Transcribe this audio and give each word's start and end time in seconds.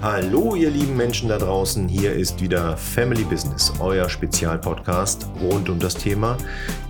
Hallo, 0.00 0.54
ihr 0.54 0.70
lieben 0.70 0.96
Menschen 0.96 1.28
da 1.28 1.38
draußen. 1.38 1.88
Hier 1.88 2.12
ist 2.12 2.40
wieder 2.40 2.76
Family 2.76 3.24
Business, 3.24 3.72
euer 3.80 4.08
Spezialpodcast 4.08 5.26
rund 5.40 5.68
um 5.68 5.80
das 5.80 5.94
Thema 5.94 6.38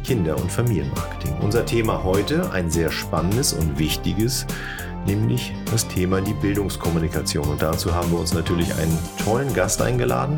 Kinder- 0.05 0.37
und 0.37 0.53
Familienmarketing. 0.53 1.35
Unser 1.41 1.65
Thema 1.65 2.05
heute 2.05 2.53
ein 2.53 2.71
sehr 2.71 2.91
spannendes 2.91 3.55
und 3.55 3.79
wichtiges, 3.79 4.45
nämlich 5.07 5.55
das 5.71 5.89
Thema 5.89 6.21
die 6.21 6.35
Bildungskommunikation. 6.35 7.49
Und 7.49 7.63
dazu 7.63 7.95
haben 7.95 8.11
wir 8.13 8.21
uns 8.21 8.35
natürlich 8.35 8.75
einen 8.75 8.99
tollen 9.25 9.55
Gast 9.55 9.81
eingeladen, 9.81 10.37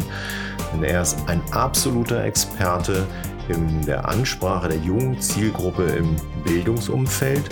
denn 0.73 0.85
er 0.85 1.03
ist 1.03 1.19
ein 1.27 1.43
absoluter 1.51 2.23
Experte 2.23 3.05
in 3.49 3.85
der 3.85 4.09
Ansprache 4.09 4.69
der 4.69 4.79
jungen 4.79 5.21
Zielgruppe 5.21 5.87
im 5.87 6.15
Bildungsumfeld 6.45 7.51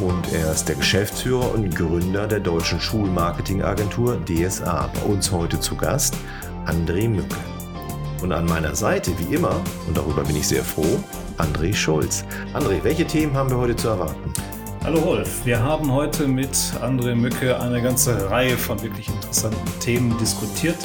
und 0.00 0.32
er 0.32 0.52
ist 0.52 0.66
der 0.66 0.76
Geschäftsführer 0.76 1.52
und 1.52 1.74
Gründer 1.74 2.26
der 2.26 2.40
deutschen 2.40 2.80
Schulmarketingagentur 2.80 4.18
DSA. 4.24 4.90
Bei 4.94 5.02
uns 5.02 5.30
heute 5.30 5.60
zu 5.60 5.76
Gast 5.76 6.16
André 6.66 7.08
Mücke. 7.08 7.36
Und 8.22 8.32
an 8.32 8.46
meiner 8.46 8.74
Seite, 8.74 9.12
wie 9.18 9.34
immer, 9.34 9.60
und 9.86 9.96
darüber 9.96 10.22
bin 10.22 10.36
ich 10.36 10.48
sehr 10.48 10.64
froh, 10.64 11.02
André 11.38 11.74
Schulz. 11.74 12.24
André, 12.54 12.82
welche 12.82 13.06
Themen 13.06 13.34
haben 13.34 13.50
wir 13.50 13.58
heute 13.58 13.76
zu 13.76 13.88
erwarten? 13.88 14.32
Hallo 14.84 15.00
Rolf, 15.00 15.44
wir 15.44 15.62
haben 15.62 15.92
heute 15.92 16.26
mit 16.26 16.54
André 16.80 17.14
Mücke 17.14 17.60
eine 17.60 17.82
ganze 17.82 18.30
Reihe 18.30 18.56
von 18.56 18.80
wirklich 18.82 19.08
interessanten 19.08 19.80
Themen 19.80 20.16
diskutiert. 20.18 20.78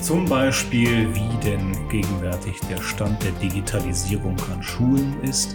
Zum 0.00 0.26
Beispiel, 0.26 1.14
wie 1.14 1.44
denn 1.44 1.88
gegenwärtig 1.88 2.60
der 2.70 2.80
Stand 2.80 3.22
der 3.22 3.32
Digitalisierung 3.32 4.36
an 4.52 4.62
Schulen 4.62 5.14
ist, 5.22 5.54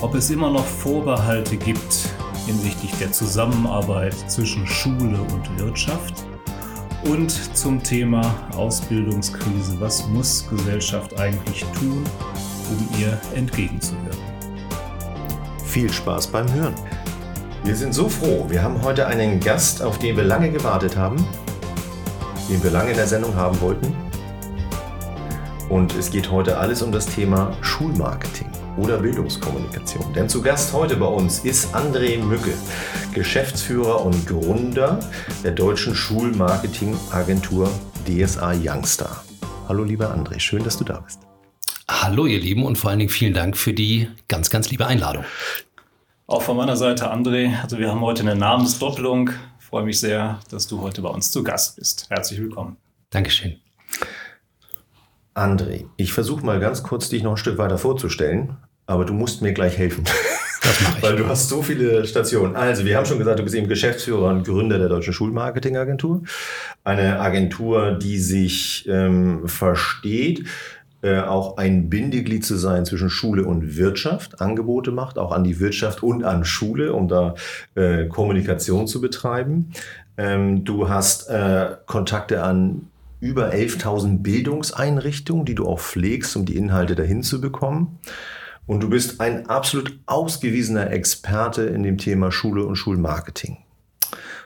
ob 0.00 0.14
es 0.14 0.30
immer 0.30 0.50
noch 0.50 0.64
Vorbehalte 0.64 1.56
gibt 1.56 2.10
hinsichtlich 2.46 2.92
der 2.98 3.12
Zusammenarbeit 3.12 4.14
zwischen 4.28 4.66
Schule 4.66 5.18
und 5.20 5.58
Wirtschaft 5.58 6.24
und 7.04 7.30
zum 7.56 7.82
Thema 7.82 8.34
Ausbildungskrise, 8.56 9.78
was 9.80 10.06
muss 10.08 10.48
Gesellschaft 10.48 11.18
eigentlich 11.18 11.64
tun, 11.78 12.04
um 12.70 13.00
ihr 13.00 13.20
entgegenzuwirken. 13.34 14.18
Viel 15.64 15.92
Spaß 15.92 16.28
beim 16.28 16.52
Hören. 16.52 16.74
Wir 17.64 17.76
sind 17.76 17.92
so 17.92 18.08
froh, 18.08 18.46
wir 18.48 18.62
haben 18.62 18.82
heute 18.82 19.06
einen 19.06 19.40
Gast, 19.40 19.82
auf 19.82 19.98
den 19.98 20.16
wir 20.16 20.24
lange 20.24 20.50
gewartet 20.50 20.96
haben 20.96 21.16
den 22.48 22.62
wir 22.62 22.70
lange 22.70 22.90
in 22.90 22.96
der 22.96 23.06
Sendung 23.06 23.34
haben 23.36 23.60
wollten. 23.60 23.94
Und 25.68 25.94
es 25.96 26.10
geht 26.10 26.30
heute 26.30 26.56
alles 26.56 26.82
um 26.82 26.92
das 26.92 27.06
Thema 27.06 27.52
Schulmarketing 27.60 28.47
oder 28.78 28.98
Bildungskommunikation. 28.98 30.12
Denn 30.14 30.28
zu 30.28 30.40
Gast 30.40 30.72
heute 30.72 30.96
bei 30.96 31.06
uns 31.06 31.40
ist 31.40 31.74
André 31.74 32.18
Mücke, 32.18 32.54
Geschäftsführer 33.12 34.04
und 34.04 34.26
Gründer 34.26 35.00
der 35.44 35.52
deutschen 35.52 35.94
Schulmarketingagentur 35.94 37.70
DSA 38.06 38.52
Youngstar. 38.52 39.24
Hallo 39.68 39.84
lieber 39.84 40.14
André, 40.14 40.38
schön, 40.40 40.64
dass 40.64 40.78
du 40.78 40.84
da 40.84 41.00
bist. 41.00 41.20
Hallo 41.88 42.26
ihr 42.26 42.40
Lieben 42.40 42.64
und 42.64 42.78
vor 42.78 42.90
allen 42.90 43.00
Dingen 43.00 43.10
vielen 43.10 43.34
Dank 43.34 43.56
für 43.56 43.72
die 43.72 44.08
ganz, 44.28 44.50
ganz 44.50 44.70
liebe 44.70 44.86
Einladung. 44.86 45.24
Auch 46.26 46.42
von 46.42 46.56
meiner 46.56 46.76
Seite, 46.76 47.12
André. 47.12 47.60
Also 47.62 47.78
wir 47.78 47.90
haben 47.90 48.00
heute 48.00 48.22
eine 48.22 48.34
Namensdoppelung 48.34 49.30
freue 49.68 49.84
mich 49.84 50.00
sehr, 50.00 50.40
dass 50.50 50.66
du 50.66 50.80
heute 50.80 51.02
bei 51.02 51.10
uns 51.10 51.30
zu 51.30 51.44
Gast 51.44 51.76
bist. 51.76 52.08
Herzlich 52.08 52.40
willkommen. 52.40 52.78
Dankeschön. 53.10 53.60
André, 55.34 55.84
ich 55.96 56.14
versuche 56.14 56.44
mal 56.44 56.58
ganz 56.58 56.82
kurz 56.82 57.10
dich 57.10 57.22
noch 57.22 57.32
ein 57.32 57.36
Stück 57.36 57.58
weiter 57.58 57.76
vorzustellen, 57.76 58.56
aber 58.88 59.04
du 59.04 59.12
musst 59.12 59.42
mir 59.42 59.52
gleich 59.52 59.78
helfen. 59.78 60.04
Das 60.62 60.80
mache 60.80 60.94
ich. 60.96 61.02
Weil 61.02 61.16
du 61.16 61.26
hast 61.28 61.48
so 61.48 61.62
viele 61.62 62.06
Stationen. 62.06 62.56
Also, 62.56 62.84
wir 62.84 62.96
haben 62.96 63.06
schon 63.06 63.18
gesagt, 63.18 63.38
du 63.38 63.42
bist 63.44 63.54
eben 63.54 63.68
Geschäftsführer 63.68 64.30
und 64.30 64.44
Gründer 64.44 64.78
der 64.78 64.88
Deutschen 64.88 65.12
Schulmarketingagentur. 65.12 66.22
Eine 66.84 67.20
Agentur, 67.20 67.92
die 67.92 68.18
sich 68.18 68.88
ähm, 68.88 69.46
versteht, 69.46 70.46
äh, 71.02 71.20
auch 71.20 71.58
ein 71.58 71.90
Bindeglied 71.90 72.44
zu 72.44 72.56
sein 72.56 72.86
zwischen 72.86 73.10
Schule 73.10 73.44
und 73.44 73.76
Wirtschaft, 73.76 74.40
Angebote 74.40 74.90
macht, 74.90 75.18
auch 75.18 75.32
an 75.32 75.44
die 75.44 75.60
Wirtschaft 75.60 76.02
und 76.02 76.24
an 76.24 76.44
Schule, 76.44 76.94
um 76.94 77.08
da 77.08 77.34
äh, 77.74 78.06
Kommunikation 78.06 78.86
zu 78.88 79.02
betreiben. 79.02 79.72
Ähm, 80.16 80.64
du 80.64 80.88
hast 80.88 81.28
äh, 81.28 81.76
Kontakte 81.84 82.42
an 82.42 82.88
über 83.20 83.52
11.000 83.52 84.22
Bildungseinrichtungen, 84.22 85.44
die 85.44 85.54
du 85.54 85.66
auch 85.66 85.78
pflegst, 85.78 86.34
um 86.36 86.46
die 86.46 86.56
Inhalte 86.56 86.94
dahin 86.94 87.22
zu 87.22 87.40
bekommen. 87.40 87.98
Und 88.68 88.80
du 88.80 88.90
bist 88.90 89.20
ein 89.20 89.48
absolut 89.48 89.98
ausgewiesener 90.04 90.90
Experte 90.90 91.62
in 91.62 91.82
dem 91.82 91.96
Thema 91.96 92.30
Schule 92.30 92.64
und 92.66 92.76
Schulmarketing. 92.76 93.56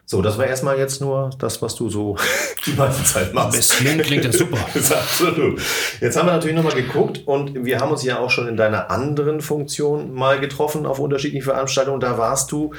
So, 0.07 0.23
das 0.23 0.39
war 0.39 0.47
erstmal 0.47 0.79
jetzt 0.79 1.01
nur 1.01 1.31
das, 1.41 1.61
was 1.61 1.75
du 1.75 1.91
so 1.91 2.17
die 2.67 2.73
meiste 2.75 3.03
Zeit 3.03 3.35
machst. 3.35 3.57
Bislang 3.57 3.99
klingt 3.99 4.25
das 4.25 4.39
super. 4.39 4.59
absolut. 4.75 5.61
Jetzt 6.01 6.17
haben 6.17 6.27
wir 6.27 6.33
natürlich 6.35 6.55
nochmal 6.55 6.75
geguckt 6.75 7.23
und 7.27 7.65
wir 7.65 7.81
haben 7.81 7.91
uns 7.91 8.05
ja 8.05 8.21
auch 8.21 8.31
schon 8.31 8.47
in 8.47 8.57
deiner 8.57 8.91
anderen 8.93 9.41
Funktion 9.41 10.15
mal 10.15 10.39
getroffen 10.39 10.87
auf 10.87 11.01
unterschiedlichen 11.01 11.45
Veranstaltungen. 11.45 11.99
Da 11.99 12.17
warst 12.17 12.53
du 12.53 12.75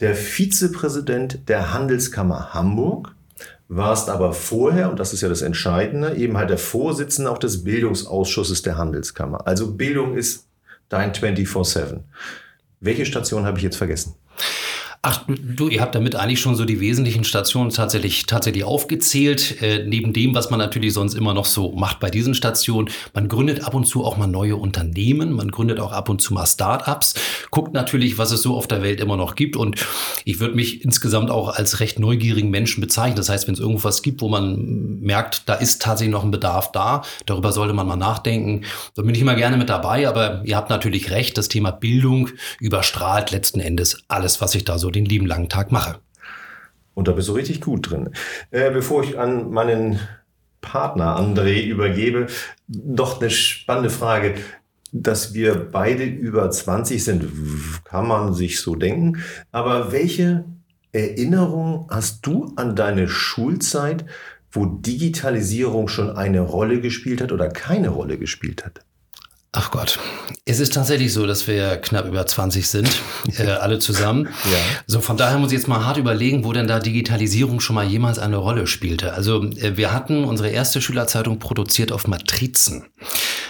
der 0.00 0.14
Vizepräsident 0.14 1.48
der 1.48 1.72
Handelskammer 1.72 2.52
Hamburg, 2.52 3.14
warst 3.68 4.10
aber 4.10 4.34
vorher, 4.34 4.90
und 4.90 5.00
das 5.00 5.14
ist 5.14 5.22
ja 5.22 5.30
das 5.30 5.40
Entscheidende, 5.40 6.16
eben 6.16 6.36
halt 6.36 6.50
der 6.50 6.58
Vorsitzende 6.58 7.30
auch 7.30 7.38
des 7.38 7.64
Bildungsausschusses 7.64 8.60
der 8.60 8.76
Handelskammer. 8.76 9.46
Also 9.46 9.72
Bildung 9.72 10.16
ist 10.16 10.49
dein 10.90 11.12
24-7. 11.12 12.00
Welche 12.80 13.06
Station 13.06 13.46
habe 13.46 13.56
ich 13.56 13.64
jetzt 13.64 13.76
vergessen? 13.76 14.16
Ach, 15.02 15.24
du, 15.26 15.68
ihr 15.68 15.80
habt 15.80 15.94
damit 15.94 16.14
eigentlich 16.14 16.40
schon 16.40 16.56
so 16.56 16.66
die 16.66 16.78
wesentlichen 16.78 17.24
Stationen 17.24 17.70
tatsächlich, 17.70 18.26
tatsächlich 18.26 18.64
aufgezählt. 18.64 19.62
Äh, 19.62 19.86
neben 19.86 20.12
dem, 20.12 20.34
was 20.34 20.50
man 20.50 20.58
natürlich 20.58 20.92
sonst 20.92 21.14
immer 21.14 21.32
noch 21.32 21.46
so 21.46 21.72
macht 21.72 22.00
bei 22.00 22.10
diesen 22.10 22.34
Stationen. 22.34 22.90
Man 23.14 23.26
gründet 23.28 23.64
ab 23.64 23.72
und 23.72 23.86
zu 23.86 24.04
auch 24.04 24.18
mal 24.18 24.26
neue 24.26 24.56
Unternehmen. 24.56 25.32
Man 25.32 25.50
gründet 25.50 25.80
auch 25.80 25.92
ab 25.92 26.10
und 26.10 26.20
zu 26.20 26.34
mal 26.34 26.44
Start-ups. 26.44 27.14
Guckt 27.50 27.72
natürlich, 27.72 28.18
was 28.18 28.30
es 28.30 28.42
so 28.42 28.54
auf 28.54 28.68
der 28.68 28.82
Welt 28.82 29.00
immer 29.00 29.16
noch 29.16 29.36
gibt. 29.36 29.56
Und 29.56 29.82
ich 30.26 30.38
würde 30.38 30.54
mich 30.54 30.84
insgesamt 30.84 31.30
auch 31.30 31.48
als 31.48 31.80
recht 31.80 31.98
neugierigen 31.98 32.50
Menschen 32.50 32.82
bezeichnen. 32.82 33.16
Das 33.16 33.30
heißt, 33.30 33.46
wenn 33.46 33.54
es 33.54 33.60
irgendwas 33.60 34.02
gibt, 34.02 34.20
wo 34.20 34.28
man 34.28 35.00
merkt, 35.00 35.48
da 35.48 35.54
ist 35.54 35.80
tatsächlich 35.80 36.12
noch 36.12 36.24
ein 36.24 36.30
Bedarf 36.30 36.72
da, 36.72 37.04
darüber 37.24 37.52
sollte 37.52 37.72
man 37.72 37.86
mal 37.86 37.96
nachdenken. 37.96 38.66
Da 38.96 39.00
bin 39.00 39.14
ich 39.14 39.22
immer 39.22 39.34
gerne 39.34 39.56
mit 39.56 39.70
dabei. 39.70 40.06
Aber 40.06 40.42
ihr 40.44 40.56
habt 40.56 40.68
natürlich 40.68 41.10
recht, 41.10 41.38
das 41.38 41.48
Thema 41.48 41.70
Bildung 41.70 42.28
überstrahlt 42.60 43.30
letzten 43.30 43.60
Endes 43.60 44.02
alles, 44.06 44.42
was 44.42 44.54
ich 44.54 44.66
da 44.66 44.78
so 44.78 44.89
den 44.90 45.04
lieben 45.04 45.26
langen 45.26 45.48
Tag 45.48 45.72
mache. 45.72 45.98
Und 46.94 47.08
da 47.08 47.12
bist 47.12 47.28
du 47.28 47.32
richtig 47.32 47.60
gut 47.60 47.90
drin. 47.90 48.10
Äh, 48.50 48.70
bevor 48.70 49.02
ich 49.02 49.18
an 49.18 49.50
meinen 49.50 50.00
Partner 50.60 51.18
André 51.18 51.62
übergebe, 51.62 52.26
noch 52.66 53.20
eine 53.20 53.30
spannende 53.30 53.90
Frage. 53.90 54.34
Dass 54.92 55.34
wir 55.34 55.54
beide 55.54 56.02
über 56.02 56.50
20 56.50 57.02
sind, 57.02 57.24
kann 57.84 58.08
man 58.08 58.34
sich 58.34 58.60
so 58.60 58.74
denken. 58.74 59.22
Aber 59.52 59.92
welche 59.92 60.44
Erinnerung 60.90 61.86
hast 61.90 62.26
du 62.26 62.52
an 62.56 62.74
deine 62.74 63.06
Schulzeit, 63.06 64.04
wo 64.50 64.66
Digitalisierung 64.66 65.86
schon 65.86 66.10
eine 66.10 66.40
Rolle 66.40 66.80
gespielt 66.80 67.20
hat 67.20 67.30
oder 67.30 67.48
keine 67.48 67.90
Rolle 67.90 68.18
gespielt 68.18 68.64
hat? 68.64 68.84
Ach 69.52 69.72
Gott. 69.72 69.98
Es 70.44 70.60
ist 70.60 70.74
tatsächlich 70.74 71.12
so, 71.12 71.26
dass 71.26 71.48
wir 71.48 71.76
knapp 71.78 72.06
über 72.06 72.24
20 72.24 72.68
sind, 72.68 72.88
äh, 73.38 73.46
alle 73.48 73.80
zusammen. 73.80 74.28
ja. 74.44 74.58
So, 74.86 75.00
von 75.00 75.16
daher 75.16 75.38
muss 75.38 75.50
ich 75.50 75.58
jetzt 75.58 75.66
mal 75.66 75.84
hart 75.84 75.96
überlegen, 75.96 76.44
wo 76.44 76.52
denn 76.52 76.68
da 76.68 76.78
Digitalisierung 76.78 77.58
schon 77.58 77.74
mal 77.74 77.84
jemals 77.84 78.20
eine 78.20 78.36
Rolle 78.36 78.68
spielte. 78.68 79.12
Also, 79.12 79.42
äh, 79.42 79.76
wir 79.76 79.92
hatten 79.92 80.22
unsere 80.22 80.50
erste 80.50 80.80
Schülerzeitung 80.80 81.40
produziert 81.40 81.90
auf 81.90 82.06
Matrizen. 82.06 82.86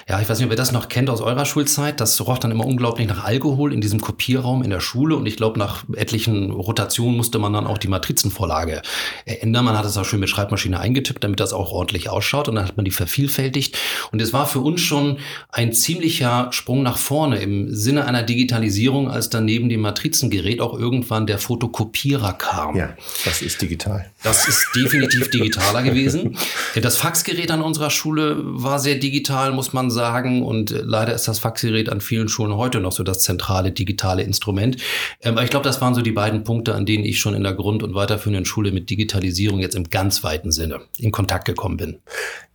Ja, 0.08 0.20
ich 0.20 0.28
weiß 0.28 0.38
nicht, 0.38 0.46
ob 0.46 0.52
ihr 0.52 0.56
das 0.56 0.72
noch 0.72 0.88
kennt 0.88 1.08
aus 1.08 1.20
eurer 1.20 1.44
Schulzeit. 1.44 2.00
Das 2.00 2.20
roch 2.26 2.38
dann 2.38 2.50
immer 2.50 2.66
unglaublich 2.66 3.06
nach 3.06 3.22
Alkohol 3.22 3.72
in 3.72 3.80
diesem 3.80 4.00
Kopierraum 4.00 4.62
in 4.64 4.70
der 4.70 4.80
Schule. 4.80 5.14
Und 5.14 5.26
ich 5.26 5.36
glaube, 5.36 5.58
nach 5.58 5.84
etlichen 5.94 6.50
Rotationen 6.50 7.16
musste 7.16 7.38
man 7.38 7.52
dann 7.52 7.66
auch 7.66 7.78
die 7.78 7.86
Matrizenvorlage 7.86 8.82
ändern. 9.24 9.66
Man 9.66 9.78
hat 9.78 9.84
es 9.84 9.96
auch 9.96 10.04
schön 10.04 10.18
mit 10.18 10.28
Schreibmaschine 10.28 10.80
eingetippt, 10.80 11.22
damit 11.22 11.38
das 11.38 11.52
auch 11.52 11.70
ordentlich 11.70 12.08
ausschaut. 12.08 12.48
Und 12.48 12.56
dann 12.56 12.66
hat 12.66 12.76
man 12.76 12.84
die 12.84 12.90
vervielfältigt. 12.90 13.78
Und 14.10 14.20
es 14.20 14.32
war 14.32 14.46
für 14.46 14.58
uns 14.58 14.80
schon 14.80 15.18
ein 15.50 15.72
Ziel, 15.72 15.89
ziemlicher 15.90 16.46
Sprung 16.52 16.84
nach 16.84 16.96
vorne 16.96 17.40
im 17.40 17.74
Sinne 17.74 18.04
einer 18.04 18.22
Digitalisierung, 18.22 19.10
als 19.10 19.28
dann 19.28 19.44
neben 19.44 19.68
dem 19.68 19.80
Matrizengerät 19.80 20.60
auch 20.60 20.78
irgendwann 20.78 21.26
der 21.26 21.38
Fotokopierer 21.38 22.32
kam. 22.34 22.76
Ja, 22.76 22.94
das 23.24 23.42
ist 23.42 23.60
digital. 23.60 24.08
Das 24.22 24.46
ist 24.46 24.68
definitiv 24.76 25.30
digitaler 25.30 25.82
gewesen. 25.82 26.36
Das 26.80 26.96
Faxgerät 26.96 27.50
an 27.50 27.60
unserer 27.60 27.90
Schule 27.90 28.36
war 28.40 28.78
sehr 28.78 28.96
digital, 28.96 29.50
muss 29.52 29.72
man 29.72 29.90
sagen. 29.90 30.44
Und 30.44 30.70
leider 30.70 31.12
ist 31.12 31.26
das 31.26 31.40
Faxgerät 31.40 31.88
an 31.88 32.00
vielen 32.00 32.28
Schulen 32.28 32.54
heute 32.54 32.78
noch 32.78 32.92
so 32.92 33.02
das 33.02 33.18
zentrale 33.18 33.72
digitale 33.72 34.22
Instrument. 34.22 34.76
Ähm, 35.22 35.32
aber 35.32 35.42
ich 35.42 35.50
glaube, 35.50 35.64
das 35.64 35.80
waren 35.80 35.96
so 35.96 36.02
die 36.02 36.12
beiden 36.12 36.44
Punkte, 36.44 36.76
an 36.76 36.86
denen 36.86 37.04
ich 37.04 37.18
schon 37.18 37.34
in 37.34 37.42
der 37.42 37.54
Grund- 37.54 37.82
und 37.82 37.96
weiterführenden 37.96 38.44
Schule 38.44 38.70
mit 38.70 38.90
Digitalisierung 38.90 39.58
jetzt 39.58 39.74
im 39.74 39.90
ganz 39.90 40.22
weiten 40.22 40.52
Sinne 40.52 40.82
in 40.98 41.10
Kontakt 41.10 41.46
gekommen 41.46 41.78
bin. 41.78 41.98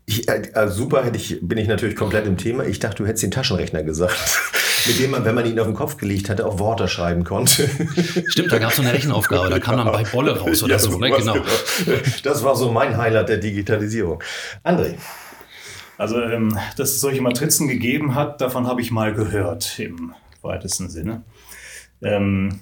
Ich, 0.07 0.27
äh, 0.29 0.67
super, 0.67 1.03
hätte 1.03 1.17
ich, 1.17 1.39
bin 1.41 1.57
ich 1.57 1.67
natürlich 1.67 1.95
komplett 1.95 2.27
im 2.27 2.37
Thema. 2.37 2.63
Ich 2.65 2.79
dachte, 2.79 2.97
du 2.97 3.07
hättest 3.07 3.23
den 3.23 3.31
Taschenrechner 3.31 3.83
gesagt. 3.83 4.15
mit 4.87 4.99
dem 4.99 5.11
man, 5.11 5.25
wenn 5.25 5.35
man 5.35 5.45
ihn 5.45 5.59
auf 5.59 5.65
den 5.65 5.75
Kopf 5.75 5.97
gelegt 5.97 6.29
hatte, 6.29 6.45
auch 6.45 6.59
Worte 6.59 6.87
schreiben 6.87 7.23
konnte. 7.23 7.67
Stimmt, 8.27 8.51
da 8.51 8.59
gab 8.59 8.69
es 8.69 8.75
so 8.75 8.83
eine 8.83 8.93
Rechenaufgabe, 8.93 9.49
da 9.49 9.59
kam 9.59 9.77
dann 9.77 9.91
bei 9.91 10.03
Bolle 10.03 10.37
raus 10.39 10.61
oder 10.63 10.73
ja, 10.73 10.79
so. 10.79 10.97
Ne? 10.97 11.09
Genau. 11.09 11.33
genau. 11.33 11.45
Das 12.23 12.43
war 12.43 12.55
so 12.55 12.71
mein 12.71 12.97
Highlight 12.97 13.29
der 13.29 13.37
Digitalisierung. 13.37 14.21
André. 14.63 14.95
Also, 15.97 16.21
ähm, 16.21 16.57
dass 16.77 16.91
es 16.91 17.01
solche 17.01 17.21
Matrizen 17.21 17.67
gegeben 17.67 18.15
hat, 18.15 18.41
davon 18.41 18.67
habe 18.67 18.81
ich 18.81 18.91
mal 18.91 19.13
gehört 19.13 19.79
im 19.79 20.13
weitesten 20.41 20.89
Sinne. 20.89 21.23
Ähm, 22.01 22.59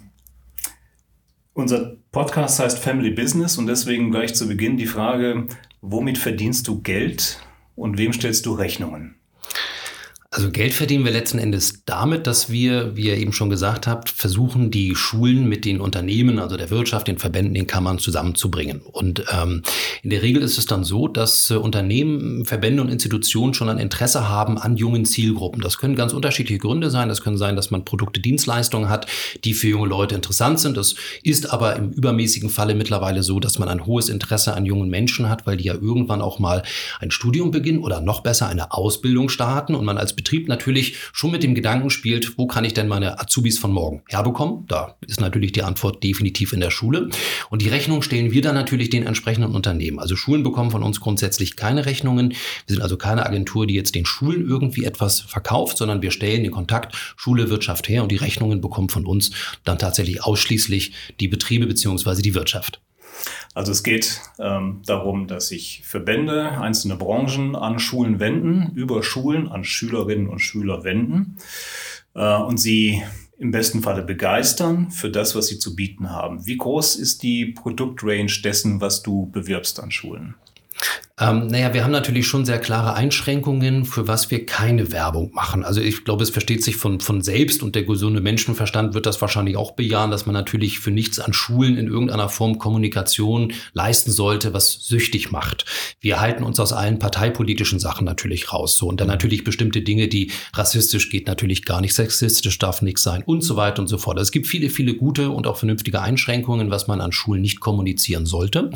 unser 1.54 1.96
Podcast 2.12 2.60
heißt 2.60 2.80
Family 2.80 3.12
Business 3.12 3.58
und 3.58 3.68
deswegen 3.68 4.12
gleich 4.12 4.36
zu 4.36 4.48
Beginn 4.48 4.78
die 4.78 4.86
Frage, 4.86 5.48
womit 5.86 6.18
verdienst 6.18 6.68
du 6.70 6.82
Geld 6.82 7.40
und 7.76 7.98
wem 7.98 8.14
stellst 8.14 8.46
du 8.46 8.54
Rechnungen? 8.54 9.16
Also 10.34 10.50
Geld 10.50 10.74
verdienen 10.74 11.06
wir 11.06 11.12
letzten 11.12 11.38
Endes 11.38 11.84
damit, 11.86 12.26
dass 12.26 12.50
wir, 12.50 12.98
wie 12.98 13.04
ihr 13.04 13.18
eben 13.18 13.34
schon 13.34 13.52
gesagt 13.52 13.86
habt, 13.86 14.10
versuchen, 14.10 14.72
die 14.72 14.96
Schulen 14.96 15.48
mit 15.48 15.64
den 15.64 15.80
Unternehmen, 15.80 16.40
also 16.40 16.58
der 16.58 16.72
Wirtschaft, 16.72 17.08
den 17.08 17.20
Verbänden, 17.20 17.54
den 17.54 17.68
Kammern 17.68 18.00
zusammenzubringen. 18.00 18.82
Und 18.82 19.24
ähm, 19.32 19.62
in 20.02 20.10
der 20.10 20.24
Regel 20.24 20.42
ist 20.42 20.58
es 20.58 20.66
dann 20.66 20.84
so, 20.84 21.08
dass 21.08 21.52
äh, 21.52 21.54
Unternehmen, 21.54 22.46
Verbände 22.46 22.82
und 22.82 22.90
Institutionen 22.90 23.54
schon 23.54 23.70
ein 23.70 23.78
Interesse 23.78 24.28
haben 24.28 24.58
an 24.58 24.76
jungen 24.76 25.06
Zielgruppen. 25.06 25.62
Das 25.62 25.78
können 25.78 25.96
ganz 25.96 26.14
unterschiedliche 26.14 26.58
Gründe 26.58 26.90
sein. 26.90 27.10
Das 27.10 27.22
können 27.22 27.38
sein, 27.38 27.56
dass 27.56 27.70
man 27.70 27.86
Produkte, 27.86 28.20
Dienstleistungen 28.20 28.90
hat, 28.90 29.06
die 29.44 29.54
für 29.54 29.68
junge 29.68 29.88
Leute 29.88 30.16
interessant 30.16 30.60
sind. 30.60 30.78
Das 30.78 30.96
ist 31.22 31.54
aber 31.54 31.76
im 31.76 31.92
übermäßigen 31.92 32.50
Falle 32.50 32.74
mittlerweile 32.74 33.22
so, 33.22 33.40
dass 33.40 33.60
man 33.60 33.70
ein 33.70 33.86
hohes 33.86 34.10
Interesse 34.10 34.56
an 34.56 34.66
jungen 34.66 34.90
Menschen 34.90 35.30
hat, 35.30 35.46
weil 35.46 35.58
die 35.58 35.66
ja 35.66 35.76
irgendwann 35.76 36.24
auch 36.24 36.40
mal 36.40 36.64
ein 37.00 37.12
Studium 37.12 37.52
beginnen 37.52 37.84
oder 37.84 38.02
noch 38.02 38.22
besser 38.22 38.48
eine 38.48 38.72
Ausbildung 38.72 39.30
starten 39.30 39.76
und 39.76 39.86
man 39.86 40.00
als 40.00 40.23
Betrieb 40.24 40.48
natürlich 40.48 40.96
schon 41.12 41.32
mit 41.32 41.44
dem 41.44 41.54
Gedanken 41.54 41.90
spielt, 41.90 42.38
wo 42.38 42.48
kann 42.48 42.64
ich 42.64 42.74
denn 42.74 42.88
meine 42.88 43.20
Azubis 43.20 43.60
von 43.60 43.74
morgen 43.74 44.04
herbekommen? 44.08 44.66
Da 44.68 44.96
ist 45.06 45.20
natürlich 45.20 45.52
die 45.52 45.64
Antwort 45.64 46.02
definitiv 46.02 46.54
in 46.54 46.62
der 46.62 46.72
Schule. 46.72 47.10
Und 47.50 47.62
die 47.62 47.68
Rechnung 47.68 48.02
stellen 48.02 48.32
wir 48.32 48.42
dann 48.42 48.56
natürlich 48.56 48.90
den 48.90 49.06
entsprechenden 49.06 49.54
Unternehmen. 49.54 50.00
Also 50.00 50.16
Schulen 50.16 50.44
bekommen 50.44 50.72
von 50.72 50.82
uns 50.82 51.02
grundsätzlich 51.02 51.58
keine 51.58 51.86
Rechnungen. 51.86 52.30
Wir 52.30 52.76
sind 52.76 52.82
also 52.82 52.96
keine 52.96 53.26
Agentur, 53.26 53.68
die 53.68 53.74
jetzt 53.74 53.96
den 53.96 54.06
Schulen 54.06 54.48
irgendwie 54.48 54.86
etwas 54.86 55.20
verkauft, 55.20 55.78
sondern 55.78 56.02
wir 56.02 56.12
stellen 56.12 56.44
den 56.44 56.52
Kontakt 56.52 56.96
Schule, 57.18 57.50
Wirtschaft 57.50 57.90
her 57.90 58.04
und 58.04 58.12
die 58.12 58.16
Rechnungen 58.16 58.62
bekommen 58.62 58.90
von 58.90 59.06
uns 59.06 59.32
dann 59.66 59.78
tatsächlich 59.78 60.24
ausschließlich 60.24 60.94
die 61.20 61.28
Betriebe 61.28 61.68
beziehungsweise 61.68 62.22
die 62.22 62.34
Wirtschaft. 62.34 62.80
Also 63.54 63.72
es 63.72 63.84
geht 63.84 64.22
ähm, 64.40 64.82
darum, 64.86 65.28
dass 65.28 65.50
sich 65.50 65.84
Verbände, 65.86 66.52
einzelne 66.60 66.96
Branchen 66.96 67.56
an 67.56 67.80
Schulen 67.80 68.20
wenden, 68.20 68.72
über 68.76 69.04
Schulen 69.04 69.48
an 69.48 69.64
Schülerinnen 69.64 70.28
und 70.28 70.40
Schüler 70.40 70.84
wenden 70.84 71.38
äh, 72.16 72.38
und 72.38 72.58
sie 72.58 73.04
im 73.38 73.52
besten 73.52 73.82
Falle 73.82 74.04
begeistern 74.04 74.92
für 74.92 75.10
das, 75.10 75.36
was 75.36 75.48
sie 75.48 75.60
zu 75.60 75.76
bieten 75.76 76.10
haben. 76.10 76.46
Wie 76.46 76.58
groß 76.58 76.96
ist 76.96 77.24
die 77.24 77.48
Produktrange 77.48 78.32
dessen, 78.44 78.80
was 78.80 79.04
du 79.04 79.30
bewirbst 79.32 79.80
an 79.80 79.92
Schulen? 79.92 80.36
Ähm, 81.20 81.46
naja, 81.46 81.76
wir 81.76 81.84
haben 81.84 81.92
natürlich 81.92 82.26
schon 82.26 82.44
sehr 82.44 82.58
klare 82.58 82.96
Einschränkungen, 82.96 83.86
für 83.86 84.08
was 84.08 84.32
wir 84.32 84.48
keine 84.48 84.92
Werbung 84.92 85.32
machen. 85.32 85.64
Also 85.64 85.80
ich 85.80 86.06
glaube, 86.06 86.24
es 86.24 86.32
versteht 86.32 86.64
sich 86.64 86.76
von, 86.76 87.02
von 87.02 87.22
selbst 87.22 87.62
und 87.62 87.76
der 87.76 87.84
gesunde 87.84 88.20
Menschenverstand 88.20 88.96
wird 88.96 89.06
das 89.06 89.22
wahrscheinlich 89.22 89.56
auch 89.56 89.74
bejahen, 89.74 90.10
dass 90.10 90.26
man 90.26 90.34
natürlich 90.34 90.80
für 90.80 90.90
nichts 90.90 91.20
an 91.20 91.32
Schulen 91.32 91.78
in 91.78 91.86
irgendeiner 91.86 92.30
Form 92.30 92.58
Kommunikation 92.58 93.54
leisten 93.74 94.10
sollte, 94.10 94.56
was 94.56 94.74
süchtig 94.88 95.32
macht. 95.32 95.66
Wir 96.00 96.20
halten 96.20 96.42
uns 96.42 96.60
aus 96.60 96.74
allen 96.74 96.98
parteipolitischen 96.98 97.80
Sachen 97.80 98.06
natürlich 98.06 98.52
raus. 98.52 98.76
So 98.76 98.88
und 98.88 99.00
dann 99.00 99.08
natürlich 99.08 99.44
bestimmte 99.44 99.84
Dinge, 99.84 100.08
die 100.08 100.32
rassistisch 100.56 101.12
geht, 101.12 101.28
natürlich 101.28 101.64
gar 101.64 101.80
nicht, 101.80 101.94
sexistisch 101.94 102.58
darf 102.58 102.82
nichts 102.82 103.04
sein 103.04 103.22
und 103.24 103.44
so 103.44 103.56
weiter 103.56 103.84
und 103.84 103.88
so 103.88 104.00
fort. 104.00 104.18
Also 104.18 104.30
es 104.30 104.32
gibt 104.32 104.48
viele, 104.48 104.72
viele 104.72 104.96
gute 104.96 105.30
und 105.30 105.46
auch 105.46 105.58
vernünftige 105.58 106.02
Einschränkungen, 106.02 106.72
was 106.72 106.88
man 106.88 107.02
an 107.02 107.12
Schulen 107.12 107.44
nicht 107.44 107.60
kommunizieren 107.60 108.26
sollte. 108.26 108.72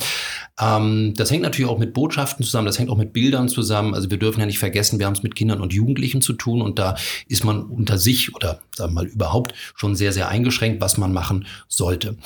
Ähm, 0.62 1.16
das 1.16 1.32
hängt 1.32 1.42
natürlich 1.42 1.72
auch 1.72 1.80
mit 1.80 1.96
Botschaften 1.96 2.27
Botschaften 2.28 2.46
zusammen, 2.46 2.66
das 2.66 2.80
hängt 2.80 2.90
auch 2.90 2.98
mit 2.98 3.14
Bildern 3.14 3.48
zusammen. 3.48 3.94
Also 3.94 4.10
wir 4.10 4.18
dürfen 4.18 4.40
ja 4.40 4.46
nicht 4.46 4.60
vergessen, 4.60 5.00
wir 5.00 5.06
haben 5.06 5.14
es 5.14 5.24
mit 5.24 5.36
Kindern 5.36 5.62
und 5.62 5.74
Jugendlichen 5.74 6.22
zu 6.22 6.34
tun 6.34 6.62
und 6.62 6.80
da 6.80 6.96
ist 7.28 7.44
man 7.44 7.64
unter 7.64 7.98
sich 7.98 8.36
oder 8.36 8.62
sagen 8.78 8.94
mal 8.94 9.06
überhaupt 9.06 9.54
schon 9.76 9.96
sehr, 9.96 10.14
sehr 10.14 10.30
eingeschränkt, 10.30 10.82
was 10.82 10.98
man 10.98 11.14
machen 11.14 11.46
sollte. 11.68 12.18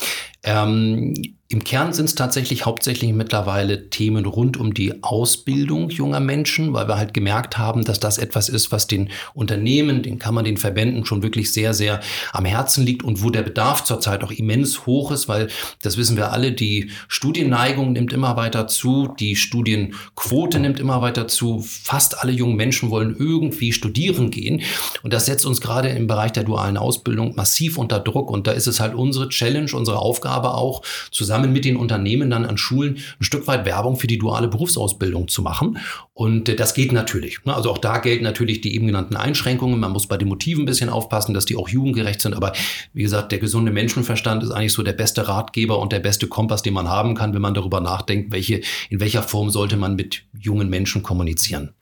Ähm, 0.44 1.14
im 1.52 1.66
Kern 1.66 1.92
sind 1.92 2.06
es 2.06 2.16
tatsächlich 2.16 2.66
hauptsächlich 2.66 3.12
mittlerweile 3.12 3.90
Themen 3.90 4.26
rund 4.26 4.56
um 4.56 4.74
die 4.74 5.04
Ausbildung 5.04 5.90
junger 5.90 6.22
Menschen, 6.22 6.74
weil 6.74 6.88
wir 6.88 6.96
halt 6.96 7.14
gemerkt 7.14 7.58
haben, 7.58 7.84
dass 7.84 8.00
das 8.00 8.18
etwas 8.18 8.48
ist, 8.48 8.72
was 8.72 8.88
den 8.88 9.10
Unternehmen, 9.34 10.02
den 10.02 10.18
Kammern, 10.18 10.46
den 10.46 10.56
Verbänden 10.56 11.04
schon 11.04 11.24
wirklich 11.24 11.52
sehr, 11.52 11.74
sehr 11.74 12.00
am 12.32 12.46
Herzen 12.46 12.86
liegt 12.86 13.04
und 13.04 13.22
wo 13.22 13.30
der 13.32 13.42
Bedarf 13.42 13.84
zurzeit 13.84 14.24
auch 14.24 14.32
immens 14.32 14.86
hoch 14.86 15.12
ist, 15.12 15.28
weil 15.28 15.50
das 15.82 15.98
wissen 15.98 16.16
wir 16.16 16.32
alle, 16.32 16.54
die 16.54 16.90
Studienneigung 17.10 17.92
nimmt 17.92 18.14
immer 18.14 18.38
weiter 18.38 18.68
zu, 18.68 19.14
die 19.20 19.36
Studienquote 19.36 20.58
nimmt 20.58 20.80
immer 20.80 21.02
weiter 21.02 21.28
zu, 21.28 21.60
fast 21.60 22.20
alle 22.24 22.32
jungen 22.32 22.56
Menschen 22.56 22.92
wollen 22.92 23.14
irgendwie 23.20 23.74
studieren 23.74 24.32
gehen 24.32 24.62
und 25.04 25.12
das 25.12 25.26
setzt 25.26 25.46
uns 25.46 25.60
gerade 25.60 25.90
im 25.90 26.08
Bereich 26.08 26.32
der 26.32 26.41
dualen 26.44 26.78
Ausbildung 26.78 27.36
massiv 27.36 27.78
unter 27.78 28.00
Druck 28.00 28.30
und 28.30 28.48
da 28.48 28.52
ist 28.52 28.68
es 28.68 28.80
halt 28.80 28.94
unsere 28.94 29.30
Challenge, 29.30 29.72
unsere 29.74 30.00
Aufgabe 30.00 30.54
auch, 30.54 30.82
zusammen 31.12 31.32
zusammen 31.32 31.54
mit 31.54 31.66
den 31.66 31.78
Unternehmen 31.78 32.30
dann 32.30 32.46
an 32.46 32.58
Schulen 32.58 32.98
ein 33.20 33.24
Stück 33.24 33.48
weit 33.48 33.66
Werbung 33.66 33.96
für 33.96 34.08
die 34.08 34.18
duale 34.18 34.48
Berufsausbildung 34.48 35.28
zu 35.28 35.42
machen. 35.42 35.80
Und 36.14 36.50
äh, 36.50 36.56
das 36.56 36.74
geht 36.74 36.92
natürlich. 36.92 37.44
Ne? 37.46 37.56
Also 37.56 37.72
auch 37.72 37.78
da 37.78 38.00
gelten 38.00 38.24
natürlich 38.24 38.62
die 38.62 38.76
eben 38.76 38.88
genannten 38.88 39.16
Einschränkungen. 39.16 39.80
Man 39.80 39.92
muss 39.92 40.08
bei 40.08 40.18
den 40.18 40.28
Motiven 40.28 40.64
ein 40.64 40.66
bisschen 40.66 40.90
aufpassen, 40.90 41.34
dass 41.34 41.46
die 41.46 41.56
auch 41.56 41.70
jugendgerecht 41.70 42.22
sind. 42.22 42.34
Aber 42.34 42.54
wie 42.94 43.04
gesagt, 43.04 43.32
der 43.32 43.40
gesunde 43.40 43.72
Menschenverstand 43.72 44.44
ist 44.44 44.52
eigentlich 44.52 44.74
so 44.74 44.84
der 44.84 44.94
beste 44.94 45.28
Ratgeber 45.28 45.80
und 45.80 45.92
der 45.92 46.00
beste 46.00 46.28
Kompass, 46.28 46.64
den 46.64 46.74
man 46.74 46.90
haben 46.90 47.16
kann, 47.16 47.34
wenn 47.34 47.42
man 47.42 47.54
darüber 47.54 47.80
nachdenkt, 47.80 48.32
welche, 48.32 48.62
in 48.90 49.00
welcher 49.00 49.24
Form 49.24 49.50
sollte 49.50 49.78
man 49.78 49.96
mit 49.96 50.24
jungen 50.38 50.70
Menschen 50.70 51.02
kommunizieren. 51.02 51.74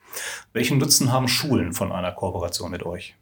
Welchen 0.53 0.79
Nutzen 0.79 1.11
haben 1.11 1.27
Schulen 1.27 1.73
von 1.73 1.91
einer 1.91 2.11
Kooperation 2.11 2.71
mit 2.71 2.83
euch? 2.83 3.15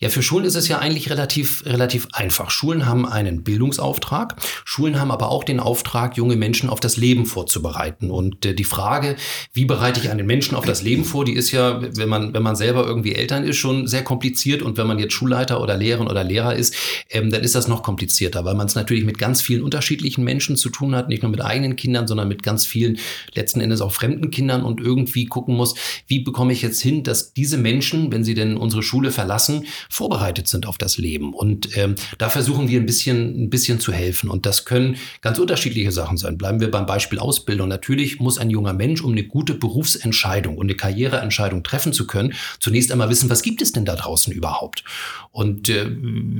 Ja, 0.00 0.08
für 0.10 0.22
Schulen 0.22 0.44
ist 0.44 0.54
es 0.54 0.68
ja 0.68 0.78
eigentlich 0.78 1.10
relativ, 1.10 1.64
relativ 1.66 2.08
einfach. 2.12 2.50
Schulen 2.50 2.86
haben 2.86 3.04
einen 3.04 3.42
Bildungsauftrag. 3.42 4.36
Schulen 4.64 5.00
haben 5.00 5.10
aber 5.10 5.30
auch 5.30 5.42
den 5.42 5.58
Auftrag, 5.58 6.16
junge 6.16 6.36
Menschen 6.36 6.68
auf 6.68 6.78
das 6.78 6.96
Leben 6.96 7.26
vorzubereiten. 7.26 8.10
Und 8.10 8.46
äh, 8.46 8.54
die 8.54 8.64
Frage, 8.64 9.16
wie 9.52 9.64
bereite 9.64 9.98
ich 10.00 10.10
einen 10.10 10.26
Menschen 10.26 10.54
auf 10.54 10.64
das 10.64 10.82
Leben 10.82 11.04
vor, 11.04 11.24
die 11.24 11.34
ist 11.34 11.50
ja, 11.50 11.80
wenn 11.96 12.08
man, 12.08 12.32
wenn 12.32 12.42
man 12.42 12.54
selber 12.54 12.86
irgendwie 12.86 13.14
Eltern 13.14 13.42
ist, 13.42 13.56
schon 13.56 13.88
sehr 13.88 14.04
kompliziert. 14.04 14.62
Und 14.62 14.78
wenn 14.78 14.86
man 14.86 14.98
jetzt 14.98 15.14
Schulleiter 15.14 15.60
oder 15.60 15.76
Lehrerin 15.76 16.06
oder 16.06 16.22
Lehrer 16.22 16.54
ist, 16.54 16.74
ähm, 17.10 17.30
dann 17.30 17.42
ist 17.42 17.56
das 17.56 17.66
noch 17.66 17.82
komplizierter, 17.82 18.44
weil 18.44 18.54
man 18.54 18.66
es 18.66 18.76
natürlich 18.76 19.04
mit 19.04 19.18
ganz 19.18 19.42
vielen 19.42 19.62
unterschiedlichen 19.62 20.22
Menschen 20.22 20.56
zu 20.56 20.70
tun 20.70 20.94
hat, 20.94 21.08
nicht 21.08 21.22
nur 21.22 21.30
mit 21.30 21.40
eigenen 21.40 21.74
Kindern, 21.74 22.06
sondern 22.06 22.28
mit 22.28 22.42
ganz 22.42 22.66
vielen 22.66 22.98
letzten 23.34 23.60
Endes 23.60 23.80
auch 23.80 23.92
fremden 23.92 24.30
Kindern 24.30 24.62
und 24.62 24.80
irgendwie 24.80 25.26
gucken 25.26 25.56
muss, 25.56 25.74
wie 26.06 26.20
bekomme 26.20 26.52
ich 26.52 26.62
jetzt 26.62 26.80
hin, 26.80 27.02
dass 27.02 27.32
diese 27.32 27.58
Menschen, 27.58 28.12
wenn 28.12 28.22
sie 28.22 28.34
denn 28.34 28.56
unsere 28.56 28.82
Schule 28.82 29.10
verlassen, 29.10 29.37
vorbereitet 29.88 30.48
sind 30.48 30.66
auf 30.66 30.78
das 30.78 30.98
Leben. 30.98 31.34
Und 31.34 31.76
ähm, 31.76 31.94
da 32.18 32.28
versuchen 32.28 32.68
wir 32.68 32.80
ein 32.80 32.86
bisschen, 32.86 33.44
ein 33.44 33.50
bisschen 33.50 33.80
zu 33.80 33.92
helfen. 33.92 34.30
Und 34.30 34.46
das 34.46 34.64
können 34.64 34.96
ganz 35.20 35.38
unterschiedliche 35.38 35.92
Sachen 35.92 36.16
sein. 36.16 36.38
Bleiben 36.38 36.60
wir 36.60 36.70
beim 36.70 36.86
Beispiel 36.86 37.18
Ausbildung. 37.18 37.68
Natürlich 37.68 38.20
muss 38.20 38.38
ein 38.38 38.50
junger 38.50 38.72
Mensch, 38.72 39.02
um 39.02 39.12
eine 39.12 39.24
gute 39.24 39.54
Berufsentscheidung 39.54 40.56
und 40.56 40.66
eine 40.66 40.74
Karriereentscheidung 40.74 41.62
treffen 41.62 41.92
zu 41.92 42.06
können, 42.06 42.34
zunächst 42.60 42.92
einmal 42.92 43.08
wissen, 43.08 43.30
was 43.30 43.42
gibt 43.42 43.62
es 43.62 43.72
denn 43.72 43.84
da 43.84 43.96
draußen 43.96 44.32
überhaupt? 44.32 44.84
Und 45.38 45.68
äh, 45.68 45.86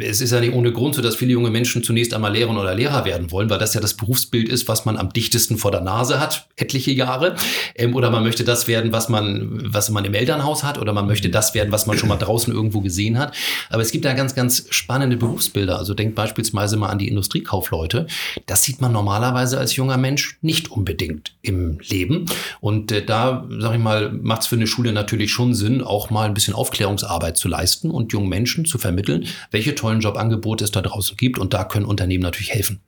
es 0.01 0.21
ist 0.21 0.33
ja 0.33 0.41
nicht 0.41 0.53
ohne 0.55 0.73
Grund 0.73 0.97
so, 0.97 1.03
dass 1.03 1.15
viele 1.15 1.31
junge 1.31 1.51
Menschen 1.51 1.85
zunächst 1.85 2.13
einmal 2.15 2.33
Lehrerin 2.33 2.57
oder 2.57 2.75
Lehrer 2.75 3.05
werden 3.05 3.31
wollen, 3.31 3.49
weil 3.49 3.61
das 3.61 3.73
ja 3.73 3.81
das 3.81 3.95
Berufsbild 3.95 4.49
ist, 4.49 4.67
was 4.67 4.87
man 4.87 4.97
am 4.97 5.13
dichtesten 5.13 5.57
vor 5.57 5.71
der 5.71 5.83
Nase 5.83 6.19
hat, 6.19 6.49
etliche 6.57 6.91
Jahre. 6.91 7.37
Ähm, 7.77 7.95
oder 7.95 8.11
man 8.11 8.25
möchte 8.25 8.43
das 8.43 8.67
werden, 8.67 8.91
was 8.91 9.09
man, 9.09 9.73
was 9.73 9.91
man 9.91 10.05
im 10.05 10.15
Elternhaus 10.15 10.65
hat, 10.65 10.79
oder 10.79 10.93
man 10.93 11.07
möchte 11.07 11.31
das 11.31 11.55
werden, 11.55 11.71
was 11.71 11.87
man 11.87 11.97
schon 11.97 12.09
mal 12.09 12.17
draußen 12.17 12.53
irgendwo 12.53 12.81
gesehen 12.81 13.21
hat. 13.21 13.37
Aber 13.71 13.83
es 13.83 13.93
gibt 13.93 14.05
da 14.05 14.15
ganz, 14.15 14.35
ganz 14.35 14.67
spannende 14.71 15.17
Berufsbilder. 15.17 15.79
Also 15.79 15.95
denkt 15.95 16.17
beispielsweise 16.17 16.77
mal 16.77 16.89
an 16.89 16.99
die 16.99 17.07
Industriekaufleute. 17.07 18.09
Das 18.47 18.65
sieht 18.65 18.81
man 18.81 18.91
normalerweise 18.91 19.61
als 19.61 19.77
junger 19.77 19.97
Mensch 19.97 20.39
nicht 20.41 20.73
unbedingt 20.73 21.37
im 21.43 21.79
Leben. 21.89 22.27
Und 22.61 22.91
äh, 22.91 23.05
da, 23.05 23.47
sag 23.61 23.75
ich 23.75 23.81
mal, 23.81 24.11
macht 24.11 24.41
es 24.41 24.49
für 24.49 24.57
eine 24.57 24.67
Schule 24.67 24.93
natürlich 24.93 25.31
schon 25.31 25.55
Sinn, 25.55 25.83
auch 25.83 26.11
mal 26.11 26.27
ein 26.27 26.35
bisschen 26.35 26.55
Aufklärungsarbeit 26.55 27.37
zu 27.37 27.47
leisten 27.47 27.93
und 27.93 28.13
jungen 28.13 28.29
Menschen 28.29 28.65
zu 28.65 28.77
vermitteln, 28.89 29.27
welche 29.51 29.75
tollen 29.75 30.01
Jobangebote 30.01 30.65
es 30.65 30.71
da 30.71 30.81
draußen 30.81 31.17
gibt. 31.17 31.39
Und 31.39 31.53
da 31.53 31.65
können 31.65 31.85
Unternehmen 31.85 32.23
natürlich 32.23 32.53
helfen. 32.53 32.81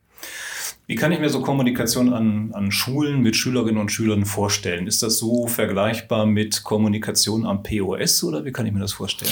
Wie 0.86 0.96
kann 0.96 1.12
ich 1.12 1.20
mir 1.20 1.28
so 1.28 1.40
Kommunikation 1.40 2.12
an, 2.12 2.50
an 2.52 2.72
Schulen 2.72 3.20
mit 3.20 3.36
Schülerinnen 3.36 3.80
und 3.80 3.92
Schülern 3.92 4.24
vorstellen? 4.24 4.88
Ist 4.88 5.04
das 5.04 5.18
so 5.18 5.46
vergleichbar 5.46 6.26
mit 6.26 6.64
Kommunikation 6.64 7.46
am 7.46 7.62
POS 7.62 8.24
oder 8.24 8.44
wie 8.44 8.50
kann 8.50 8.66
ich 8.66 8.72
mir 8.72 8.80
das 8.80 8.94
vorstellen? 8.94 9.30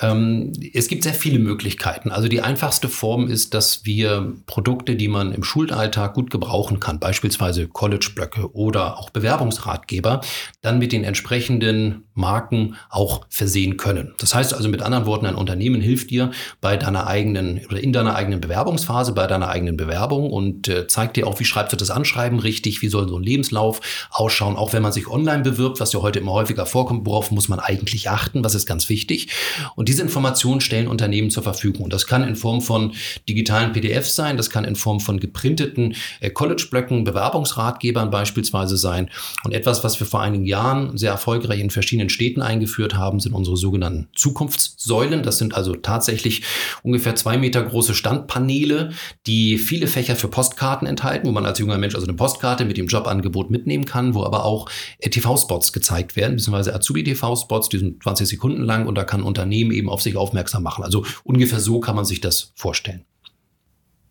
Ähm, 0.00 0.52
es 0.72 0.88
gibt 0.88 1.04
sehr 1.04 1.14
viele 1.14 1.38
Möglichkeiten. 1.38 2.10
Also 2.10 2.28
die 2.28 2.40
einfachste 2.40 2.88
Form 2.88 3.28
ist, 3.28 3.54
dass 3.54 3.84
wir 3.84 4.34
Produkte, 4.46 4.96
die 4.96 5.08
man 5.08 5.32
im 5.32 5.44
Schulalltag 5.44 6.14
gut 6.14 6.30
gebrauchen 6.30 6.80
kann, 6.80 6.98
beispielsweise 6.98 7.68
College-Blöcke 7.68 8.52
oder 8.54 8.98
auch 8.98 9.10
Bewerbungsratgeber, 9.10 10.20
dann 10.62 10.78
mit 10.78 10.92
den 10.92 11.04
entsprechenden 11.04 12.04
Marken 12.14 12.76
auch 12.90 13.26
versehen 13.28 13.76
können. 13.76 14.14
Das 14.18 14.34
heißt 14.34 14.54
also 14.54 14.68
mit 14.68 14.82
anderen 14.82 15.06
Worten, 15.06 15.26
ein 15.26 15.34
Unternehmen 15.34 15.80
hilft 15.80 16.10
dir 16.10 16.30
bei 16.60 16.76
deiner 16.76 17.06
eigenen 17.06 17.60
oder 17.68 17.80
in 17.80 17.92
deiner 17.92 18.16
eigenen 18.16 18.40
Bewerbungsphase, 18.40 19.12
bei 19.12 19.26
deiner 19.26 19.48
eigenen 19.48 19.76
Bewerbung 19.76 20.30
und 20.30 20.68
äh, 20.68 20.86
zeigt 20.86 21.16
dir 21.16 21.26
auch, 21.26 21.38
wie 21.40 21.44
schreibst 21.44 21.72
du 21.72 21.76
das 21.76 21.90
Anschreiben 21.90 22.38
richtig, 22.38 22.82
wie 22.82 22.88
soll 22.88 23.08
so 23.08 23.16
ein 23.16 23.22
Lebenslauf 23.22 23.80
ausschauen, 24.10 24.56
auch 24.56 24.72
wenn 24.72 24.82
man 24.82 24.92
sich 24.92 25.08
online 25.08 25.42
bewirbt, 25.42 25.80
was 25.80 25.92
ja 25.92 26.02
heute 26.02 26.18
immer 26.18 26.32
häufiger 26.32 26.66
vorkommt, 26.66 27.06
worauf 27.06 27.30
muss 27.30 27.48
man 27.48 27.60
eigentlich 27.60 28.10
achten, 28.10 28.44
was 28.44 28.54
ist 28.54 28.66
ganz 28.66 28.88
wichtig. 28.88 29.28
Und 29.74 29.83
diese 29.88 30.02
Informationen 30.02 30.60
stellen 30.60 30.88
Unternehmen 30.88 31.30
zur 31.30 31.42
Verfügung. 31.42 31.84
Und 31.84 31.92
das 31.92 32.06
kann 32.06 32.26
in 32.26 32.36
Form 32.36 32.60
von 32.60 32.94
digitalen 33.28 33.72
PDFs 33.72 34.14
sein, 34.14 34.36
das 34.36 34.50
kann 34.50 34.64
in 34.64 34.76
Form 34.76 35.00
von 35.00 35.20
geprinteten 35.20 35.94
äh, 36.20 36.30
College-Blöcken, 36.30 37.04
Bewerbungsratgebern 37.04 38.10
beispielsweise 38.10 38.76
sein. 38.76 39.10
Und 39.44 39.52
etwas, 39.52 39.84
was 39.84 39.98
wir 40.00 40.06
vor 40.06 40.20
einigen 40.22 40.44
Jahren 40.44 40.96
sehr 40.96 41.10
erfolgreich 41.10 41.60
in 41.60 41.70
verschiedenen 41.70 42.08
Städten 42.08 42.42
eingeführt 42.42 42.94
haben, 42.94 43.20
sind 43.20 43.32
unsere 43.34 43.56
sogenannten 43.56 44.08
Zukunftssäulen. 44.14 45.22
Das 45.22 45.38
sind 45.38 45.54
also 45.54 45.74
tatsächlich 45.74 46.42
ungefähr 46.82 47.16
zwei 47.16 47.36
Meter 47.36 47.62
große 47.62 47.94
Standpaneele, 47.94 48.92
die 49.26 49.58
viele 49.58 49.86
Fächer 49.86 50.16
für 50.16 50.28
Postkarten 50.28 50.86
enthalten, 50.86 51.28
wo 51.28 51.32
man 51.32 51.46
als 51.46 51.58
junger 51.58 51.78
Mensch 51.78 51.94
also 51.94 52.06
eine 52.06 52.16
Postkarte 52.16 52.64
mit 52.64 52.76
dem 52.76 52.86
Jobangebot 52.86 53.50
mitnehmen 53.50 53.84
kann, 53.84 54.14
wo 54.14 54.24
aber 54.24 54.44
auch 54.44 54.68
äh, 54.98 55.10
TV-Spots 55.10 55.72
gezeigt 55.72 56.16
werden, 56.16 56.36
beziehungsweise 56.36 56.74
Azubi-TV-Spots, 56.74 57.68
die 57.68 57.78
sind 57.78 58.02
20 58.02 58.28
Sekunden 58.28 58.62
lang 58.62 58.86
und 58.86 58.96
da 58.96 59.04
kann 59.04 59.22
Unternehmen 59.22 59.70
eben 59.74 59.88
auf 59.88 60.02
sich 60.02 60.16
aufmerksam 60.16 60.62
machen. 60.62 60.84
Also 60.84 61.04
ungefähr 61.24 61.60
so 61.60 61.80
kann 61.80 61.96
man 61.96 62.04
sich 62.04 62.20
das 62.20 62.52
vorstellen. 62.54 63.04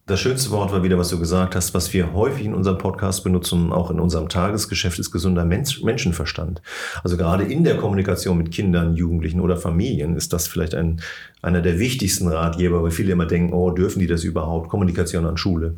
Das 0.06 0.20
schönste 0.20 0.52
Wort 0.52 0.74
war 0.74 0.84
wieder, 0.84 0.98
was 0.98 1.08
du 1.08 1.18
gesagt 1.18 1.56
hast, 1.56 1.74
was 1.74 1.94
wir 1.94 2.12
häufig 2.12 2.46
in 2.46 2.54
unserem 2.54 2.78
Podcast 2.78 3.24
benutzen, 3.24 3.72
auch 3.72 3.90
in 3.90 4.02
unserem 4.02 4.28
Tagesgeschäft, 4.28 5.00
ist 5.00 5.12
gesunder 5.12 5.46
Menschenverstand. 5.46 6.62
Also 7.06 7.16
gerade 7.16 7.46
in 7.46 7.64
der 7.64 7.78
Kommunikation 7.78 8.38
mit 8.38 8.52
Kindern, 8.52 8.96
Jugendlichen 8.96 9.40
oder 9.40 9.56
Familien 9.56 10.18
ist 10.18 10.34
das 10.34 10.50
vielleicht 10.50 10.76
ein, 10.76 11.00
einer 11.42 11.62
der 11.62 11.80
wichtigsten 11.80 12.28
Ratgeber, 12.28 12.84
weil 12.84 12.92
viele 12.92 13.14
immer 13.14 13.28
denken, 13.28 13.54
oh, 13.54 13.72
dürfen 13.72 14.00
die 14.00 14.08
das 14.08 14.26
überhaupt? 14.26 14.68
Kommunikation 14.68 15.26
an 15.26 15.38
Schule 15.38 15.78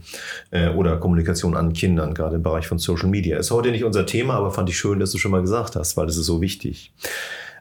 äh, 0.49 0.69
oder 0.69 0.97
Kommunikation 0.97 1.55
an 1.55 1.73
Kindern, 1.73 2.15
gerade 2.15 2.37
im 2.37 2.41
Bereich 2.41 2.65
von 2.65 2.79
Social 2.79 3.09
Media. 3.09 3.37
Ist 3.37 3.51
heute 3.51 3.69
nicht 3.69 3.83
unser 3.83 4.07
Thema, 4.07 4.33
aber 4.37 4.49
fand 4.49 4.71
ich 4.71 4.77
schön, 4.79 4.99
dass 4.99 5.11
du 5.11 5.19
schon 5.19 5.29
mal 5.29 5.41
gesagt 5.41 5.75
hast, 5.75 5.97
weil 5.97 6.07
das 6.07 6.17
ist 6.17 6.25
so 6.25 6.41
wichtig. 6.41 6.91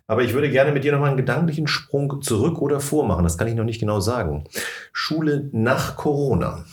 Aber 0.07 0.23
ich 0.23 0.35
würde 0.35 0.51
gerne 0.51 0.73
mit 0.73 0.85
dir 0.85 0.93
nochmal 0.93 1.09
einen 1.09 1.17
gedanklichen 1.17 1.67
Sprung 1.67 2.21
zurück 2.21 2.61
oder 2.61 2.81
vormachen. 2.81 3.25
Das 3.25 3.39
kann 3.39 3.49
ich 3.49 3.55
noch 3.55 3.65
nicht 3.65 3.81
genau 3.81 4.01
sagen. 4.01 4.45
Schule 4.93 5.49
nach 5.53 5.97
Corona. 5.97 6.65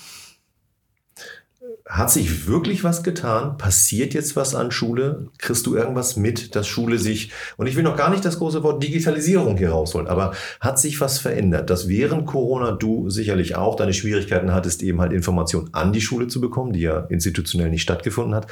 Hat 1.88 2.12
sich 2.12 2.48
wirklich 2.48 2.84
was 2.84 3.04
getan? 3.04 3.58
Passiert 3.58 4.14
jetzt 4.14 4.36
was 4.36 4.56
an 4.56 4.72
Schule? 4.72 5.28
Kriegst 5.38 5.66
du 5.66 5.76
irgendwas 5.76 6.16
mit, 6.16 6.56
dass 6.56 6.68
Schule 6.68 6.98
sich, 6.98 7.32
und 7.58 7.68
ich 7.68 7.76
will 7.76 7.84
noch 7.84 7.98
gar 7.98 8.10
nicht 8.10 8.24
das 8.24 8.38
große 8.38 8.64
Wort 8.64 8.82
Digitalisierung 8.82 9.58
hier 9.58 9.72
rausholen, 9.72 10.08
aber 10.08 10.34
hat 10.62 10.80
sich 10.80 11.02
was 11.02 11.20
verändert, 11.20 11.70
dass 11.70 11.90
während 11.90 12.28
Corona 12.28 12.72
du 12.72 13.10
sicherlich 13.10 13.56
auch 13.56 13.76
deine 13.76 13.94
Schwierigkeiten 13.94 14.54
hattest, 14.54 14.84
eben 14.84 15.02
halt 15.02 15.12
Informationen 15.12 15.74
an 15.74 15.92
die 15.92 16.02
Schule 16.02 16.28
zu 16.28 16.40
bekommen, 16.40 16.72
die 16.72 16.82
ja 16.82 17.00
institutionell 17.10 17.70
nicht 17.70 17.82
stattgefunden 17.82 18.36
hat. 18.36 18.48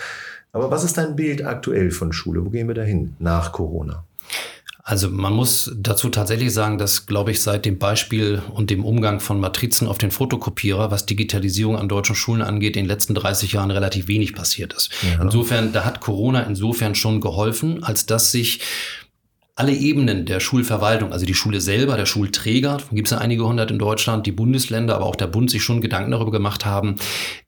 Aber 0.52 0.70
was 0.72 0.84
ist 0.84 0.98
dein 0.98 1.16
Bild 1.16 1.46
aktuell 1.46 1.92
von 1.92 2.12
Schule? 2.12 2.46
Wo 2.46 2.50
gehen 2.50 2.68
wir 2.68 2.76
dahin 2.76 3.16
nach 3.20 3.54
Corona? 3.54 4.04
Also 4.90 5.08
man 5.08 5.34
muss 5.34 5.72
dazu 5.76 6.10
tatsächlich 6.10 6.52
sagen, 6.52 6.80
dass, 6.80 7.06
glaube 7.06 7.30
ich, 7.30 7.44
seit 7.44 7.64
dem 7.64 7.78
Beispiel 7.78 8.42
und 8.52 8.72
dem 8.72 8.84
Umgang 8.84 9.20
von 9.20 9.40
Matrizen 9.40 9.88
auf 9.88 10.00
den 10.00 10.10
Fotokopierer, 10.10 10.90
was 10.90 11.06
Digitalisierung 11.06 11.78
an 11.78 11.88
deutschen 11.88 12.16
Schulen 12.16 12.42
angeht, 12.42 12.76
in 12.76 12.86
den 12.86 12.90
letzten 12.90 13.14
30 13.14 13.52
Jahren 13.52 13.70
relativ 13.70 14.08
wenig 14.08 14.34
passiert 14.34 14.74
ist. 14.74 14.90
Ja. 15.04 15.22
Insofern, 15.22 15.74
da 15.74 15.86
hat 15.86 16.02
Corona 16.02 16.42
insofern 16.42 16.96
schon 16.96 17.22
geholfen, 17.22 17.84
als 17.84 18.08
dass 18.08 18.32
sich 18.32 18.62
alle 19.60 19.74
Ebenen 19.74 20.26
der 20.26 20.40
Schulverwaltung, 20.40 21.12
also 21.12 21.26
die 21.26 21.34
Schule 21.34 21.60
selber, 21.60 21.98
der 21.98 22.06
Schulträger, 22.06 22.78
gibt 22.94 23.10
es 23.10 23.12
ja 23.12 23.18
einige 23.18 23.46
hundert 23.46 23.72
in 23.72 23.78
Deutschland, 23.78 24.26
die 24.26 24.32
Bundesländer, 24.32 24.96
aber 24.96 25.06
auch 25.06 25.18
der 25.18 25.28
Bund 25.28 25.52
sich 25.52 25.64
schon 25.64 25.82
Gedanken 25.82 26.12
darüber 26.12 26.32
gemacht 26.32 26.66
haben, 26.66 26.96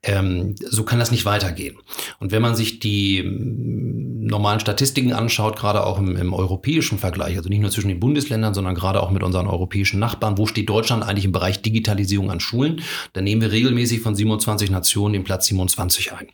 ähm, 0.04 0.56
so 0.60 0.84
kann 0.84 1.00
das 1.00 1.12
nicht 1.12 1.24
weitergehen. 1.24 1.78
Und 2.20 2.34
wenn 2.34 2.42
man 2.42 2.58
sich 2.58 2.80
die 2.80 3.20
ähm, 3.20 4.26
normalen 4.26 4.60
Statistiken 4.60 5.14
anschaut, 5.14 5.58
gerade 5.58 5.86
auch 5.86 6.00
im, 6.00 6.18
im, 6.18 6.34
europäischen 6.34 7.00
Vergleich, 7.00 7.38
also 7.38 7.48
nicht 7.48 7.62
nur 7.62 7.72
zwischen 7.72 7.88
den 7.88 8.02
Bundesländern, 8.02 8.54
sondern 8.54 8.76
gerade 8.76 9.02
auch 9.02 9.12
mit 9.12 9.24
unseren 9.24 9.48
europäischen 9.48 10.00
Nachbarn, 10.00 10.38
wo 10.38 10.46
steht 10.46 10.68
Deutschland 10.68 11.04
eigentlich 11.04 11.26
im 11.26 11.32
Bereich 11.32 11.62
Digitalisierung 11.62 12.30
an 12.30 12.42
Schulen, 12.42 12.82
dann 13.14 13.24
nehmen 13.24 13.42
wir 13.42 13.54
regelmäßig 13.54 14.02
von 14.02 14.16
27 14.16 14.70
Nationen 14.70 15.14
den 15.14 15.24
Platz 15.24 15.46
27 15.46 16.12
ein. 16.12 16.28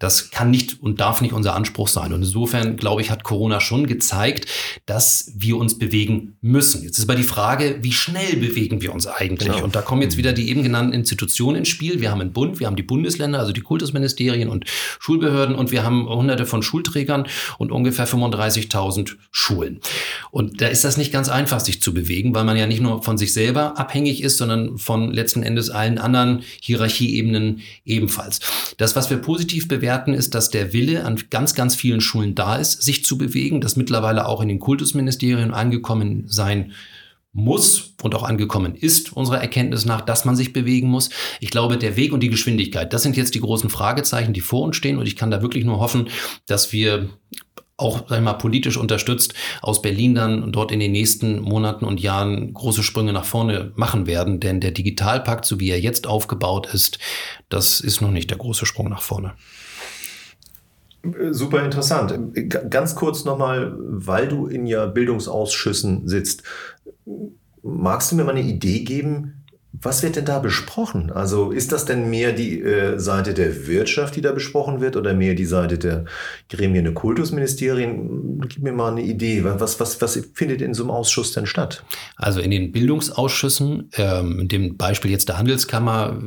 Das 0.00 0.30
kann 0.32 0.50
nicht 0.50 0.82
und 0.82 1.00
darf 1.00 1.20
nicht 1.20 1.32
unser 1.32 1.54
Anspruch 1.54 1.86
sein. 1.86 2.12
Und 2.12 2.22
insofern, 2.22 2.76
glaube 2.76 3.02
ich, 3.02 3.10
hat 3.10 3.22
Corona 3.22 3.60
schon 3.60 3.86
gezeigt, 3.86 4.46
dass 4.86 5.11
wir 5.36 5.56
uns 5.56 5.78
bewegen 5.78 6.36
müssen. 6.40 6.82
Jetzt 6.82 6.98
ist 6.98 7.04
aber 7.04 7.16
die 7.16 7.22
Frage, 7.22 7.78
wie 7.82 7.92
schnell 7.92 8.36
bewegen 8.36 8.82
wir 8.82 8.92
uns 8.92 9.06
eigentlich? 9.06 9.50
Genau. 9.50 9.64
Und 9.64 9.74
da 9.74 9.82
kommen 9.82 10.02
jetzt 10.02 10.16
wieder 10.16 10.32
die 10.32 10.48
eben 10.50 10.62
genannten 10.62 10.92
Institutionen 10.92 11.58
ins 11.58 11.68
Spiel. 11.68 12.00
Wir 12.00 12.10
haben 12.10 12.20
einen 12.20 12.32
Bund, 12.32 12.60
wir 12.60 12.66
haben 12.66 12.76
die 12.76 12.82
Bundesländer, 12.82 13.38
also 13.38 13.52
die 13.52 13.60
Kultusministerien 13.60 14.48
und 14.48 14.64
Schulbehörden 14.98 15.54
und 15.54 15.70
wir 15.70 15.84
haben 15.84 16.08
hunderte 16.08 16.46
von 16.46 16.62
Schulträgern 16.62 17.26
und 17.58 17.72
ungefähr 17.72 18.06
35.000 18.06 19.16
Schulen. 19.30 19.80
Und 20.30 20.60
da 20.60 20.68
ist 20.68 20.84
das 20.84 20.96
nicht 20.96 21.12
ganz 21.12 21.28
einfach, 21.28 21.60
sich 21.60 21.82
zu 21.82 21.94
bewegen, 21.94 22.34
weil 22.34 22.44
man 22.44 22.56
ja 22.56 22.66
nicht 22.66 22.80
nur 22.80 23.02
von 23.02 23.18
sich 23.18 23.32
selber 23.32 23.78
abhängig 23.78 24.22
ist, 24.22 24.38
sondern 24.38 24.78
von 24.78 25.12
letzten 25.12 25.42
Endes 25.42 25.70
allen 25.70 25.98
anderen 25.98 26.42
Hierarchieebenen 26.60 27.60
ebenfalls. 27.84 28.40
Das, 28.78 28.96
was 28.96 29.10
wir 29.10 29.18
positiv 29.18 29.68
bewerten, 29.68 30.14
ist, 30.14 30.34
dass 30.34 30.50
der 30.50 30.72
Wille 30.72 31.04
an 31.04 31.20
ganz, 31.30 31.54
ganz 31.54 31.74
vielen 31.74 32.00
Schulen 32.00 32.34
da 32.34 32.56
ist, 32.56 32.82
sich 32.82 33.04
zu 33.04 33.18
bewegen, 33.18 33.60
dass 33.60 33.76
mittlerweile 33.76 34.26
auch 34.26 34.40
in 34.40 34.48
den 34.48 34.58
Kultusministerien 34.58 34.91
Kultusministerium 34.92 35.54
angekommen 35.54 36.24
sein 36.26 36.72
muss 37.34 37.94
und 38.02 38.14
auch 38.14 38.24
angekommen 38.24 38.74
ist, 38.74 39.14
unserer 39.14 39.40
Erkenntnis 39.40 39.86
nach, 39.86 40.02
dass 40.02 40.26
man 40.26 40.36
sich 40.36 40.52
bewegen 40.52 40.88
muss. 40.88 41.08
Ich 41.40 41.50
glaube, 41.50 41.78
der 41.78 41.96
Weg 41.96 42.12
und 42.12 42.20
die 42.20 42.28
Geschwindigkeit, 42.28 42.92
das 42.92 43.02
sind 43.02 43.16
jetzt 43.16 43.34
die 43.34 43.40
großen 43.40 43.70
Fragezeichen, 43.70 44.34
die 44.34 44.42
vor 44.42 44.62
uns 44.62 44.76
stehen. 44.76 44.98
Und 44.98 45.06
ich 45.06 45.16
kann 45.16 45.30
da 45.30 45.40
wirklich 45.40 45.64
nur 45.64 45.80
hoffen, 45.80 46.10
dass 46.46 46.72
wir 46.72 47.08
auch 47.78 48.06
sag 48.06 48.18
ich 48.18 48.24
mal, 48.24 48.34
politisch 48.34 48.76
unterstützt 48.76 49.32
aus 49.62 49.80
Berlin 49.80 50.14
dann 50.14 50.52
dort 50.52 50.70
in 50.72 50.78
den 50.78 50.92
nächsten 50.92 51.40
Monaten 51.40 51.86
und 51.86 52.00
Jahren 52.00 52.52
große 52.52 52.82
Sprünge 52.82 53.14
nach 53.14 53.24
vorne 53.24 53.72
machen 53.76 54.06
werden. 54.06 54.38
Denn 54.38 54.60
der 54.60 54.72
Digitalpakt, 54.72 55.46
so 55.46 55.58
wie 55.58 55.70
er 55.70 55.80
jetzt 55.80 56.06
aufgebaut 56.06 56.72
ist, 56.72 56.98
das 57.48 57.80
ist 57.80 58.02
noch 58.02 58.10
nicht 58.10 58.30
der 58.30 58.38
große 58.38 58.66
Sprung 58.66 58.90
nach 58.90 59.02
vorne. 59.02 59.34
Super 61.30 61.64
interessant. 61.64 62.14
Ganz 62.70 62.94
kurz 62.94 63.24
nochmal, 63.24 63.74
weil 63.76 64.28
du 64.28 64.46
in 64.46 64.66
ja 64.66 64.86
Bildungsausschüssen 64.86 66.08
sitzt. 66.08 66.44
Magst 67.62 68.12
du 68.12 68.16
mir 68.16 68.24
mal 68.24 68.32
eine 68.32 68.42
Idee 68.42 68.84
geben, 68.84 69.41
was 69.80 70.02
wird 70.02 70.16
denn 70.16 70.26
da 70.26 70.38
besprochen? 70.38 71.10
Also 71.10 71.50
ist 71.50 71.72
das 71.72 71.86
denn 71.86 72.10
mehr 72.10 72.32
die 72.32 72.60
äh, 72.60 72.98
Seite 72.98 73.32
der 73.32 73.66
Wirtschaft, 73.66 74.14
die 74.16 74.20
da 74.20 74.32
besprochen 74.32 74.80
wird, 74.82 74.96
oder 74.96 75.14
mehr 75.14 75.34
die 75.34 75.46
Seite 75.46 75.78
der 75.78 76.04
Gremien 76.50 76.84
der 76.84 76.92
Kultusministerien? 76.92 78.38
Gib 78.48 78.62
mir 78.62 78.72
mal 78.72 78.92
eine 78.92 79.02
Idee. 79.02 79.44
Was, 79.44 79.80
was, 79.80 80.00
was 80.02 80.20
findet 80.34 80.60
in 80.60 80.74
so 80.74 80.82
einem 80.82 80.90
Ausschuss 80.90 81.32
denn 81.32 81.46
statt? 81.46 81.84
Also 82.16 82.40
in 82.40 82.50
den 82.50 82.70
Bildungsausschüssen, 82.70 83.88
ähm, 83.96 84.40
in 84.40 84.48
dem 84.48 84.76
Beispiel 84.76 85.10
jetzt 85.10 85.28
der 85.28 85.38
Handelskammer, 85.38 86.18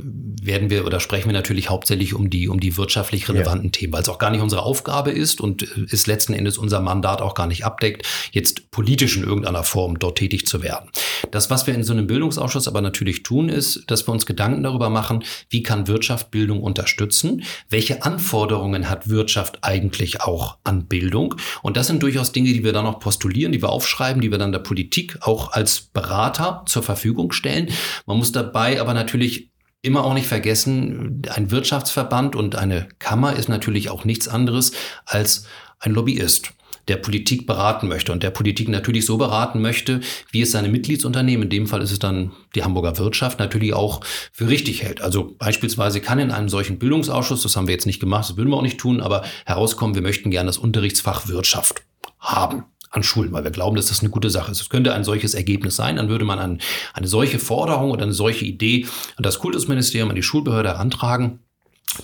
werden 0.42 0.72
wir 0.72 0.86
oder 0.86 1.00
sprechen 1.00 1.28
wir 1.28 1.34
natürlich 1.34 1.70
hauptsächlich 1.70 2.16
um 2.16 2.32
die, 2.32 2.50
um 2.50 2.60
die 2.60 2.78
wirtschaftlich 2.78 3.30
relevanten 3.30 3.66
ja. 3.68 3.72
Themen, 3.72 3.94
weil 3.94 4.02
es 4.02 4.10
auch 4.10 4.20
gar 4.20 4.32
nicht 4.32 4.42
unsere 4.42 4.64
Aufgabe 4.64 5.12
ist 5.12 5.40
und 5.40 5.62
ist 5.62 6.08
letzten 6.08 6.34
Endes 6.34 6.58
unser 6.58 6.82
Mandat 6.82 7.22
auch 7.22 7.36
gar 7.36 7.48
nicht 7.48 7.64
abdeckt, 7.64 8.08
jetzt 8.32 8.72
politisch 8.72 9.18
in 9.18 9.24
irgendeiner 9.24 9.64
Form 9.64 10.00
dort 10.00 10.18
tätig 10.18 10.48
zu 10.48 10.64
werden. 10.64 10.90
Das, 11.32 11.50
was 11.50 11.68
wir 11.68 11.75
in 11.75 11.84
so 11.84 11.94
einem 11.94 12.08
Bildungsausschuss 12.08 12.68
aber 12.68 12.82
natürlich 12.82 13.24
tun, 13.24 13.35
tun, 13.36 13.50
ist, 13.50 13.84
dass 13.88 14.08
wir 14.08 14.13
uns 14.13 14.25
Gedanken 14.25 14.63
darüber 14.63 14.89
machen, 14.89 15.24
wie 15.50 15.62
kann 15.62 15.88
Wirtschaft 15.88 16.32
Bildung 16.32 16.63
unterstützen? 16.63 17.44
Welche 17.70 18.04
Anforderungen 18.04 18.89
hat 18.89 19.10
Wirtschaft 19.10 19.60
eigentlich 19.62 20.22
auch 20.22 20.58
an 20.63 20.86
Bildung? 20.88 21.36
Und 21.62 21.75
das 21.75 21.88
sind 21.88 22.01
durchaus 22.01 22.32
Dinge, 22.32 22.54
die 22.54 22.63
wir 22.63 22.72
dann 22.72 22.86
auch 22.86 23.00
postulieren, 23.00 23.51
die 23.51 23.62
wir 23.62 23.70
aufschreiben, 23.70 24.22
die 24.22 24.32
wir 24.32 24.38
dann 24.38 24.54
der 24.54 24.60
Politik 24.60 25.18
auch 25.22 25.51
als 25.51 25.82
Berater 25.82 26.63
zur 26.65 26.84
Verfügung 26.84 27.34
stellen. 27.34 27.70
Man 28.06 28.18
muss 28.18 28.32
dabei 28.32 28.80
aber 28.80 28.94
natürlich 28.94 29.50
immer 29.82 30.06
auch 30.06 30.13
nicht 30.13 30.27
vergessen, 30.27 31.22
ein 31.30 31.51
Wirtschaftsverband 31.51 32.36
und 32.36 32.56
eine 32.56 32.88
Kammer 33.00 33.36
ist 33.36 33.50
natürlich 33.50 33.89
auch 33.89 34.06
nichts 34.06 34.27
anderes 34.30 34.72
als 35.06 35.46
ein 35.80 35.92
Lobbyist 35.92 36.54
der 36.88 36.98
Politik 36.98 37.48
beraten 37.48 37.88
möchte 37.88 38.12
und 38.12 38.24
der 38.24 38.30
Politik 38.30 38.70
natürlich 38.70 39.06
so 39.06 39.18
beraten 39.18 39.62
möchte, 39.62 40.01
wie 40.32 40.42
es 40.42 40.51
seine 40.51 40.70
Mitgliedsunternehmen, 40.70 41.44
in 41.44 41.50
dem 41.50 41.68
Fall 41.68 41.82
ist 41.82 41.92
es 41.92 42.00
dann 42.00 42.32
die 42.54 42.63
Hamburger 42.63 42.98
Wirtschaft, 42.98 43.39
natürlich 43.39 43.74
auch 43.74 44.01
für 44.32 44.48
richtig 44.48 44.84
hält. 44.84 45.01
Also 45.01 45.36
beispielsweise 45.38 46.01
kann 46.01 46.20
in 46.20 46.32
einem 46.32 46.50
solchen 46.50 46.80
Bildungsausschuss, 46.80 47.44
das 47.44 47.56
haben 47.56 47.68
wir 47.68 47.74
jetzt 47.74 47.88
nicht 47.88 48.00
gemacht, 48.00 48.30
das 48.30 48.38
würden 48.38 48.50
wir 48.50 48.58
auch 48.58 48.62
nicht 48.62 48.80
tun, 48.80 49.01
aber 49.01 49.24
herauskommen, 49.46 49.96
wir 49.96 50.01
möchten 50.01 50.32
gerne 50.32 50.48
das 50.48 50.58
Unterrichtsfach 50.58 51.27
Wirtschaft 51.27 51.84
haben 52.20 52.65
an 52.96 53.04
Schulen, 53.04 53.32
weil 53.34 53.44
wir 53.44 53.51
glauben, 53.51 53.75
dass 53.75 53.88
das 53.88 54.00
eine 54.00 54.10
gute 54.10 54.30
Sache 54.30 54.51
ist. 54.51 54.62
Es 54.62 54.70
könnte 54.70 54.94
ein 54.94 55.04
solches 55.04 55.34
Ergebnis 55.34 55.75
sein, 55.75 55.98
dann 55.98 56.10
würde 56.10 56.25
man 56.25 56.39
an 56.39 56.62
eine 56.94 57.08
solche 57.08 57.39
Forderung 57.39 57.92
oder 57.92 58.04
eine 58.04 58.13
solche 58.13 58.46
Idee 58.46 58.86
an 59.18 59.24
das 59.24 59.39
Kultusministerium, 59.39 60.10
an 60.10 60.15
die 60.15 60.24
Schulbehörde 60.24 60.70
herantragen. 60.70 61.39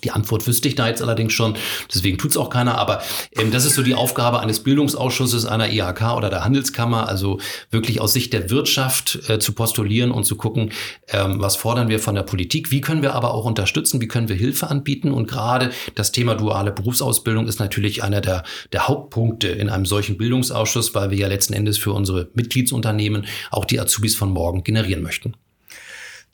Die 0.04 0.12
Antwort 0.12 0.48
wüsste 0.48 0.68
ich 0.68 0.76
da 0.76 0.88
jetzt 0.88 1.02
allerdings 1.02 1.34
schon, 1.34 1.56
deswegen 1.94 2.18
tut 2.18 2.32
es 2.32 2.38
auch 2.38 2.50
keiner. 2.50 2.78
Aber 2.78 3.02
ähm, 3.38 3.52
das 3.52 3.66
ist 3.66 3.76
so 3.76 3.84
die 3.84 3.96
Aufgabe 3.96 4.40
eines 4.40 4.62
Bildungsausschusses, 4.62 5.46
einer 5.46 5.72
IHK 5.72 6.16
oder 6.16 6.30
der 6.30 6.44
Handelskammer, 6.44 7.08
also 7.08 7.40
wirklich 7.70 8.00
aus 8.00 8.14
Sicht 8.14 8.34
der 8.34 8.50
Wirtschaft 8.50 9.20
äh, 9.28 9.40
zu 9.40 9.54
postulieren 9.54 10.12
und 10.12 10.24
zu 10.24 10.36
gucken, 10.36 10.72
ähm, 11.10 11.42
was 11.42 11.56
fordern 11.56 11.90
wir 11.90 12.00
von 12.00 12.16
der 12.16 12.24
Politik, 12.24 12.72
wie 12.72 12.82
können 12.82 13.02
wir 13.02 13.14
aber 13.16 13.34
auch 13.34 13.46
unterstützen, 13.46 14.02
wie 14.02 14.08
können 14.08 14.30
wir 14.30 14.36
Hilfe 14.36 14.70
anbieten. 14.70 15.12
Und 15.12 15.28
gerade 15.28 15.72
das 15.96 16.12
Thema 16.12 16.36
duale 16.36 16.72
Berufsausbildung 16.72 17.48
ist 17.48 17.60
natürlich 17.60 18.04
einer 18.04 18.22
der, 18.22 18.44
der 18.72 18.88
Hauptpunkte 18.88 19.50
in 19.50 19.70
einem 19.70 19.86
solchen 19.86 20.18
Bildungsausschuss, 20.18 20.96
weil 20.96 21.12
wir 21.12 21.18
ja 21.18 21.28
letzten 21.28 21.54
Endes 21.54 21.78
für 21.78 21.92
unsere 21.92 22.30
Mitgliedsunternehmen 22.34 23.26
auch 23.50 23.66
die 23.66 23.80
Azubis 23.80 24.16
von 24.16 24.32
morgen 24.32 24.64
generieren 24.64 25.04
möchten. 25.04 25.36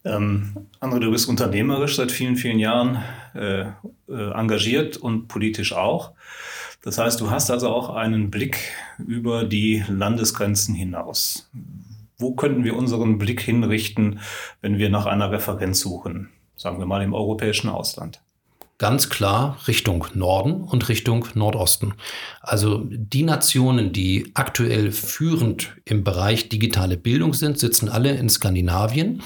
Ähm, 0.05 0.67
André, 0.79 0.99
du 0.99 1.11
bist 1.11 1.27
unternehmerisch 1.27 1.95
seit 1.95 2.11
vielen, 2.11 2.35
vielen 2.35 2.59
Jahren 2.59 3.03
äh, 3.35 3.61
äh, 3.61 4.31
engagiert 4.33 4.97
und 4.97 5.27
politisch 5.27 5.73
auch. 5.73 6.13
Das 6.83 6.97
heißt, 6.97 7.19
du 7.19 7.29
hast 7.29 7.51
also 7.51 7.69
auch 7.69 7.89
einen 7.89 8.31
Blick 8.31 8.57
über 9.05 9.43
die 9.43 9.83
Landesgrenzen 9.87 10.75
hinaus. 10.75 11.49
Wo 12.17 12.33
könnten 12.33 12.63
wir 12.63 12.75
unseren 12.75 13.17
Blick 13.17 13.41
hinrichten, 13.41 14.19
wenn 14.61 14.77
wir 14.77 14.89
nach 14.89 15.05
einer 15.05 15.31
Referenz 15.31 15.79
suchen? 15.79 16.29
Sagen 16.55 16.79
wir 16.79 16.85
mal 16.85 17.03
im 17.03 17.13
europäischen 17.13 17.69
Ausland 17.69 18.21
ganz 18.77 19.09
klar 19.09 19.57
Richtung 19.67 20.05
Norden 20.13 20.63
und 20.63 20.87
Richtung 20.89 21.27
Nordosten. 21.33 21.93
Also 22.41 22.83
die 22.85 23.23
Nationen, 23.23 23.91
die 23.91 24.31
aktuell 24.35 24.91
führend 24.91 25.75
im 25.85 26.03
Bereich 26.03 26.49
digitale 26.49 26.97
Bildung 26.97 27.33
sind, 27.33 27.57
sitzen 27.57 27.89
alle 27.89 28.15
in 28.15 28.29
Skandinavien 28.29 29.23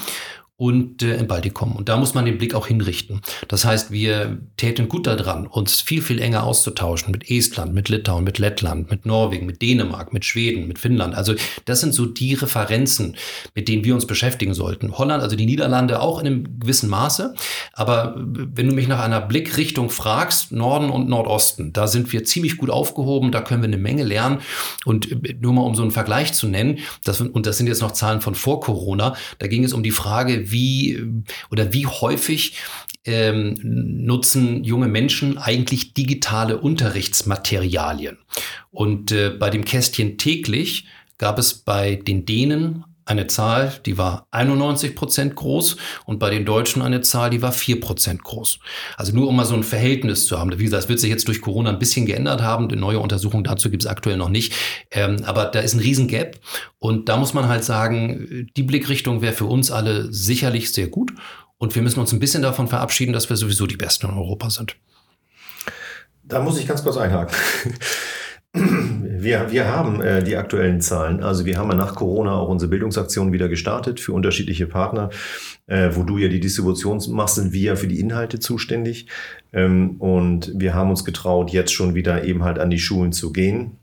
und 0.61 1.01
äh, 1.01 1.15
im 1.15 1.25
Baltikum. 1.25 1.75
Und 1.75 1.89
da 1.89 1.97
muss 1.97 2.13
man 2.13 2.23
den 2.23 2.37
Blick 2.37 2.53
auch 2.53 2.67
hinrichten. 2.67 3.21
Das 3.47 3.65
heißt, 3.65 3.89
wir 3.89 4.37
täten 4.57 4.89
gut 4.89 5.07
daran, 5.07 5.47
uns 5.47 5.81
viel, 5.81 6.03
viel 6.03 6.21
enger 6.21 6.43
auszutauschen 6.43 7.11
mit 7.11 7.31
Estland, 7.31 7.73
mit 7.73 7.89
Litauen, 7.89 8.23
mit 8.23 8.37
Lettland, 8.37 8.91
mit 8.91 9.07
Norwegen, 9.07 9.47
mit 9.47 9.63
Dänemark, 9.63 10.13
mit 10.13 10.23
Schweden, 10.23 10.67
mit 10.67 10.77
Finnland. 10.77 11.15
Also 11.15 11.33
das 11.65 11.81
sind 11.81 11.95
so 11.95 12.05
die 12.05 12.35
Referenzen, 12.35 13.17
mit 13.55 13.69
denen 13.69 13.83
wir 13.83 13.95
uns 13.95 14.05
beschäftigen 14.05 14.53
sollten. 14.53 14.99
Holland, 14.99 15.23
also 15.23 15.35
die 15.35 15.47
Niederlande 15.47 15.99
auch 15.99 16.19
in 16.19 16.27
einem 16.27 16.59
gewissen 16.59 16.91
Maße. 16.91 17.33
Aber 17.73 18.13
wenn 18.15 18.69
du 18.69 18.75
mich 18.75 18.87
nach 18.87 18.99
einer 18.99 19.19
Blickrichtung 19.19 19.89
fragst, 19.89 20.51
Norden 20.51 20.91
und 20.91 21.09
Nordosten, 21.09 21.73
da 21.73 21.87
sind 21.87 22.13
wir 22.13 22.23
ziemlich 22.23 22.57
gut 22.57 22.69
aufgehoben, 22.69 23.31
da 23.31 23.41
können 23.41 23.63
wir 23.63 23.67
eine 23.67 23.79
Menge 23.79 24.03
lernen. 24.03 24.41
Und 24.85 25.11
äh, 25.11 25.35
nur 25.41 25.53
mal 25.53 25.63
um 25.63 25.73
so 25.73 25.81
einen 25.81 25.89
Vergleich 25.89 26.33
zu 26.33 26.47
nennen, 26.47 26.77
das, 27.03 27.19
und 27.19 27.47
das 27.47 27.57
sind 27.57 27.65
jetzt 27.65 27.81
noch 27.81 27.93
Zahlen 27.93 28.21
von 28.21 28.35
vor 28.35 28.59
Corona, 28.59 29.15
da 29.39 29.47
ging 29.47 29.63
es 29.63 29.73
um 29.73 29.81
die 29.81 29.89
Frage, 29.89 30.50
wie 30.51 31.01
oder 31.49 31.73
wie 31.73 31.87
häufig 31.87 32.57
ähm, 33.05 33.57
nutzen 33.61 34.63
junge 34.63 34.87
Menschen 34.87 35.37
eigentlich 35.37 35.93
digitale 35.93 36.57
Unterrichtsmaterialien. 36.57 38.19
Und 38.69 39.11
äh, 39.11 39.29
bei 39.29 39.49
dem 39.49 39.65
Kästchen 39.65 40.17
täglich 40.17 40.85
gab 41.17 41.39
es 41.39 41.53
bei 41.53 41.95
den 41.95 42.25
Dänen 42.25 42.83
eine 43.11 43.27
Zahl, 43.27 43.73
die 43.85 43.97
war 43.97 44.27
91 44.31 44.95
Prozent 44.95 45.35
groß 45.35 45.77
und 46.05 46.19
bei 46.19 46.29
den 46.29 46.45
Deutschen 46.45 46.81
eine 46.81 47.01
Zahl, 47.01 47.29
die 47.29 47.41
war 47.41 47.51
4 47.51 47.79
Prozent 47.79 48.23
groß. 48.23 48.59
Also 48.97 49.13
nur 49.13 49.27
um 49.27 49.35
mal 49.35 49.45
so 49.45 49.53
ein 49.53 49.63
Verhältnis 49.63 50.25
zu 50.25 50.39
haben. 50.39 50.51
Wie 50.57 50.63
gesagt, 50.63 50.83
das 50.83 50.89
wird 50.89 50.99
sich 50.99 51.09
jetzt 51.09 51.27
durch 51.27 51.41
Corona 51.41 51.69
ein 51.69 51.79
bisschen 51.79 52.05
geändert 52.05 52.41
haben. 52.41 52.67
Eine 52.67 52.79
neue 52.79 52.99
Untersuchung 52.99 53.43
dazu 53.43 53.69
gibt 53.69 53.83
es 53.83 53.87
aktuell 53.87 54.17
noch 54.17 54.29
nicht. 54.29 54.53
Ähm, 54.91 55.17
aber 55.25 55.45
da 55.45 55.59
ist 55.59 55.73
ein 55.73 55.79
Riesengap 55.79 56.39
und 56.79 57.09
da 57.09 57.17
muss 57.17 57.33
man 57.33 57.47
halt 57.47 57.63
sagen, 57.63 58.47
die 58.55 58.63
Blickrichtung 58.63 59.21
wäre 59.21 59.33
für 59.33 59.45
uns 59.45 59.71
alle 59.71 60.11
sicherlich 60.11 60.71
sehr 60.71 60.87
gut 60.87 61.11
und 61.57 61.75
wir 61.75 61.81
müssen 61.81 61.99
uns 61.99 62.11
ein 62.11 62.19
bisschen 62.19 62.41
davon 62.41 62.67
verabschieden, 62.67 63.13
dass 63.13 63.29
wir 63.29 63.37
sowieso 63.37 63.67
die 63.67 63.77
Besten 63.77 64.07
in 64.07 64.13
Europa 64.13 64.49
sind. 64.49 64.75
Da 66.23 66.41
muss 66.41 66.57
ich 66.57 66.67
ganz 66.67 66.81
kurz 66.83 66.97
einhaken. 66.97 67.35
Wir, 69.23 69.51
wir 69.51 69.67
haben 69.67 70.01
äh, 70.01 70.23
die 70.23 70.35
aktuellen 70.35 70.81
Zahlen. 70.81 71.21
Also 71.21 71.45
wir 71.45 71.57
haben 71.57 71.69
ja 71.69 71.75
nach 71.75 71.93
Corona 71.93 72.33
auch 72.33 72.49
unsere 72.49 72.71
Bildungsaktion 72.71 73.31
wieder 73.31 73.49
gestartet 73.49 73.99
für 73.99 74.13
unterschiedliche 74.13 74.65
Partner. 74.65 75.11
Äh, 75.67 75.91
wo 75.93 76.03
du 76.03 76.17
ja 76.17 76.27
die 76.27 76.39
Distribution 76.39 76.99
machst, 77.09 77.35
sind 77.35 77.53
wir 77.53 77.61
ja 77.61 77.75
für 77.75 77.87
die 77.87 77.99
Inhalte 77.99 78.39
zuständig. 78.39 79.07
Ähm, 79.53 79.97
und 79.99 80.51
wir 80.55 80.73
haben 80.73 80.89
uns 80.89 81.05
getraut, 81.05 81.51
jetzt 81.51 81.71
schon 81.71 81.93
wieder 81.93 82.23
eben 82.23 82.43
halt 82.43 82.57
an 82.57 82.71
die 82.71 82.79
Schulen 82.79 83.11
zu 83.11 83.31
gehen. 83.31 83.77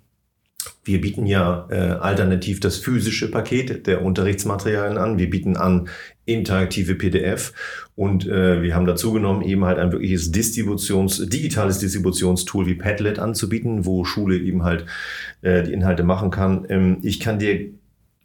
Wir 0.88 1.02
bieten 1.02 1.26
ja 1.26 1.68
äh, 1.70 1.74
alternativ 1.74 2.60
das 2.60 2.78
physische 2.78 3.30
Paket 3.30 3.86
der 3.86 4.02
Unterrichtsmaterialien 4.02 4.96
an. 4.96 5.18
Wir 5.18 5.28
bieten 5.28 5.58
an 5.58 5.90
interaktive 6.24 6.94
PDF 6.94 7.52
und 7.94 8.26
äh, 8.26 8.62
wir 8.62 8.74
haben 8.74 8.86
dazu 8.86 9.12
genommen, 9.12 9.42
eben 9.42 9.66
halt 9.66 9.78
ein 9.78 9.92
wirkliches 9.92 10.32
Distributions, 10.32 11.28
digitales 11.28 11.78
Distributionstool 11.78 12.66
wie 12.66 12.74
Padlet 12.74 13.18
anzubieten, 13.18 13.84
wo 13.84 14.04
Schule 14.04 14.38
eben 14.38 14.64
halt 14.64 14.86
äh, 15.42 15.62
die 15.62 15.74
Inhalte 15.74 16.04
machen 16.04 16.30
kann. 16.30 16.64
Ähm, 16.70 16.98
ich 17.02 17.20
kann 17.20 17.38
dir 17.38 17.70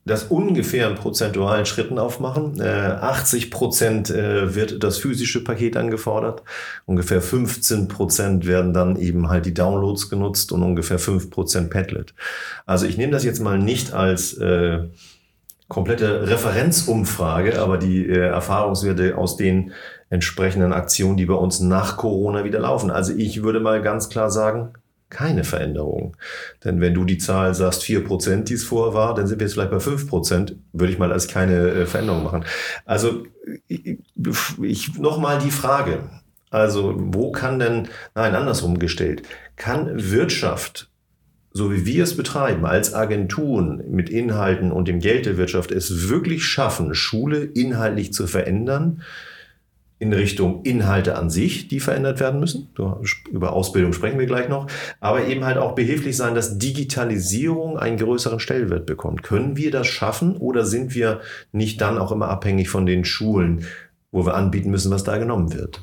das 0.05 0.25
ungefähr 0.25 0.89
in 0.89 0.95
prozentualen 0.95 1.65
Schritten 1.65 1.97
aufmachen. 1.97 2.59
Äh, 2.59 2.63
80 2.63 3.51
Prozent 3.51 4.09
äh, 4.09 4.53
wird 4.53 4.83
das 4.83 4.97
physische 4.97 5.43
Paket 5.43 5.77
angefordert. 5.77 6.43
Ungefähr 6.85 7.21
15 7.21 7.87
Prozent 7.87 8.45
werden 8.45 8.73
dann 8.73 8.97
eben 8.97 9.29
halt 9.29 9.45
die 9.45 9.53
Downloads 9.53 10.09
genutzt 10.09 10.51
und 10.51 10.61
ungefähr 10.61 10.99
5 10.99 11.29
Prozent 11.29 11.69
Padlet. 11.69 12.13
Also 12.65 12.85
ich 12.85 12.97
nehme 12.97 13.13
das 13.13 13.23
jetzt 13.23 13.39
mal 13.39 13.57
nicht 13.57 13.93
als 13.93 14.33
äh, 14.33 14.79
komplette 15.69 16.27
Referenzumfrage, 16.27 17.61
aber 17.61 17.77
die 17.77 18.05
äh, 18.05 18.27
Erfahrungswerte 18.27 19.17
aus 19.17 19.37
den 19.37 19.71
entsprechenden 20.09 20.73
Aktionen, 20.73 21.17
die 21.17 21.25
bei 21.25 21.33
uns 21.33 21.61
nach 21.61 21.95
Corona 21.97 22.43
wieder 22.43 22.59
laufen. 22.59 22.91
Also 22.91 23.13
ich 23.15 23.41
würde 23.41 23.61
mal 23.61 23.81
ganz 23.81 24.09
klar 24.09 24.29
sagen, 24.29 24.73
keine 25.13 25.45
Veränderung. 25.45 26.17
Denn 26.65 26.81
wenn 26.81 26.93
du 26.93 27.05
die 27.05 27.17
Zahl 27.17 27.53
sagst, 27.53 27.83
vier 27.83 28.03
Prozent, 28.03 28.49
die 28.49 28.55
es 28.55 28.65
vorher 28.65 28.93
war, 28.93 29.15
dann 29.15 29.27
sind 29.27 29.39
wir 29.39 29.47
jetzt 29.47 29.53
vielleicht 29.53 29.71
bei 29.71 29.79
fünf 29.79 30.09
Prozent, 30.09 30.57
würde 30.73 30.91
ich 30.91 30.99
mal 30.99 31.13
als 31.13 31.27
keine 31.29 31.69
äh, 31.69 31.85
Veränderung 31.85 32.23
machen. 32.23 32.43
Also 32.85 33.23
ich, 33.67 33.97
ich 34.61 34.99
nochmal 34.99 35.39
die 35.39 35.51
Frage. 35.51 36.09
Also 36.49 36.95
wo 36.97 37.31
kann 37.31 37.59
denn, 37.59 37.87
nein, 38.13 38.35
andersrum 38.35 38.77
gestellt, 38.77 39.23
kann 39.55 40.11
Wirtschaft 40.11 40.89
so 41.53 41.71
wie 41.71 41.85
wir 41.85 42.03
es 42.03 42.17
betreiben, 42.17 42.65
als 42.65 42.93
Agenturen 42.93 43.83
mit 43.91 44.09
Inhalten 44.09 44.71
und 44.71 44.87
dem 44.87 44.99
Geld 44.99 45.27
der 45.27 45.37
Wirtschaft, 45.37 45.71
es 45.71 46.09
wirklich 46.09 46.45
schaffen, 46.45 46.95
Schule 46.95 47.43
inhaltlich 47.43 48.11
zu 48.11 48.25
verändern, 48.25 49.03
in 50.03 50.11
Richtung 50.11 50.63
Inhalte 50.63 51.15
an 51.15 51.29
sich, 51.29 51.69
die 51.69 51.79
verändert 51.79 52.19
werden 52.19 52.41
müssen. 52.41 52.67
Über 53.31 53.53
Ausbildung 53.53 53.93
sprechen 53.93 54.19
wir 54.19 54.25
gleich 54.25 54.49
noch. 54.49 54.67
Aber 54.99 55.25
eben 55.25 55.45
halt 55.45 55.57
auch 55.57 55.75
behilflich 55.75 56.17
sein, 56.17 56.35
dass 56.35 56.57
Digitalisierung 56.57 57.79
einen 57.79 57.95
größeren 57.95 58.41
Stellwert 58.41 58.85
bekommt. 58.85 59.23
Können 59.23 59.55
wir 59.55 59.71
das 59.71 59.87
schaffen 59.87 60.35
oder 60.35 60.65
sind 60.65 60.93
wir 60.93 61.21
nicht 61.53 61.79
dann 61.79 61.97
auch 61.97 62.11
immer 62.11 62.27
abhängig 62.27 62.67
von 62.67 62.85
den 62.85 63.05
Schulen, 63.05 63.65
wo 64.11 64.25
wir 64.25 64.35
anbieten 64.35 64.71
müssen, 64.71 64.91
was 64.91 65.05
da 65.05 65.17
genommen 65.17 65.53
wird? 65.53 65.81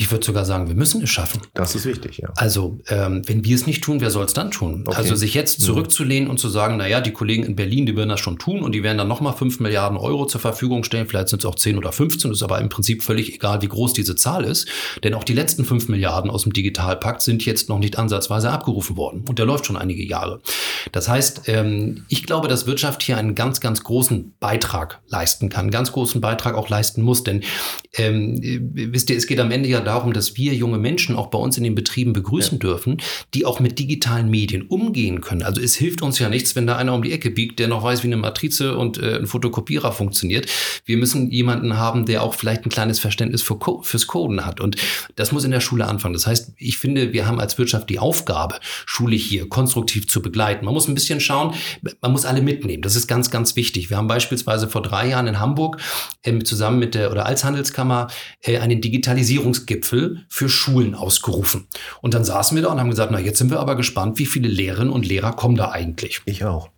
Ich 0.00 0.10
würde 0.10 0.24
sogar 0.24 0.46
sagen, 0.46 0.66
wir 0.66 0.74
müssen 0.74 1.02
es 1.02 1.10
schaffen. 1.10 1.42
Das 1.52 1.74
ist 1.74 1.84
wichtig, 1.84 2.16
ja. 2.16 2.30
Also, 2.34 2.78
ähm, 2.88 3.20
wenn 3.26 3.44
wir 3.44 3.54
es 3.54 3.66
nicht 3.66 3.84
tun, 3.84 4.00
wer 4.00 4.10
soll 4.10 4.24
es 4.24 4.32
dann 4.32 4.50
tun? 4.50 4.84
Okay. 4.86 4.96
Also, 4.96 5.14
sich 5.14 5.34
jetzt 5.34 5.60
mhm. 5.60 5.64
zurückzulehnen 5.64 6.24
mhm. 6.24 6.30
und 6.30 6.40
zu 6.40 6.48
sagen, 6.48 6.78
naja, 6.78 7.02
die 7.02 7.10
Kollegen 7.10 7.42
in 7.42 7.54
Berlin, 7.54 7.84
die 7.84 7.94
werden 7.94 8.08
das 8.08 8.18
schon 8.18 8.38
tun 8.38 8.62
und 8.62 8.72
die 8.72 8.82
werden 8.82 8.96
dann 8.96 9.08
nochmal 9.08 9.34
5 9.34 9.60
Milliarden 9.60 9.98
Euro 9.98 10.24
zur 10.24 10.40
Verfügung 10.40 10.84
stellen. 10.84 11.06
Vielleicht 11.06 11.28
sind 11.28 11.40
es 11.40 11.44
auch 11.44 11.54
10 11.54 11.76
oder 11.76 11.92
15, 11.92 12.30
ist 12.30 12.42
aber 12.42 12.62
im 12.62 12.70
Prinzip 12.70 13.02
völlig 13.02 13.34
egal, 13.34 13.60
wie 13.60 13.68
groß 13.68 13.92
diese 13.92 14.16
Zahl 14.16 14.44
ist. 14.44 14.66
Denn 15.04 15.12
auch 15.12 15.22
die 15.22 15.34
letzten 15.34 15.66
5 15.66 15.88
Milliarden 15.88 16.30
aus 16.30 16.44
dem 16.44 16.54
Digitalpakt 16.54 17.20
sind 17.20 17.44
jetzt 17.44 17.68
noch 17.68 17.78
nicht 17.78 17.98
ansatzweise 17.98 18.50
abgerufen 18.50 18.96
worden. 18.96 19.24
Und 19.28 19.38
der 19.38 19.44
läuft 19.44 19.66
schon 19.66 19.76
einige 19.76 20.02
Jahre. 20.02 20.40
Das 20.92 21.10
heißt, 21.10 21.42
ähm, 21.48 22.06
ich 22.08 22.24
glaube, 22.24 22.48
dass 22.48 22.66
Wirtschaft 22.66 23.02
hier 23.02 23.18
einen 23.18 23.34
ganz, 23.34 23.60
ganz 23.60 23.84
großen 23.84 24.32
Beitrag 24.40 25.02
leisten 25.08 25.50
kann, 25.50 25.64
einen 25.64 25.70
ganz 25.70 25.92
großen 25.92 26.22
Beitrag 26.22 26.54
auch 26.54 26.70
leisten 26.70 27.02
muss. 27.02 27.22
Denn 27.22 27.42
ähm, 27.98 28.40
wisst 28.72 29.10
ihr, 29.10 29.18
es 29.18 29.26
geht 29.26 29.40
am 29.40 29.50
Ende 29.50 29.68
ja 29.68 29.80
darum, 29.80 29.89
dass 30.12 30.36
wir 30.36 30.54
junge 30.54 30.78
Menschen 30.78 31.16
auch 31.16 31.26
bei 31.28 31.38
uns 31.38 31.56
in 31.56 31.64
den 31.64 31.74
Betrieben 31.74 32.12
begrüßen 32.12 32.58
ja. 32.58 32.58
dürfen, 32.58 32.98
die 33.34 33.44
auch 33.44 33.60
mit 33.60 33.78
digitalen 33.78 34.30
Medien 34.30 34.62
umgehen 34.62 35.20
können. 35.20 35.42
Also 35.42 35.60
es 35.60 35.74
hilft 35.74 36.02
uns 36.02 36.18
ja 36.18 36.28
nichts, 36.28 36.54
wenn 36.56 36.66
da 36.66 36.76
einer 36.76 36.94
um 36.94 37.02
die 37.02 37.12
Ecke 37.12 37.30
biegt, 37.30 37.58
der 37.58 37.68
noch 37.68 37.82
weiß, 37.82 38.02
wie 38.02 38.08
eine 38.08 38.16
Matrize 38.16 38.76
und 38.76 38.98
äh, 38.98 39.16
ein 39.16 39.26
Fotokopierer 39.26 39.92
funktioniert. 39.92 40.46
Wir 40.84 40.96
müssen 40.96 41.30
jemanden 41.30 41.76
haben, 41.76 42.06
der 42.06 42.22
auch 42.22 42.34
vielleicht 42.34 42.64
ein 42.64 42.70
kleines 42.70 43.00
Verständnis 43.00 43.42
für 43.42 43.56
Co 43.56 43.82
fürs 43.82 44.06
Coden 44.06 44.46
hat. 44.46 44.60
Und 44.60 44.76
das 45.16 45.32
muss 45.32 45.44
in 45.44 45.50
der 45.50 45.60
Schule 45.60 45.86
anfangen. 45.86 46.14
Das 46.14 46.26
heißt, 46.26 46.52
ich 46.56 46.78
finde, 46.78 47.12
wir 47.12 47.26
haben 47.26 47.40
als 47.40 47.58
Wirtschaft 47.58 47.90
die 47.90 47.98
Aufgabe, 47.98 48.60
Schule 48.86 49.16
hier 49.16 49.48
konstruktiv 49.48 50.08
zu 50.08 50.22
begleiten. 50.22 50.64
Man 50.64 50.74
muss 50.74 50.88
ein 50.88 50.94
bisschen 50.94 51.20
schauen, 51.20 51.54
man 52.00 52.12
muss 52.12 52.24
alle 52.24 52.42
mitnehmen. 52.42 52.82
Das 52.82 52.96
ist 52.96 53.08
ganz, 53.08 53.30
ganz 53.30 53.56
wichtig. 53.56 53.90
Wir 53.90 53.96
haben 53.96 54.08
beispielsweise 54.08 54.68
vor 54.68 54.82
drei 54.82 55.08
Jahren 55.08 55.26
in 55.26 55.40
Hamburg 55.40 55.78
äh, 56.22 56.38
zusammen 56.40 56.78
mit 56.78 56.94
der 56.94 57.10
oder 57.10 57.26
als 57.26 57.44
Handelskammer 57.44 58.08
äh, 58.42 58.58
einen 58.58 58.80
Digitalisierungsgipfel 58.80 59.79
Gipfel 59.80 60.24
für 60.28 60.48
Schulen 60.48 60.94
ausgerufen. 60.94 61.66
Und 62.02 62.14
dann 62.14 62.24
saßen 62.24 62.54
wir 62.54 62.62
da 62.62 62.70
und 62.70 62.80
haben 62.80 62.90
gesagt, 62.90 63.10
na, 63.12 63.18
jetzt 63.18 63.38
sind 63.38 63.50
wir 63.50 63.60
aber 63.60 63.76
gespannt, 63.76 64.18
wie 64.18 64.26
viele 64.26 64.48
Lehrerinnen 64.48 64.92
und 64.92 65.06
Lehrer 65.06 65.32
kommen 65.32 65.56
da 65.56 65.70
eigentlich. 65.70 66.20
Ich 66.26 66.44
auch. 66.44 66.68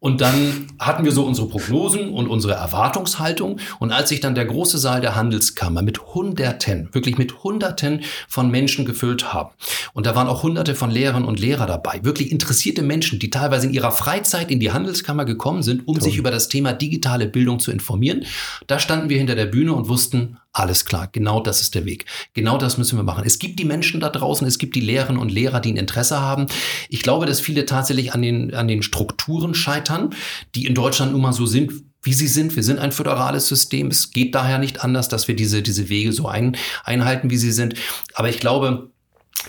Und 0.00 0.20
dann 0.20 0.66
hatten 0.78 1.04
wir 1.04 1.12
so 1.12 1.24
unsere 1.24 1.46
Prognosen 1.48 2.10
und 2.10 2.26
unsere 2.26 2.54
Erwartungshaltung. 2.54 3.60
Und 3.78 3.92
als 3.92 4.08
sich 4.08 4.20
dann 4.20 4.34
der 4.34 4.46
große 4.46 4.78
Saal 4.78 5.00
der 5.00 5.14
Handelskammer 5.14 5.80
mit 5.82 6.14
Hunderten, 6.14 6.88
wirklich 6.92 7.18
mit 7.18 7.44
Hunderten 7.44 8.02
von 8.28 8.50
Menschen 8.50 8.84
gefüllt 8.84 9.32
haben, 9.32 9.50
und 9.92 10.06
da 10.06 10.16
waren 10.16 10.26
auch 10.26 10.42
Hunderte 10.42 10.74
von 10.74 10.90
Lehrerinnen 10.90 11.28
und 11.28 11.38
Lehrer 11.38 11.66
dabei, 11.66 12.00
wirklich 12.02 12.32
interessierte 12.32 12.82
Menschen, 12.82 13.20
die 13.20 13.30
teilweise 13.30 13.68
in 13.68 13.72
ihrer 13.72 13.92
Freizeit 13.92 14.50
in 14.50 14.58
die 14.58 14.72
Handelskammer 14.72 15.24
gekommen 15.24 15.62
sind, 15.62 15.86
um 15.86 15.94
Toll. 15.94 16.02
sich 16.02 16.16
über 16.16 16.32
das 16.32 16.48
Thema 16.48 16.72
digitale 16.72 17.26
Bildung 17.26 17.60
zu 17.60 17.70
informieren, 17.70 18.24
da 18.66 18.80
standen 18.80 19.08
wir 19.08 19.18
hinter 19.18 19.36
der 19.36 19.46
Bühne 19.46 19.72
und 19.72 19.88
wussten, 19.88 20.36
alles 20.54 20.84
klar, 20.84 21.08
genau 21.10 21.40
das 21.40 21.60
ist 21.60 21.74
der 21.74 21.84
Weg. 21.84 22.06
Genau 22.32 22.56
das 22.58 22.78
müssen 22.78 22.96
wir 22.96 23.02
machen. 23.02 23.24
Es 23.26 23.40
gibt 23.40 23.58
die 23.58 23.64
Menschen 23.64 24.00
da 24.00 24.08
draußen, 24.08 24.46
es 24.46 24.58
gibt 24.58 24.76
die 24.76 24.80
Lehrerinnen 24.80 25.20
und 25.20 25.32
Lehrer, 25.32 25.60
die 25.60 25.72
ein 25.72 25.76
Interesse 25.76 26.20
haben. 26.20 26.46
Ich 26.88 27.02
glaube, 27.02 27.26
dass 27.26 27.40
viele 27.40 27.66
tatsächlich 27.66 28.14
an 28.14 28.22
den, 28.22 28.54
an 28.54 28.68
den 28.68 28.82
Strukturen 28.82 29.54
scheitern, 29.54 30.14
die 30.54 30.66
in 30.66 30.74
Deutschland 30.74 31.10
nun 31.10 31.22
mal 31.22 31.32
so 31.32 31.44
sind, 31.44 31.72
wie 32.02 32.12
sie 32.12 32.28
sind. 32.28 32.54
Wir 32.54 32.62
sind 32.62 32.78
ein 32.78 32.92
föderales 32.92 33.48
System. 33.48 33.88
Es 33.88 34.12
geht 34.12 34.34
daher 34.36 34.58
nicht 34.58 34.84
anders, 34.84 35.08
dass 35.08 35.26
wir 35.26 35.34
diese, 35.34 35.60
diese 35.60 35.88
Wege 35.88 36.12
so 36.12 36.28
ein, 36.28 36.56
einhalten, 36.84 37.30
wie 37.30 37.36
sie 37.36 37.52
sind. 37.52 37.74
Aber 38.14 38.28
ich 38.28 38.38
glaube, 38.38 38.92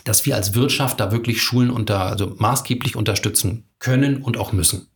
dass 0.05 0.25
wir 0.25 0.35
als 0.35 0.55
Wirtschaft 0.55 0.99
da 0.99 1.11
wirklich 1.11 1.41
Schulen 1.41 1.69
unter, 1.69 2.01
also 2.01 2.35
maßgeblich 2.39 2.95
unterstützen 2.95 3.65
können 3.77 4.23
und 4.23 4.37
auch 4.37 4.53
müssen. 4.53 4.87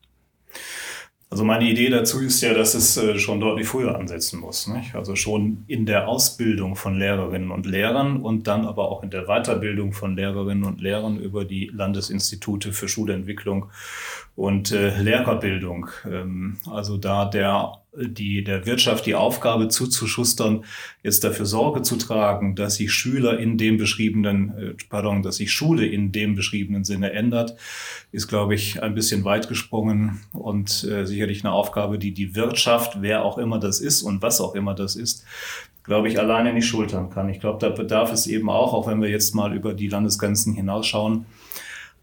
Also 1.32 1.44
meine 1.44 1.70
Idee 1.70 1.90
dazu 1.90 2.22
ist 2.22 2.42
ja, 2.42 2.56
dass 2.56 2.74
es 2.74 2.98
äh, 2.98 3.20
schon 3.20 3.40
deutlich 3.40 3.68
früher 3.68 3.96
ansetzen 3.96 4.40
muss. 4.40 4.68
Nicht? 4.68 4.96
Also 4.96 5.16
schon 5.16 5.64
in 5.68 5.86
der 5.86 6.08
Ausbildung 6.08 6.76
von 6.76 6.98
Lehrerinnen 6.98 7.52
und 7.52 7.68
Lehrern 7.68 8.18
und 8.24 8.48
dann 8.48 8.66
aber 8.66 8.90
auch 8.90 9.04
in 9.04 9.12
der 9.12 9.26
Weiterbildung 9.26 9.94
von 9.94 10.16
Lehrerinnen 10.16 10.64
und 10.64 10.82
Lehrern 10.82 11.20
über 11.20 11.46
die 11.46 11.70
Landesinstitute 11.72 12.74
für 12.74 12.88
Schulentwicklung 12.88 13.70
und 14.40 14.72
äh, 14.72 14.98
Lehrerbildung. 15.02 15.90
Ähm, 16.10 16.58
also 16.72 16.96
da 16.96 17.26
der 17.26 17.74
die, 17.94 18.44
der 18.44 18.66
Wirtschaft 18.66 19.06
die 19.08 19.16
Aufgabe 19.16 19.68
zuzuschustern, 19.68 20.64
jetzt 21.04 21.24
dafür 21.24 21.46
Sorge 21.46 21.82
zu 21.82 21.98
tragen, 21.98 22.56
dass 22.56 22.76
sich 22.76 22.94
Schüler 22.94 23.38
in 23.40 23.58
dem 23.58 23.78
beschriebenen, 23.78 24.58
äh, 24.58 24.74
pardon, 24.90 25.24
dass 25.24 25.38
sich 25.38 25.52
Schule 25.52 25.86
in 25.86 26.14
dem 26.14 26.36
beschriebenen 26.36 26.86
Sinne 26.86 27.12
ändert, 27.12 27.58
ist, 28.14 28.28
glaube 28.28 28.56
ich, 28.56 28.82
ein 28.82 28.96
bisschen 28.96 29.26
weit 29.26 29.50
gesprungen 29.50 30.22
und 30.32 30.86
äh, 30.86 31.06
sicherlich 31.06 31.44
eine 31.44 31.52
Aufgabe, 31.52 32.00
die 32.00 32.14
die 32.14 32.36
Wirtschaft, 32.36 33.02
wer 33.02 33.26
auch 33.26 33.40
immer 33.40 33.60
das 33.60 33.82
ist 33.82 34.04
und 34.04 34.22
was 34.22 34.40
auch 34.40 34.56
immer 34.56 34.74
das 34.74 34.96
ist, 34.96 35.26
glaube 35.84 36.08
ich, 36.08 36.18
alleine 36.18 36.54
nicht 36.54 36.68
schultern 36.68 37.10
kann. 37.10 37.28
Ich 37.28 37.42
glaube, 37.42 37.58
da 37.60 37.70
bedarf 37.70 38.14
es 38.14 38.26
eben 38.28 38.50
auch, 38.50 38.74
auch 38.74 38.88
wenn 38.88 39.02
wir 39.02 39.10
jetzt 39.10 39.36
mal 39.36 39.54
über 39.54 39.74
die 39.74 39.90
Landesgrenzen 39.90 40.54
hinausschauen, 40.54 41.26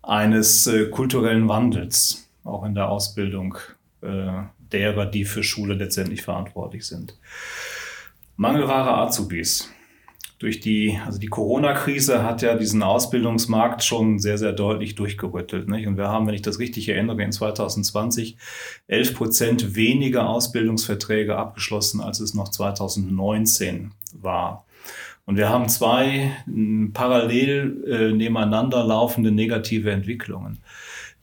eines 0.02 0.66
äh, 0.66 0.86
kulturellen 0.86 1.48
Wandels, 1.48 2.25
auch 2.46 2.64
in 2.64 2.74
der 2.74 2.88
Ausbildung 2.88 3.56
äh, 4.02 4.42
derer, 4.72 5.06
die 5.06 5.24
für 5.24 5.42
Schule 5.42 5.74
letztendlich 5.74 6.22
verantwortlich 6.22 6.86
sind. 6.86 7.18
Mangelware 8.36 8.98
Azubis. 8.98 9.70
Durch 10.38 10.60
die, 10.60 10.98
also 11.06 11.18
die 11.18 11.28
Corona-Krise 11.28 12.22
hat 12.22 12.42
ja 12.42 12.54
diesen 12.56 12.82
Ausbildungsmarkt 12.82 13.82
schon 13.82 14.18
sehr, 14.18 14.36
sehr 14.36 14.52
deutlich 14.52 14.94
durchgerüttelt. 14.94 15.66
Nicht? 15.66 15.86
Und 15.86 15.96
wir 15.96 16.08
haben, 16.08 16.26
wenn 16.26 16.34
ich 16.34 16.42
das 16.42 16.58
richtig 16.58 16.90
erinnere, 16.90 17.22
in 17.22 17.32
2020 17.32 18.36
11 18.86 19.14
Prozent 19.14 19.76
weniger 19.76 20.28
Ausbildungsverträge 20.28 21.36
abgeschlossen, 21.36 22.02
als 22.02 22.20
es 22.20 22.34
noch 22.34 22.50
2019 22.50 23.92
war. 24.12 24.66
Und 25.24 25.38
wir 25.38 25.48
haben 25.48 25.70
zwei 25.70 26.32
parallel 26.92 27.84
äh, 27.88 28.12
nebeneinander 28.12 28.84
laufende 28.84 29.32
negative 29.32 29.90
Entwicklungen. 29.90 30.58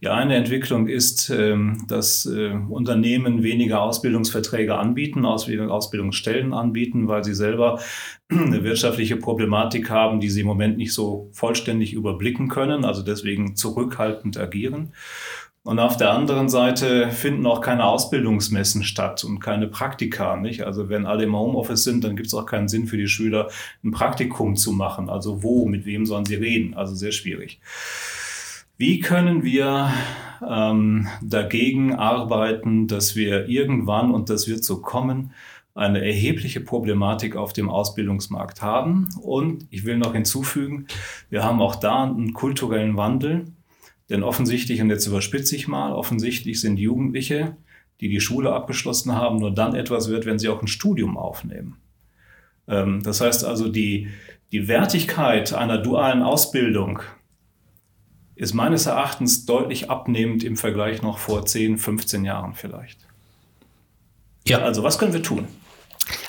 Die 0.03 0.09
eine 0.09 0.35
Entwicklung 0.35 0.89
ist, 0.89 1.29
ähm, 1.29 1.85
dass 1.87 2.25
äh, 2.25 2.51
Unternehmen 2.67 3.41
weniger 3.41 3.81
Ausbildungsverträge 3.81 4.75
anbieten, 4.75 5.23
Ausbildungsstellen 5.25 6.53
anbieten, 6.53 7.07
weil 7.07 7.23
sie 7.23 7.33
selber 7.33 7.79
eine 8.29 8.65
wirtschaftliche 8.65 9.15
Problematik 9.15 9.89
haben, 9.89 10.19
die 10.19 10.29
sie 10.29 10.41
im 10.41 10.47
Moment 10.47 10.75
nicht 10.75 10.93
so 10.93 11.29
vollständig 11.31 11.93
überblicken 11.93 12.49
können, 12.49 12.83
also 12.83 13.01
deswegen 13.01 13.55
zurückhaltend 13.55 14.37
agieren. 14.37 14.91
Und 15.63 15.79
auf 15.79 15.95
der 15.95 16.11
anderen 16.11 16.49
Seite 16.49 17.09
finden 17.09 17.45
auch 17.45 17.61
keine 17.61 17.85
Ausbildungsmessen 17.85 18.83
statt 18.83 19.23
und 19.23 19.39
keine 19.39 19.67
Praktika. 19.67 20.35
Nicht? 20.35 20.63
Also 20.63 20.89
wenn 20.89 21.05
alle 21.05 21.23
im 21.23 21.33
Homeoffice 21.33 21.85
sind, 21.85 22.03
dann 22.03 22.17
gibt 22.17 22.27
es 22.27 22.33
auch 22.33 22.45
keinen 22.45 22.67
Sinn 22.67 22.87
für 22.87 22.97
die 22.97 23.07
Schüler, 23.07 23.47
ein 23.85 23.91
Praktikum 23.91 24.57
zu 24.57 24.73
machen. 24.73 25.09
Also 25.09 25.43
wo, 25.43 25.65
mit 25.65 25.85
wem 25.85 26.05
sollen 26.05 26.25
sie 26.25 26.35
reden? 26.35 26.73
Also 26.73 26.93
sehr 26.93 27.13
schwierig. 27.13 27.61
Wie 28.85 28.99
können 28.99 29.45
wir 29.45 29.93
ähm, 30.45 31.07
dagegen 31.21 31.95
arbeiten, 31.95 32.89
dass 32.89 33.15
wir 33.15 33.47
irgendwann, 33.47 34.11
und 34.11 34.29
das 34.29 34.49
wird 34.49 34.65
so 34.65 34.81
kommen, 34.81 35.31
eine 35.73 36.05
erhebliche 36.05 36.59
Problematik 36.59 37.37
auf 37.37 37.53
dem 37.53 37.69
Ausbildungsmarkt 37.69 38.61
haben? 38.61 39.07
Und 39.21 39.67
ich 39.69 39.85
will 39.85 39.97
noch 39.97 40.11
hinzufügen, 40.11 40.87
wir 41.29 41.45
haben 41.45 41.61
auch 41.61 41.75
da 41.77 42.03
einen 42.03 42.33
kulturellen 42.33 42.97
Wandel. 42.97 43.45
Denn 44.09 44.21
offensichtlich, 44.21 44.81
und 44.81 44.89
jetzt 44.89 45.07
überspitze 45.07 45.55
ich 45.55 45.69
mal, 45.69 45.93
offensichtlich 45.93 46.59
sind 46.59 46.77
Jugendliche, 46.77 47.55
die 48.01 48.09
die 48.09 48.19
Schule 48.19 48.51
abgeschlossen 48.51 49.15
haben, 49.15 49.37
nur 49.37 49.51
dann 49.51 49.75
etwas 49.75 50.11
wert, 50.11 50.25
wenn 50.25 50.39
sie 50.39 50.49
auch 50.49 50.61
ein 50.61 50.67
Studium 50.67 51.15
aufnehmen. 51.15 51.77
Ähm, 52.67 53.01
das 53.01 53.21
heißt 53.21 53.45
also, 53.45 53.69
die, 53.69 54.09
die 54.51 54.67
Wertigkeit 54.67 55.53
einer 55.53 55.77
dualen 55.77 56.21
Ausbildung 56.21 56.99
ist 58.43 58.53
meines 58.53 58.85
Erachtens 58.85 59.45
deutlich 59.45 59.89
abnehmend 59.89 60.43
im 60.43 60.57
Vergleich 60.57 61.01
noch 61.01 61.17
vor 61.17 61.45
10, 61.45 61.77
15 61.77 62.25
Jahren 62.25 62.53
vielleicht. 62.53 62.99
Ja. 64.45 64.59
Also 64.59 64.83
was 64.83 64.99
können 64.99 65.13
wir 65.13 65.23
tun? 65.23 65.47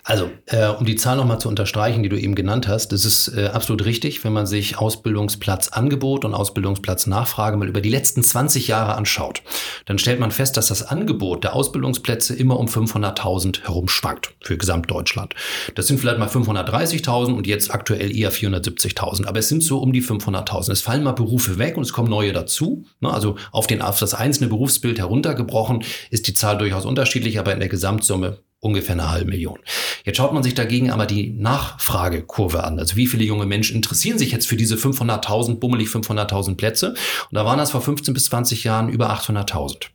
Also, 0.04 0.30
äh, 0.46 0.68
um 0.68 0.84
die 0.84 0.96
Zahl 0.96 1.16
nochmal 1.16 1.40
zu 1.40 1.48
unterstreichen, 1.48 2.02
die 2.02 2.08
du 2.08 2.18
eben 2.18 2.34
genannt 2.34 2.68
hast, 2.68 2.92
das 2.92 3.04
ist 3.04 3.28
äh, 3.28 3.46
absolut 3.46 3.84
richtig, 3.84 4.22
wenn 4.24 4.32
man 4.32 4.46
sich 4.46 4.78
Ausbildungsplatzangebot 4.78 6.24
und 6.24 6.34
Ausbildungsplatznachfrage 6.34 7.56
mal 7.56 7.68
über 7.68 7.80
die 7.80 7.88
letzten 7.88 8.22
20 8.22 8.68
Jahre 8.68 8.94
anschaut. 8.94 9.42
Dann 9.87 9.98
stellt 9.98 10.20
man 10.20 10.30
fest, 10.30 10.56
dass 10.56 10.68
das 10.68 10.82
Angebot 10.82 11.44
der 11.44 11.54
Ausbildungsplätze 11.54 12.34
immer 12.34 12.58
um 12.58 12.66
500.000 12.66 13.62
herum 13.62 13.88
schwankt 13.88 14.34
für 14.42 14.56
Gesamtdeutschland. 14.56 15.34
Das 15.74 15.87
sind 15.87 15.98
vielleicht 15.98 16.18
mal 16.18 16.28
530.000 16.28 17.32
und 17.32 17.46
jetzt 17.46 17.72
aktuell 17.72 18.14
eher 18.14 18.32
470.000, 18.32 19.26
aber 19.26 19.38
es 19.38 19.48
sind 19.48 19.62
so 19.62 19.78
um 19.78 19.92
die 19.92 20.02
500.000. 20.02 20.70
Es 20.70 20.82
fallen 20.82 21.02
mal 21.02 21.12
Berufe 21.12 21.58
weg 21.58 21.76
und 21.76 21.82
es 21.82 21.92
kommen 21.92 22.10
neue 22.10 22.32
dazu. 22.32 22.84
Ne? 23.00 23.12
Also 23.12 23.37
auf, 23.52 23.66
den, 23.66 23.82
auf 23.82 23.98
das 23.98 24.14
einzelne 24.14 24.48
Berufsbild 24.48 24.98
heruntergebrochen 24.98 25.82
ist 26.10 26.28
die 26.28 26.34
Zahl 26.34 26.58
durchaus 26.58 26.84
unterschiedlich, 26.84 27.38
aber 27.38 27.52
in 27.52 27.60
der 27.60 27.68
Gesamtsumme 27.68 28.38
ungefähr 28.64 28.94
eine 28.94 29.11
halbe 29.11 29.31
Million. 29.31 29.59
Jetzt 30.05 30.16
schaut 30.16 30.33
man 30.33 30.42
sich 30.42 30.55
dagegen 30.55 30.90
aber 30.90 31.07
die 31.07 31.31
Nachfragekurve 31.31 32.64
an. 32.64 32.79
Also 32.79 32.96
wie 32.96 33.07
viele 33.07 33.24
junge 33.24 33.46
Menschen 33.46 33.77
interessieren 33.77 34.18
sich 34.18 34.33
jetzt 34.33 34.48
für 34.48 34.57
diese 34.57 34.77
500.000, 34.77 35.57
bummelig 35.57 35.88
500.000 35.88 36.57
Plätze? 36.57 36.90
Und 36.90 37.35
da 37.35 37.44
waren 37.44 37.59
das 37.59 37.70
vor 37.72 37.83
15 37.83 38.14
bis 38.14 38.27
20 38.27 38.64
Jahren 38.64 38.88
über 38.88 39.12
800.000. 39.12 39.88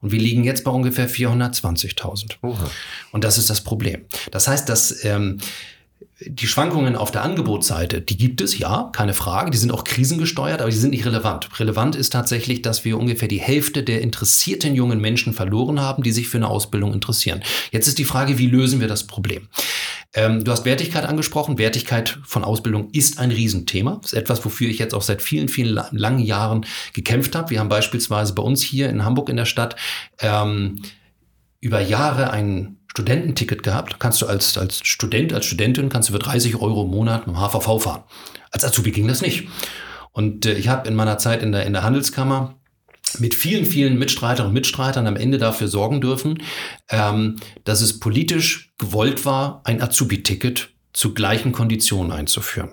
Und 0.00 0.12
wir 0.12 0.20
liegen 0.20 0.44
jetzt 0.44 0.62
bei 0.62 0.70
ungefähr 0.70 1.08
420.000. 1.08 2.36
Und 3.12 3.24
das 3.24 3.38
ist 3.38 3.50
das 3.50 3.62
Problem. 3.62 4.04
Das 4.30 4.46
heißt, 4.46 4.68
dass 4.68 5.04
ähm, 5.04 5.38
die 6.18 6.46
Schwankungen 6.46 6.96
auf 6.96 7.10
der 7.10 7.22
Angebotsseite, 7.22 8.00
die 8.00 8.16
gibt 8.16 8.40
es, 8.40 8.58
ja, 8.58 8.90
keine 8.94 9.12
Frage. 9.12 9.50
Die 9.50 9.58
sind 9.58 9.70
auch 9.70 9.84
krisengesteuert, 9.84 10.62
aber 10.62 10.70
die 10.70 10.76
sind 10.76 10.90
nicht 10.90 11.04
relevant. 11.04 11.60
Relevant 11.60 11.94
ist 11.94 12.10
tatsächlich, 12.10 12.62
dass 12.62 12.86
wir 12.86 12.98
ungefähr 12.98 13.28
die 13.28 13.40
Hälfte 13.40 13.82
der 13.82 14.00
interessierten 14.00 14.74
jungen 14.74 14.98
Menschen 14.98 15.34
verloren 15.34 15.78
haben, 15.80 16.02
die 16.02 16.12
sich 16.12 16.28
für 16.28 16.38
eine 16.38 16.48
Ausbildung 16.48 16.94
interessieren. 16.94 17.42
Jetzt 17.70 17.86
ist 17.86 17.98
die 17.98 18.06
Frage, 18.06 18.38
wie 18.38 18.46
lösen 18.46 18.80
wir 18.80 18.88
das 18.88 19.06
Problem? 19.06 19.48
Ähm, 20.14 20.42
du 20.42 20.50
hast 20.52 20.64
Wertigkeit 20.64 21.04
angesprochen. 21.04 21.58
Wertigkeit 21.58 22.18
von 22.24 22.44
Ausbildung 22.44 22.88
ist 22.92 23.18
ein 23.18 23.30
Riesenthema. 23.30 23.98
Das 24.00 24.14
ist 24.14 24.18
etwas, 24.18 24.42
wofür 24.42 24.70
ich 24.70 24.78
jetzt 24.78 24.94
auch 24.94 25.02
seit 25.02 25.20
vielen, 25.20 25.48
vielen 25.48 25.78
langen 25.90 26.20
Jahren 26.20 26.64
gekämpft 26.94 27.36
habe. 27.36 27.50
Wir 27.50 27.60
haben 27.60 27.68
beispielsweise 27.68 28.32
bei 28.32 28.42
uns 28.42 28.62
hier 28.62 28.88
in 28.88 29.04
Hamburg 29.04 29.28
in 29.28 29.36
der 29.36 29.44
Stadt 29.44 29.76
ähm, 30.20 30.80
über 31.60 31.80
Jahre 31.80 32.30
einen 32.30 32.78
Studententicket 32.96 33.62
gehabt. 33.62 34.00
Kannst 34.00 34.22
du 34.22 34.26
als, 34.26 34.56
als 34.56 34.80
Student, 34.82 35.34
als 35.34 35.44
Studentin, 35.44 35.90
kannst 35.90 36.08
du 36.08 36.14
für 36.14 36.18
30 36.18 36.56
Euro 36.56 36.84
im 36.84 36.90
Monat 36.90 37.26
mit 37.26 37.36
dem 37.36 37.40
HVV 37.40 37.78
fahren. 37.82 38.04
Als 38.50 38.64
Azubi 38.64 38.90
ging 38.90 39.06
das 39.06 39.20
nicht. 39.20 39.48
Und 40.12 40.46
äh, 40.46 40.54
ich 40.54 40.68
habe 40.68 40.88
in 40.88 40.94
meiner 40.94 41.18
Zeit 41.18 41.42
in 41.42 41.52
der, 41.52 41.66
in 41.66 41.74
der 41.74 41.82
Handelskammer 41.82 42.54
mit 43.18 43.34
vielen, 43.34 43.66
vielen 43.66 43.98
Mitstreiterinnen 43.98 44.48
und 44.48 44.54
Mitstreitern 44.54 45.06
am 45.06 45.16
Ende 45.16 45.36
dafür 45.36 45.68
sorgen 45.68 46.00
dürfen, 46.00 46.42
ähm, 46.88 47.36
dass 47.64 47.82
es 47.82 48.00
politisch 48.00 48.72
gewollt 48.78 49.26
war, 49.26 49.60
ein 49.64 49.82
Azubi-Ticket 49.82 50.70
zu 50.96 51.12
gleichen 51.12 51.52
Konditionen 51.52 52.10
einzuführen. 52.10 52.70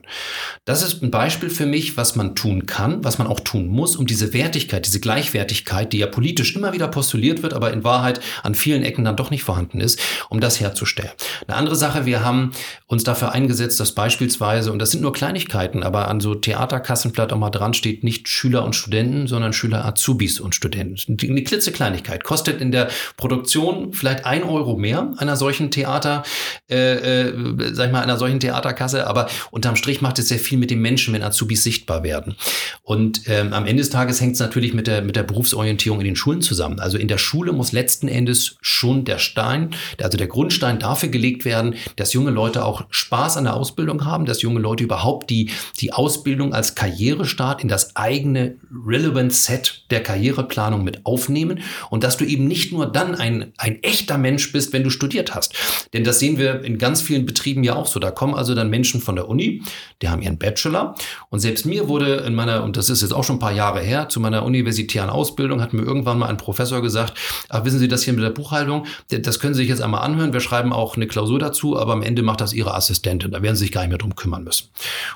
Das 0.64 0.82
ist 0.82 1.04
ein 1.04 1.12
Beispiel 1.12 1.50
für 1.50 1.66
mich, 1.66 1.98
was 1.98 2.16
man 2.16 2.36
tun 2.36 2.66
kann, 2.66 3.04
was 3.04 3.18
man 3.18 3.28
auch 3.28 3.42
tun 3.42 3.68
muss, 3.68 3.98
um 3.98 4.06
diese 4.06 4.34
Wertigkeit, 4.34 4.86
diese 4.86 5.02
Gleichwertigkeit, 5.02 5.92
die 5.92 5.98
ja 5.98 6.08
politisch 6.08 6.56
immer 6.56 6.72
wieder 6.72 6.88
postuliert 6.88 7.44
wird, 7.44 7.54
aber 7.54 7.74
in 7.74 7.84
Wahrheit 7.84 8.22
an 8.42 8.56
vielen 8.56 8.84
Ecken 8.84 9.04
dann 9.04 9.18
doch 9.18 9.30
nicht 9.30 9.44
vorhanden 9.44 9.82
ist, 9.82 10.00
um 10.30 10.40
das 10.40 10.62
herzustellen. 10.62 11.12
Eine 11.48 11.58
andere 11.58 11.76
Sache, 11.76 12.06
wir 12.06 12.24
haben 12.24 12.54
uns 12.88 13.04
dafür 13.04 13.34
eingesetzt, 13.34 13.82
dass 13.82 13.92
beispielsweise, 13.92 14.72
und 14.72 14.80
das 14.80 14.92
sind 14.92 15.02
nur 15.02 15.12
Kleinigkeiten, 15.12 15.84
aber 15.84 16.08
an 16.08 16.22
so 16.22 16.34
Theaterkassenblatt 16.34 17.34
auch 17.34 17.38
mal 17.38 17.50
dran 17.50 17.74
steht, 17.74 18.06
nicht 18.06 18.30
Schüler 18.30 18.64
und 18.64 18.74
Studenten, 18.74 19.28
sondern 19.28 19.52
Schüler 19.52 19.84
Azubis 19.84 20.40
und 20.40 20.56
Studenten. 20.56 21.18
Eine 21.22 21.44
klitzekleinigkeit. 21.44 22.24
Kostet 22.24 22.62
in 22.62 22.72
der 22.72 22.88
Produktion 23.18 23.92
vielleicht 23.92 24.26
ein 24.26 24.44
Euro 24.44 24.78
mehr 24.78 25.12
einer 25.18 25.36
solchen 25.36 25.72
Theater, 25.72 26.24
äh, 26.70 27.26
äh, 27.26 27.74
sag 27.74 27.88
ich 27.88 27.92
mal, 27.92 28.13
einer 28.14 28.20
solchen 28.20 28.40
Theaterkasse, 28.40 29.08
aber 29.08 29.28
unterm 29.52 29.76
Strich 29.76 30.02
macht 30.02 30.20
es 30.20 30.28
sehr 30.28 30.40
viel 30.40 30.58
mit 30.58 30.72
den 30.72 30.80
Menschen, 30.80 31.14
wenn 31.14 31.24
Azubis 31.24 31.64
sichtbar 31.64 32.04
werden. 32.04 32.36
Und 32.84 33.28
ähm, 33.28 33.54
am 33.54 33.66
Ende 33.66 33.82
des 33.82 33.90
Tages 33.90 34.22
hängt 34.22 34.34
es 34.34 34.40
natürlich 34.40 34.74
mit 34.74 34.88
der, 34.88 35.02
mit 35.02 35.16
der 35.16 35.24
Berufsorientierung 35.24 36.00
in 36.00 36.06
den 36.06 36.16
Schulen 36.16 36.42
zusammen. 36.42 36.80
Also 36.80 36.98
in 36.98 37.08
der 37.08 37.18
Schule 37.18 37.52
muss 37.52 37.72
letzten 37.72 38.08
Endes 38.08 38.56
schon 38.62 39.06
der 39.06 39.18
Stein, 39.18 39.72
also 40.02 40.18
der 40.18 40.28
Grundstein 40.28 40.80
dafür 40.80 41.10
gelegt 41.10 41.46
werden, 41.46 41.76
dass 41.96 42.14
junge 42.14 42.32
Leute 42.32 42.66
auch 42.66 42.86
Spaß 42.90 43.38
an 43.38 43.46
der 43.46 43.56
Ausbildung 43.56 44.06
haben, 44.06 44.26
dass 44.26 44.42
junge 44.42 44.60
Leute 44.60 44.84
überhaupt 44.84 45.30
die, 45.30 45.50
die 45.80 45.94
Ausbildung 45.94 46.54
als 46.54 46.76
Karrierestart 46.76 47.62
in 47.62 47.68
das 47.68 47.96
eigene 47.96 48.58
Relevant 48.86 49.34
Set 49.34 49.86
der 49.90 50.04
Karriereplanung 50.04 50.84
mit 50.84 51.06
aufnehmen 51.06 51.62
und 51.90 52.04
dass 52.04 52.18
du 52.18 52.26
eben 52.26 52.48
nicht 52.48 52.72
nur 52.72 52.92
dann 52.92 53.16
ein, 53.16 53.54
ein 53.58 53.82
echter 53.82 54.18
Mensch 54.18 54.52
bist, 54.52 54.74
wenn 54.74 54.84
du 54.84 54.90
studiert 54.90 55.34
hast. 55.34 55.54
Denn 55.94 56.04
das 56.04 56.20
sehen 56.20 56.38
wir 56.38 56.64
in 56.64 56.78
ganz 56.78 57.02
vielen 57.02 57.26
Betrieben 57.26 57.64
ja 57.64 57.76
auch 57.76 57.88
so. 57.88 58.00
Da 58.04 58.12
kommen 58.12 58.36
also 58.36 58.54
dann 58.54 58.70
Menschen 58.70 59.02
von 59.02 59.16
der 59.16 59.30
Uni, 59.30 59.64
die 60.02 60.10
haben 60.10 60.22
ihren 60.22 60.38
Bachelor. 60.38 60.96
Und 61.30 61.40
selbst 61.40 61.66
mir 61.66 61.88
wurde 61.88 62.16
in 62.18 62.36
meiner, 62.36 62.64
und 62.64 62.78
das 62.78 62.90
ist 62.90 63.02
jetzt 63.02 63.14
auch 63.14 63.24
schon 63.24 63.38
ein 63.38 63.40
paar 63.40 63.52
Jahre 63.54 63.82
her, 63.82 64.10
zu 64.10 64.20
meiner 64.20 64.44
universitären 64.44 65.10
Ausbildung 65.10 65.62
hat 65.62 65.74
mir 65.74 65.84
irgendwann 65.84 66.20
mal 66.20 66.28
ein 66.28 66.38
Professor 66.38 66.82
gesagt, 66.82 67.18
ach, 67.50 67.64
wissen 67.66 67.80
Sie 67.80 67.88
das 67.88 68.04
hier 68.04 68.14
mit 68.14 68.24
der 68.24 68.30
Buchhaltung, 68.30 68.86
das 69.10 69.40
können 69.40 69.54
Sie 69.54 69.62
sich 69.62 69.70
jetzt 69.70 69.82
einmal 69.82 70.02
anhören. 70.02 70.34
Wir 70.34 70.42
schreiben 70.42 70.74
auch 70.74 70.96
eine 70.96 71.08
Klausur 71.08 71.40
dazu, 71.40 71.80
aber 71.80 71.94
am 71.94 72.02
Ende 72.02 72.22
macht 72.22 72.42
das 72.42 72.54
Ihre 72.54 72.74
Assistentin. 72.74 73.32
Da 73.32 73.42
werden 73.42 73.56
Sie 73.56 73.64
sich 73.64 73.72
gar 73.72 73.82
nicht 73.82 73.90
mehr 73.90 73.98
drum 73.98 74.16
kümmern 74.16 74.44
müssen. 74.44 74.68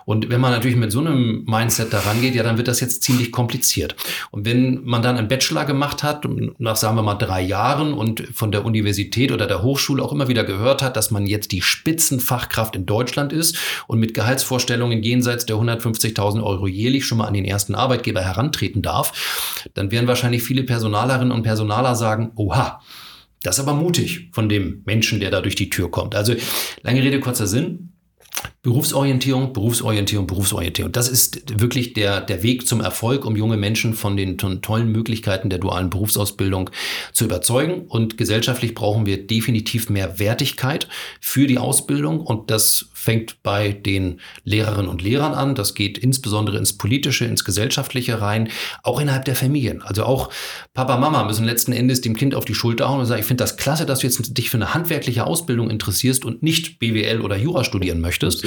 Und 0.05 0.29
wenn 0.29 0.39
man 0.39 0.51
natürlich 0.51 0.77
mit 0.77 0.91
so 0.91 0.99
einem 0.99 1.43
Mindset 1.45 1.91
da 1.91 1.99
rangeht, 1.99 2.35
ja, 2.35 2.43
dann 2.43 2.57
wird 2.57 2.67
das 2.67 2.79
jetzt 2.79 3.03
ziemlich 3.03 3.31
kompliziert. 3.31 3.95
Und 4.31 4.45
wenn 4.45 4.83
man 4.85 5.01
dann 5.01 5.17
einen 5.17 5.27
Bachelor 5.27 5.65
gemacht 5.65 6.03
hat, 6.03 6.25
nach 6.57 6.75
sagen 6.77 6.95
wir 6.95 7.03
mal 7.03 7.15
drei 7.15 7.41
Jahren 7.41 7.93
und 7.93 8.23
von 8.33 8.51
der 8.51 8.65
Universität 8.65 9.31
oder 9.31 9.47
der 9.47 9.61
Hochschule 9.61 10.01
auch 10.01 10.13
immer 10.13 10.27
wieder 10.27 10.43
gehört 10.43 10.81
hat, 10.81 10.95
dass 10.95 11.11
man 11.11 11.25
jetzt 11.25 11.51
die 11.51 11.61
Spitzenfachkraft 11.61 12.75
in 12.77 12.85
Deutschland 12.85 13.33
ist 13.33 13.57
und 13.87 13.99
mit 13.99 14.13
Gehaltsvorstellungen 14.13 15.03
jenseits 15.03 15.45
der 15.45 15.57
150.000 15.57 16.43
Euro 16.43 16.67
jährlich 16.67 17.05
schon 17.05 17.17
mal 17.17 17.25
an 17.25 17.33
den 17.33 17.45
ersten 17.45 17.75
Arbeitgeber 17.75 18.21
herantreten 18.21 18.81
darf, 18.81 19.65
dann 19.73 19.91
werden 19.91 20.07
wahrscheinlich 20.07 20.43
viele 20.43 20.63
Personalerinnen 20.63 21.31
und 21.31 21.43
Personaler 21.43 21.95
sagen, 21.95 22.31
oha, 22.35 22.81
das 23.43 23.57
ist 23.57 23.67
aber 23.67 23.73
mutig 23.73 24.29
von 24.31 24.49
dem 24.49 24.81
Menschen, 24.85 25.19
der 25.19 25.31
da 25.31 25.41
durch 25.41 25.55
die 25.55 25.69
Tür 25.69 25.91
kommt. 25.91 26.15
Also 26.15 26.33
lange 26.81 27.03
Rede, 27.03 27.19
kurzer 27.19 27.47
Sinn. 27.47 27.93
Berufsorientierung, 28.61 29.53
Berufsorientierung, 29.53 30.27
Berufsorientierung. 30.27 30.91
Das 30.91 31.07
ist 31.07 31.59
wirklich 31.59 31.93
der, 31.93 32.21
der 32.21 32.43
Weg 32.43 32.67
zum 32.67 32.81
Erfolg, 32.81 33.25
um 33.25 33.35
junge 33.35 33.57
Menschen 33.57 33.93
von 33.93 34.17
den 34.17 34.37
tollen 34.37 34.91
Möglichkeiten 34.91 35.49
der 35.49 35.59
dualen 35.59 35.89
Berufsausbildung 35.89 36.69
zu 37.13 37.25
überzeugen. 37.25 37.85
Und 37.87 38.17
gesellschaftlich 38.17 38.75
brauchen 38.75 39.05
wir 39.05 39.25
definitiv 39.25 39.89
mehr 39.89 40.19
Wertigkeit 40.19 40.87
für 41.21 41.47
die 41.47 41.57
Ausbildung. 41.57 42.19
Und 42.19 42.51
das 42.51 42.89
fängt 42.97 43.43
bei 43.43 43.73
den 43.73 44.19
Lehrerinnen 44.43 44.89
und 44.89 45.03
Lehrern 45.03 45.35
an. 45.35 45.53
Das 45.53 45.75
geht 45.75 45.99
insbesondere 45.99 46.57
ins 46.57 46.77
Politische, 46.77 47.25
ins 47.25 47.45
Gesellschaftliche 47.45 48.21
rein, 48.21 48.49
auch 48.81 48.99
innerhalb 48.99 49.23
der 49.25 49.35
Familien. 49.35 49.83
Also 49.83 50.03
auch 50.03 50.31
Papa, 50.73 50.97
Mama 50.97 51.23
müssen 51.23 51.45
letzten 51.45 51.73
Endes 51.73 52.01
dem 52.01 52.15
Kind 52.15 52.33
auf 52.33 52.43
die 52.43 52.55
Schulter 52.55 52.89
hauen 52.89 52.99
und 52.99 53.05
sagen, 53.05 53.21
ich 53.21 53.27
finde 53.27 53.43
das 53.43 53.55
klasse, 53.55 53.85
dass 53.85 53.99
du 53.99 54.07
jetzt 54.07 54.35
dich 54.35 54.49
für 54.49 54.57
eine 54.57 54.73
handwerkliche 54.73 55.25
Ausbildung 55.25 55.69
interessierst 55.69 56.25
und 56.25 56.41
nicht 56.41 56.79
BWL 56.79 57.21
oder 57.21 57.37
Jura 57.37 57.63
studieren 57.63 58.01
möchtest. 58.01 58.43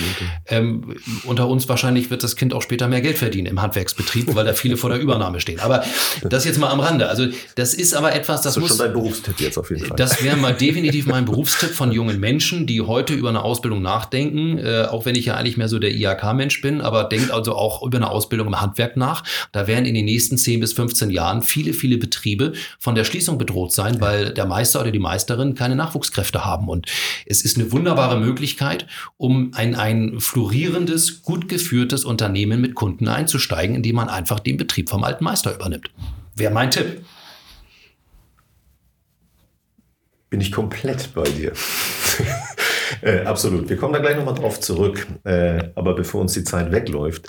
Ähm, 0.47 0.97
unter 1.23 1.49
uns 1.49 1.69
wahrscheinlich 1.69 2.11
wird 2.11 2.25
das 2.25 2.35
Kind 2.35 2.53
auch 2.53 2.63
später 2.63 2.89
mehr 2.89 3.03
Geld 3.03 3.19
verdienen 3.19 3.47
im 3.47 3.63
Handwerksbetrieb, 3.63 4.35
weil 4.35 4.45
da 4.45 4.53
viele 4.53 4.77
vor 4.77 4.91
der 4.91 4.99
Übernahme 4.99 5.41
stehen. 5.41 5.61
Aber 5.61 5.85
das 6.23 6.45
jetzt 6.45 6.59
mal 6.59 6.71
am 6.71 6.81
Rande. 6.81 7.09
Also 7.09 7.29
das 7.55 7.73
ist 7.73 7.95
aber 7.95 8.15
etwas, 8.17 8.43
das, 8.43 8.55
das 8.55 8.57
ist 8.57 8.61
muss... 8.63 8.71
schon 8.71 8.79
dein 8.79 8.93
Berufstipp 8.93 9.41
jetzt 9.41 9.59
auf 9.59 9.71
jeden 9.71 9.87
Fall. 9.87 9.97
Das 9.97 10.25
wäre 10.25 10.37
mal 10.37 10.55
definitiv 10.55 11.07
mein 11.07 11.25
Berufstipp 11.25 11.71
von 11.71 11.93
jungen 11.93 12.19
Menschen, 12.19 12.67
die 12.67 12.81
heute 12.81 13.15
über 13.15 13.29
eine 13.29 13.43
Ausbildung 13.43 13.81
nachdenken 13.81 14.40
äh, 14.59 14.87
auch 14.91 15.07
wenn 15.07 15.15
ich 15.15 15.27
ja 15.27 15.37
eigentlich 15.37 15.57
mehr 15.57 15.69
so 15.69 15.79
der 15.79 15.95
IHK-Mensch 15.95 16.61
bin, 16.61 16.81
aber 16.81 17.05
denkt 17.05 17.31
also 17.31 17.55
auch 17.55 17.83
über 17.83 17.97
eine 17.99 18.11
Ausbildung 18.11 18.49
im 18.49 18.61
Handwerk 18.61 18.97
nach. 18.97 19.25
Da 19.53 19.67
werden 19.67 19.85
in 19.85 19.95
den 19.95 20.05
nächsten 20.05 20.39
10 20.39 20.61
bis 20.61 20.73
15 20.73 21.11
Jahren 21.11 21.43
viele, 21.43 21.73
viele 21.73 21.99
Betriebe 21.99 22.53
von 22.79 22.95
der 22.95 23.05
Schließung 23.05 23.39
bedroht 23.39 23.73
sein, 23.73 24.01
weil 24.01 24.33
der 24.33 24.47
Meister 24.47 24.81
oder 24.81 24.91
die 24.91 24.99
Meisterin 24.99 25.55
keine 25.55 25.77
Nachwuchskräfte 25.77 26.45
haben. 26.45 26.69
Und 26.69 26.87
es 27.27 27.43
ist 27.43 27.57
eine 27.57 27.73
wunderbare 27.73 28.19
Möglichkeit, 28.19 28.87
um 29.17 29.53
ein, 29.55 29.75
ein 29.75 30.21
florierendes, 30.21 31.23
gut 31.23 31.49
geführtes 31.49 32.05
Unternehmen 32.05 32.61
mit 32.61 32.75
Kunden 32.75 33.09
einzusteigen, 33.09 33.77
indem 33.77 33.97
man 33.97 34.09
einfach 34.09 34.41
den 34.41 34.57
Betrieb 34.57 34.89
vom 34.89 35.05
alten 35.05 35.25
Meister 35.25 35.55
übernimmt. 35.55 35.91
Wäre 36.37 36.53
mein 36.53 36.71
Tipp. 36.71 37.05
Bin 40.31 40.41
ich 40.41 40.53
komplett 40.53 41.13
bei 41.13 41.25
dir. 41.25 41.53
Äh, 43.03 43.21
absolut. 43.21 43.69
Wir 43.69 43.77
kommen 43.77 43.93
da 43.93 43.99
gleich 43.99 44.17
nochmal 44.17 44.35
drauf 44.35 44.61
zurück. 44.61 45.07
Äh, 45.25 45.71
aber 45.75 45.95
bevor 45.95 46.21
uns 46.21 46.35
die 46.35 46.45
Zeit 46.45 46.73
wegläuft, 46.73 47.29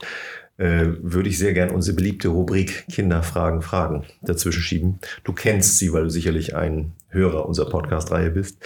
äh, 0.57 0.87
würde 1.01 1.29
ich 1.29 1.37
sehr 1.37 1.53
gern 1.53 1.71
unsere 1.71 1.95
beliebte 1.95 2.27
Rubrik 2.27 2.85
Kinder 2.91 3.23
fragen, 3.23 3.61
Fragen 3.61 4.03
dazwischen 4.21 4.61
schieben. 4.61 4.99
Du 5.23 5.33
kennst 5.33 5.79
sie, 5.79 5.91
weil 5.91 6.03
du 6.03 6.09
sicherlich 6.09 6.55
ein 6.55 6.91
Hörer 7.09 7.45
unserer 7.47 7.69
Podcast-Reihe 7.69 8.31
bist. 8.31 8.57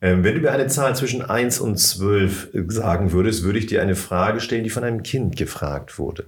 Ähm, 0.00 0.24
wenn 0.24 0.34
du 0.34 0.40
mir 0.40 0.52
eine 0.52 0.66
Zahl 0.66 0.96
zwischen 0.96 1.22
1 1.22 1.60
und 1.60 1.78
12 1.78 2.50
sagen 2.68 3.12
würdest, 3.12 3.44
würde 3.44 3.58
ich 3.58 3.66
dir 3.66 3.80
eine 3.80 3.94
Frage 3.94 4.40
stellen, 4.40 4.64
die 4.64 4.70
von 4.70 4.84
einem 4.84 5.02
Kind 5.02 5.36
gefragt 5.36 5.98
wurde. 5.98 6.26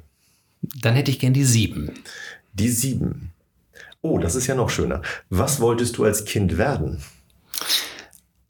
Dann 0.82 0.94
hätte 0.94 1.10
ich 1.10 1.18
gern 1.18 1.32
die 1.32 1.44
7. 1.44 1.90
Die 2.52 2.68
7. 2.68 3.32
Oh, 4.00 4.18
das 4.18 4.34
ist 4.34 4.46
ja 4.46 4.54
noch 4.54 4.70
schöner. 4.70 5.02
Was 5.30 5.60
wolltest 5.60 5.98
du 5.98 6.04
als 6.04 6.24
Kind 6.24 6.58
werden? 6.58 7.02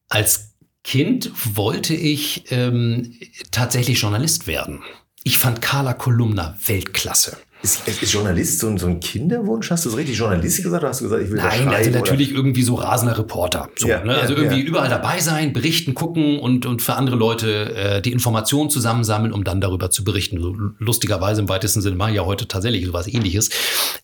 Als 0.08 0.47
Kind 0.88 1.30
wollte 1.54 1.92
ich 1.92 2.44
ähm, 2.50 3.12
tatsächlich 3.50 4.00
Journalist 4.00 4.46
werden. 4.46 4.82
Ich 5.22 5.36
fand 5.36 5.60
Carla 5.60 5.92
Kolumna 5.92 6.56
Weltklasse. 6.64 7.36
Ist, 7.60 7.88
ist 7.88 8.12
Journalist 8.12 8.60
so 8.60 8.68
ein, 8.68 8.78
so 8.78 8.86
ein 8.86 9.00
Kinderwunsch? 9.00 9.68
Hast 9.72 9.84
du 9.84 9.88
es 9.88 9.96
richtig 9.96 10.16
Journalist 10.16 10.62
gesagt 10.62 10.80
oder 10.80 10.90
hast 10.90 11.00
du 11.00 11.04
gesagt, 11.04 11.24
ich 11.24 11.30
will 11.30 11.38
Nein, 11.38 11.68
also 11.68 11.90
natürlich 11.90 12.30
oder? 12.30 12.38
irgendwie 12.38 12.62
so 12.62 12.76
rasender 12.76 13.18
Reporter. 13.18 13.68
So, 13.76 13.88
ja, 13.88 14.04
ne? 14.04 14.16
Also 14.16 14.34
ja, 14.34 14.42
irgendwie 14.42 14.60
ja. 14.60 14.66
überall 14.66 14.88
dabei 14.88 15.18
sein, 15.18 15.52
berichten, 15.52 15.94
gucken 15.94 16.38
und, 16.38 16.66
und 16.66 16.82
für 16.82 16.94
andere 16.94 17.16
Leute 17.16 17.74
äh, 17.74 18.00
die 18.00 18.12
Informationen 18.12 18.70
zusammensammeln, 18.70 19.32
um 19.32 19.42
dann 19.42 19.60
darüber 19.60 19.90
zu 19.90 20.04
berichten. 20.04 20.40
So, 20.40 20.54
lustigerweise 20.78 21.40
im 21.40 21.48
weitesten 21.48 21.80
Sinne 21.80 21.96
mache 21.96 22.10
ich 22.10 22.16
ja 22.16 22.24
heute 22.24 22.46
tatsächlich 22.46 22.86
sowas 22.86 23.08
ähnliches. 23.08 23.50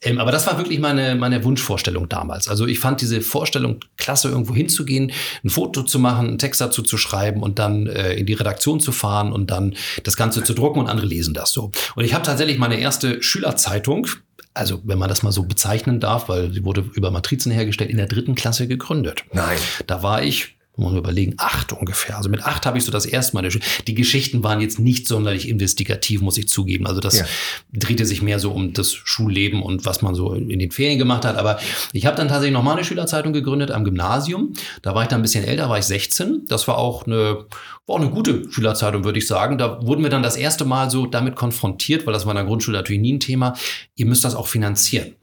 Ähm, 0.03 0.19
aber 0.19 0.33
das 0.33 0.49
war 0.49 0.59
wirklich 0.59 0.81
meine, 0.81 1.15
meine 1.15 1.45
Wunschvorstellung 1.45 2.09
damals. 2.09 2.49
Also 2.49 2.67
ich 2.67 2.81
fand 2.81 3.03
diese 3.03 3.21
Vorstellung 3.21 3.79
klasse, 3.97 4.31
irgendwo 4.31 4.57
hinzugehen, 4.57 5.13
ein 5.45 5.51
Foto 5.51 5.85
zu 5.85 6.01
machen, 6.01 6.27
einen 6.27 6.39
Text 6.39 6.61
dazu 6.61 6.83
zu 6.83 6.97
schreiben 6.97 7.41
und 7.41 7.61
dann 7.61 7.87
äh, 7.87 8.15
in 8.15 8.27
die 8.27 8.35
Redaktion 8.35 8.81
zu 8.81 8.91
fahren 8.91 9.33
und 9.33 9.53
dann 9.53 9.77
das 10.03 10.17
Ganze 10.17 10.43
zu 10.43 10.55
drucken 10.55 10.81
und 10.81 10.89
andere 10.89 11.07
lesen 11.07 11.35
das 11.35 11.53
so. 11.53 11.71
Und 11.95 12.05
ich 12.05 12.15
habe 12.15 12.25
tatsächlich 12.25 12.59
meine 12.59 12.81
erste 12.81 13.23
Schüler 13.23 13.44
Schülerzeitung, 13.45 14.07
also 14.55 14.81
wenn 14.85 14.99
man 14.99 15.09
das 15.09 15.23
mal 15.23 15.33
so 15.33 15.45
bezeichnen 15.45 16.01
darf, 16.01 16.29
weil 16.29 16.53
sie 16.53 16.65
wurde 16.65 16.81
über 16.95 17.11
Matrizen 17.11 17.53
hergestellt, 17.53 17.91
in 17.91 17.99
der 17.99 18.07
dritten 18.07 18.35
Klasse 18.35 18.67
gegründet. 18.67 19.25
Nein. 19.33 19.59
Da 19.87 20.03
war 20.03 20.23
ich 20.23 20.54
muss 20.77 20.91
man 20.91 20.99
überlegen, 20.99 21.35
acht 21.37 21.73
ungefähr. 21.73 22.17
Also 22.17 22.29
mit 22.29 22.45
acht 22.45 22.67
habe 22.67 22.79
ich 22.79 22.85
so 22.85 22.91
das 22.91 23.07
erste 23.07 23.37
Mal. 23.37 23.49
Die 23.87 23.95
Geschichten 23.95 24.43
waren 24.43 24.61
jetzt 24.61 24.79
nicht 24.79 25.07
sonderlich 25.07 25.49
investigativ, 25.49 26.21
muss 26.21 26.37
ich 26.37 26.49
zugeben. 26.49 26.87
Also 26.87 27.01
das 27.01 27.19
ja. 27.19 27.27
drehte 27.73 28.05
sich 28.07 28.23
mehr 28.23 28.41
so 28.41 28.51
um 28.51 28.73
das 28.73 28.93
Schulleben 28.93 29.63
und 29.63 29.87
was 29.87 30.03
man 30.03 30.15
so 30.15 30.33
in 30.35 30.59
den 30.59 30.71
Ferien 30.73 30.99
gemacht 30.99 31.25
hat. 31.25 31.37
Aber 31.37 31.59
ich 31.93 32.07
habe 32.07 32.17
dann 32.17 32.29
tatsächlich 32.29 32.55
nochmal 32.55 32.75
eine 32.75 32.85
Schülerzeitung 32.85 33.33
gegründet 33.33 33.71
am 33.71 33.85
Gymnasium. 33.85 34.55
Da 34.83 34.95
war 34.95 35.03
ich 35.03 35.09
dann 35.09 35.21
ein 35.21 35.23
bisschen 35.23 35.45
älter, 35.45 35.69
war 35.69 35.79
ich 35.79 35.85
16. 35.85 36.47
Das 36.49 36.67
war 36.67 36.79
auch 36.79 37.07
eine, 37.07 37.47
war 37.87 37.97
auch 37.97 38.01
eine 38.01 38.11
gute 38.11 38.51
Schülerzeitung, 38.51 39.05
würde 39.05 39.19
ich 39.19 39.29
sagen. 39.29 39.59
Da 39.59 39.87
wurden 39.87 40.03
wir 40.03 40.11
dann 40.11 40.25
das 40.25 40.37
erste 40.37 40.65
Mal 40.65 40.91
so 40.91 41.07
damit 41.07 41.37
konfrontiert, 41.37 42.05
weil 42.07 42.15
das 42.15 42.27
war 42.27 42.33
in 42.33 42.37
der 42.37 42.47
Grundschule 42.47 42.77
natürlich 42.77 43.01
nie 43.01 43.13
ein 43.13 43.21
Thema. 43.21 43.55
Ihr 43.95 44.07
müsst 44.07 44.25
das 44.25 44.35
auch 44.35 44.49
finanzieren. 44.49 45.15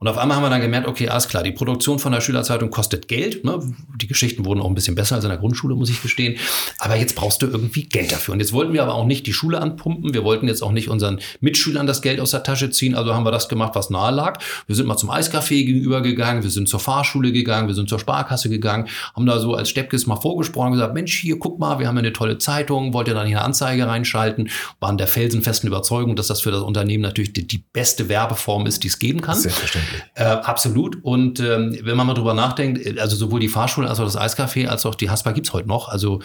Und 0.00 0.08
auf 0.08 0.16
einmal 0.16 0.38
haben 0.38 0.44
wir 0.44 0.48
dann 0.48 0.62
gemerkt, 0.62 0.88
okay, 0.88 1.10
alles 1.10 1.28
klar, 1.28 1.42
die 1.42 1.52
Produktion 1.52 1.98
von 1.98 2.10
der 2.10 2.22
Schülerzeitung 2.22 2.70
kostet 2.70 3.06
Geld. 3.06 3.44
Ne? 3.44 3.60
Die 4.00 4.06
Geschichten 4.06 4.46
wurden 4.46 4.60
auch 4.60 4.66
ein 4.66 4.74
bisschen 4.74 4.94
besser 4.94 5.16
als 5.16 5.24
in 5.24 5.30
der 5.30 5.38
Grundschule, 5.38 5.74
muss 5.74 5.90
ich 5.90 6.00
gestehen. 6.00 6.38
Aber 6.78 6.96
jetzt 6.96 7.14
brauchst 7.16 7.42
du 7.42 7.46
irgendwie 7.46 7.82
Geld 7.82 8.10
dafür. 8.10 8.32
Und 8.32 8.40
jetzt 8.40 8.54
wollten 8.54 8.72
wir 8.72 8.82
aber 8.82 8.94
auch 8.94 9.04
nicht 9.04 9.26
die 9.26 9.34
Schule 9.34 9.60
anpumpen. 9.60 10.14
Wir 10.14 10.24
wollten 10.24 10.48
jetzt 10.48 10.62
auch 10.62 10.72
nicht 10.72 10.88
unseren 10.88 11.20
Mitschülern 11.40 11.86
das 11.86 12.00
Geld 12.00 12.18
aus 12.18 12.30
der 12.30 12.42
Tasche 12.42 12.70
ziehen. 12.70 12.94
Also 12.94 13.14
haben 13.14 13.26
wir 13.26 13.30
das 13.30 13.50
gemacht, 13.50 13.74
was 13.74 13.90
nahe 13.90 14.10
lag. 14.10 14.42
Wir 14.66 14.74
sind 14.74 14.86
mal 14.86 14.96
zum 14.96 15.10
Eiscafé 15.10 15.66
gegenüber 15.66 16.00
gegangen, 16.00 16.42
wir 16.42 16.50
sind 16.50 16.66
zur 16.66 16.80
Fahrschule 16.80 17.30
gegangen, 17.30 17.68
wir 17.68 17.74
sind 17.74 17.90
zur 17.90 17.98
Sparkasse 17.98 18.48
gegangen, 18.48 18.88
haben 19.14 19.26
da 19.26 19.38
so 19.38 19.54
als 19.54 19.68
Steppkes 19.68 20.06
mal 20.06 20.16
vorgesprochen 20.16 20.68
und 20.68 20.72
gesagt, 20.74 20.94
Mensch, 20.94 21.14
hier, 21.18 21.38
guck 21.38 21.58
mal, 21.58 21.78
wir 21.78 21.88
haben 21.88 21.98
eine 21.98 22.14
tolle 22.14 22.38
Zeitung, 22.38 22.94
wollt 22.94 23.08
ihr 23.08 23.14
da 23.14 23.24
nicht 23.24 23.36
eine 23.36 23.44
Anzeige 23.44 23.86
reinschalten? 23.86 24.48
Waren 24.80 24.96
der 24.96 25.08
felsenfesten 25.08 25.66
Überzeugung, 25.66 26.16
dass 26.16 26.28
das 26.28 26.40
für 26.40 26.50
das 26.50 26.62
Unternehmen 26.62 27.02
natürlich 27.02 27.34
die, 27.34 27.46
die 27.46 27.62
beste 27.72 28.08
Werbeform 28.08 28.64
ist, 28.64 28.82
die 28.82 28.88
es 28.88 28.98
geben 28.98 29.20
kann. 29.20 29.36
Selbstverständlich. 29.36 29.89
Äh, 30.14 30.24
absolut. 30.24 30.98
Und 31.02 31.40
ähm, 31.40 31.78
wenn 31.82 31.96
man 31.96 32.06
mal 32.06 32.14
drüber 32.14 32.34
nachdenkt, 32.34 32.98
also 32.98 33.16
sowohl 33.16 33.40
die 33.40 33.48
Fahrschule 33.48 33.88
als 33.88 34.00
auch 34.00 34.04
das 34.04 34.18
Eiscafé 34.18 34.66
als 34.66 34.86
auch 34.86 34.94
die 34.94 35.10
Haspa 35.10 35.32
gibt's 35.32 35.52
heute 35.52 35.68
noch. 35.68 35.88
Also 35.88 36.20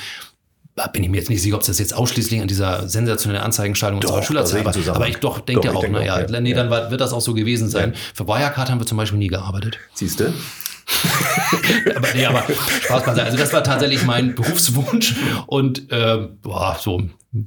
bin 0.92 1.04
ich 1.04 1.10
mir 1.10 1.18
jetzt 1.18 1.30
nicht 1.30 1.42
sicher, 1.42 1.56
ob 1.56 1.64
das 1.64 1.80
jetzt 1.80 1.96
ausschließlich 1.96 2.42
an 2.42 2.48
dieser 2.48 2.88
sensationellen 2.90 3.44
Anzeigengestaltung 3.44 4.02
unserer 4.02 4.24
Schülerzeit 4.24 4.66
war. 4.66 4.96
Aber 4.96 5.08
ich 5.08 5.18
doch 5.18 5.40
denke 5.40 5.70
doch, 5.70 5.76
auch, 5.76 5.88
naja, 5.88 6.20
ja, 6.20 6.42
nee, 6.42 6.54
dann 6.54 6.70
wird 6.70 7.00
das 7.00 7.14
auch 7.14 7.22
so 7.22 7.34
gewesen 7.34 7.70
sein. 7.70 7.94
Ja. 7.94 8.00
Für 8.14 8.28
Wirecard 8.28 8.70
haben 8.70 8.80
wir 8.80 8.86
zum 8.86 8.98
Beispiel 8.98 9.20
nie 9.20 9.30
gearbeitet. 9.30 9.80
Siehst 9.94 10.20
du? 10.20 10.26
aber, 11.96 12.08
nee, 12.14 12.26
aber 12.26 12.44
Spaß 12.82 13.06
beiseite. 13.06 13.26
Also 13.26 13.38
das 13.38 13.54
war 13.54 13.64
tatsächlich 13.64 14.04
mein 14.04 14.36
Berufswunsch 14.36 15.16
und 15.48 15.92
äh, 15.92 16.28
boah, 16.42 16.78
so 16.80 17.04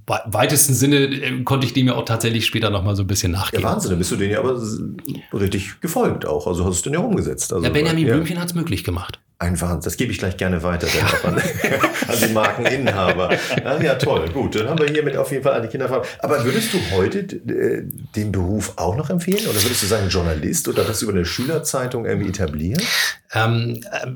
weitesten 0.07 0.75
Sinne 0.75 0.97
äh, 0.97 1.43
konnte 1.45 1.67
ich 1.67 1.73
dem 1.73 1.87
ja 1.87 1.95
auch 1.95 2.05
tatsächlich 2.05 2.45
später 2.45 2.71
noch 2.71 2.85
mal 2.85 2.95
so 2.95 3.05
ein 3.05 3.07
bisschen 3.07 3.33
nachgehen. 3.33 3.63
Ja, 3.63 3.71
Wahnsinn, 3.71 3.91
dann 3.91 3.99
bist 3.99 4.11
du 4.11 4.17
denen 4.17 4.33
ja 4.33 4.41
aber 4.41 4.61
richtig 5.33 5.81
gefolgt 5.81 6.27
auch. 6.27 6.47
Also 6.47 6.65
hast 6.65 6.71
du 6.71 6.77
es 6.77 6.83
denn 6.83 6.93
ja 6.95 7.01
umgesetzt. 7.01 7.53
Also, 7.53 7.65
ja, 7.65 7.71
Benjamin 7.71 8.07
ja. 8.07 8.13
Blümchen 8.13 8.39
hat 8.39 8.49
es 8.49 8.55
möglich 8.55 8.85
gemacht. 8.85 9.19
Einfach, 9.41 9.79
das 9.79 9.97
gebe 9.97 10.11
ich 10.11 10.19
gleich 10.19 10.37
gerne 10.37 10.65
weiter 10.65 10.89
an, 11.23 11.35
an, 11.37 11.43
die 12.21 12.33
Markeninhaber. 12.33 13.31
Ja, 13.63 13.81
ja, 13.81 13.95
toll, 13.95 14.29
gut. 14.31 14.57
Dann 14.57 14.69
haben 14.69 14.81
wir 14.81 14.89
hiermit 14.89 15.17
auf 15.17 15.31
jeden 15.31 15.45
Fall 15.45 15.55
an 15.55 15.63
die 15.63 15.69
Kinder. 15.69 16.03
Aber 16.19 16.45
würdest 16.45 16.75
du 16.75 16.79
heute 16.97 17.21
äh, 17.21 17.85
den 18.17 18.33
Beruf 18.33 18.73
auch 18.75 18.97
noch 18.97 19.11
empfehlen? 19.11 19.45
Oder 19.45 19.63
würdest 19.63 19.81
du 19.81 19.87
sagen 19.87 20.09
Journalist 20.09 20.67
oder 20.67 20.83
das 20.83 21.03
über 21.03 21.13
eine 21.13 21.25
Schülerzeitung 21.25 22.05
irgendwie 22.05 22.31
etablieren? 22.31 22.83
Ähm, 23.33 23.79
äh, 23.93 24.09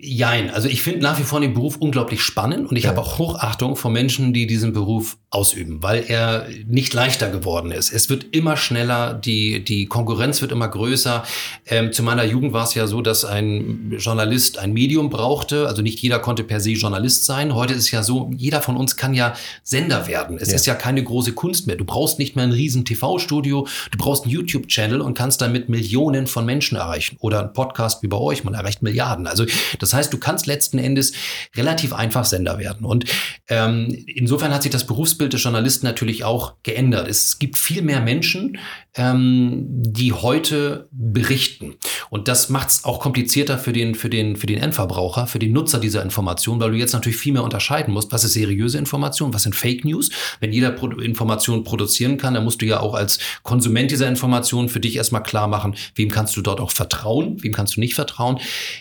jein. 0.00 0.50
Also 0.50 0.66
ich 0.66 0.82
finde 0.82 1.00
nach 1.00 1.20
wie 1.20 1.22
vor 1.22 1.40
den 1.40 1.54
Beruf 1.54 1.76
unglaublich 1.76 2.22
spannend 2.22 2.68
und 2.68 2.76
ich 2.76 2.84
ja. 2.84 2.90
habe 2.90 3.00
auch 3.00 3.18
Hochachtung 3.18 3.76
vor 3.76 3.92
Menschen, 3.92 4.32
die 4.32 4.48
diesen 4.48 4.72
Beruf 4.72 5.05
ausüben, 5.36 5.82
weil 5.82 6.04
er 6.08 6.46
nicht 6.66 6.94
leichter 6.94 7.28
geworden 7.28 7.70
ist. 7.70 7.92
Es 7.92 8.08
wird 8.08 8.24
immer 8.30 8.56
schneller, 8.56 9.12
die, 9.12 9.62
die 9.62 9.86
Konkurrenz 9.86 10.40
wird 10.40 10.50
immer 10.50 10.68
größer. 10.68 11.24
Ähm, 11.66 11.92
zu 11.92 12.02
meiner 12.02 12.24
Jugend 12.24 12.54
war 12.54 12.64
es 12.64 12.74
ja 12.74 12.86
so, 12.86 13.02
dass 13.02 13.24
ein 13.24 13.94
Journalist 13.98 14.58
ein 14.58 14.72
Medium 14.72 15.10
brauchte. 15.10 15.68
Also 15.68 15.82
nicht 15.82 15.98
jeder 15.98 16.20
konnte 16.20 16.42
per 16.42 16.60
se 16.60 16.70
Journalist 16.70 17.26
sein. 17.26 17.54
Heute 17.54 17.74
ist 17.74 17.84
es 17.84 17.90
ja 17.90 18.02
so, 18.02 18.30
jeder 18.34 18.62
von 18.62 18.76
uns 18.76 18.96
kann 18.96 19.12
ja 19.12 19.34
Sender 19.62 20.06
werden. 20.06 20.38
Es 20.40 20.50
ja. 20.50 20.54
ist 20.54 20.66
ja 20.66 20.74
keine 20.74 21.04
große 21.04 21.32
Kunst 21.32 21.66
mehr. 21.66 21.76
Du 21.76 21.84
brauchst 21.84 22.18
nicht 22.18 22.34
mehr 22.34 22.44
ein 22.44 22.52
riesen 22.52 22.84
TV-Studio, 22.84 23.66
du 23.90 23.98
brauchst 23.98 24.24
einen 24.24 24.32
YouTube-Channel 24.32 25.02
und 25.02 25.18
kannst 25.18 25.42
damit 25.42 25.68
Millionen 25.68 26.28
von 26.28 26.46
Menschen 26.46 26.78
erreichen. 26.78 27.16
Oder 27.20 27.42
ein 27.42 27.52
Podcast 27.52 28.02
wie 28.02 28.08
bei 28.08 28.16
euch, 28.16 28.44
man 28.44 28.54
erreicht 28.54 28.82
Milliarden. 28.82 29.26
Also 29.26 29.44
das 29.80 29.92
heißt, 29.92 30.12
du 30.12 30.18
kannst 30.18 30.46
letzten 30.46 30.78
Endes 30.78 31.12
relativ 31.54 31.92
einfach 31.92 32.24
Sender 32.24 32.58
werden. 32.58 32.86
Und 32.86 33.04
ähm, 33.48 33.88
insofern 34.06 34.54
hat 34.54 34.62
sich 34.62 34.72
das 34.72 34.86
Berufsbild 34.96 35.34
des 35.34 35.42
Journalisten 35.42 35.84
natürlich 35.84 36.24
auch 36.24 36.54
geändert. 36.62 37.06
Es 37.06 37.38
gibt 37.38 37.58
viel 37.58 37.82
mehr 37.82 38.00
Menschen, 38.00 38.56
ähm, 38.94 39.66
die 39.68 40.14
heute 40.14 40.88
berichten. 40.90 41.74
Und 42.08 42.28
das 42.28 42.48
macht 42.48 42.68
es 42.68 42.84
auch 42.84 42.98
komplizierter 42.98 43.58
für 43.58 43.74
den, 43.74 43.94
für 43.94 44.08
den, 44.08 44.36
für 44.36 44.46
den 44.46 44.56
Endverbraucher, 44.56 45.26
für 45.26 45.38
den 45.38 45.52
Nutzer 45.52 45.80
dieser 45.80 46.02
Information, 46.02 46.60
weil 46.60 46.70
du 46.70 46.78
jetzt 46.78 46.94
natürlich 46.94 47.18
viel 47.18 47.34
mehr 47.34 47.44
unterscheiden 47.44 47.92
musst, 47.92 48.10
was 48.10 48.24
ist 48.24 48.32
seriöse 48.32 48.78
Information, 48.78 49.34
was 49.34 49.42
sind 49.42 49.54
Fake 49.54 49.84
News. 49.84 50.08
Wenn 50.40 50.50
jeder 50.50 50.70
Pro 50.70 50.86
Informationen 50.88 51.62
produzieren 51.62 52.16
kann, 52.16 52.32
dann 52.32 52.44
musst 52.44 52.62
du 52.62 52.66
ja 52.66 52.80
auch 52.80 52.94
als 52.94 53.18
Konsument 53.42 53.90
dieser 53.90 54.08
Informationen 54.08 54.70
für 54.70 54.80
dich 54.80 54.96
erstmal 54.96 55.22
klar 55.22 55.46
machen, 55.46 55.74
wem 55.94 56.10
kannst 56.10 56.34
du 56.38 56.40
dort 56.40 56.60
auch 56.60 56.70
vertrauen, 56.70 57.36
wem 57.42 57.52
kannst 57.52 57.76
du 57.76 57.80
nicht 57.80 57.94
vertrauen. 57.94 58.38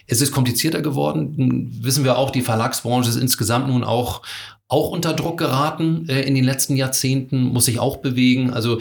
Es 0.08 0.22
ist 0.22 0.32
komplizierter 0.32 0.82
geworden, 0.82 1.78
wissen 1.82 2.06
wir 2.06 2.18
auch, 2.18 2.32
die 2.32 2.42
Verlagsbranche 2.42 3.10
ist 3.10 3.18
insgesamt 3.18 3.68
nun 3.68 3.84
auch 3.84 4.22
auch 4.68 4.90
unter 4.90 5.14
Druck 5.14 5.38
geraten 5.38 6.08
äh, 6.10 6.22
in 6.22 6.36
den 6.36 6.44
letzten 6.44 6.76
Jahrzehnten, 6.76 7.44
muss 7.44 7.66
sich 7.66 7.80
auch 7.80 7.98
bewegen. 7.98 8.52
Also 8.52 8.80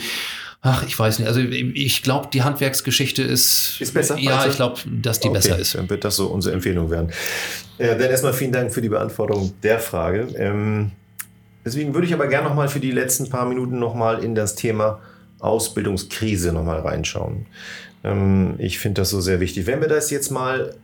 Ach, 0.66 0.82
ich 0.86 0.98
weiß 0.98 1.18
nicht. 1.18 1.28
Also 1.28 1.40
ich 1.40 2.02
glaube, 2.02 2.28
die 2.32 2.42
Handwerksgeschichte 2.42 3.22
ist. 3.22 3.78
Ist 3.82 3.92
besser? 3.92 4.16
Ja, 4.16 4.46
ich 4.46 4.56
glaube, 4.56 4.80
dass 4.86 5.20
die 5.20 5.28
okay, 5.28 5.36
besser 5.36 5.58
ist. 5.58 5.74
Dann 5.74 5.90
wird 5.90 6.04
das 6.04 6.16
so 6.16 6.28
unsere 6.28 6.54
Empfehlung 6.54 6.90
werden. 6.90 7.10
Äh, 7.76 7.98
dann 7.98 8.08
erstmal 8.08 8.32
vielen 8.32 8.52
Dank 8.52 8.72
für 8.72 8.80
die 8.80 8.88
Beantwortung 8.88 9.52
der 9.62 9.78
Frage. 9.78 10.28
Ähm, 10.38 10.92
deswegen 11.66 11.92
würde 11.92 12.06
ich 12.06 12.14
aber 12.14 12.28
gerne 12.28 12.48
nochmal 12.48 12.68
für 12.68 12.80
die 12.80 12.92
letzten 12.92 13.28
paar 13.28 13.46
Minuten 13.46 13.78
nochmal 13.78 14.24
in 14.24 14.34
das 14.34 14.54
Thema 14.54 15.00
Ausbildungskrise 15.38 16.50
nochmal 16.50 16.80
reinschauen. 16.80 17.44
Ähm, 18.02 18.54
ich 18.56 18.78
finde 18.78 19.02
das 19.02 19.10
so 19.10 19.20
sehr 19.20 19.40
wichtig. 19.40 19.66
Wenn 19.66 19.82
wir 19.82 19.88
das 19.88 20.10
jetzt 20.10 20.30
mal 20.30 20.74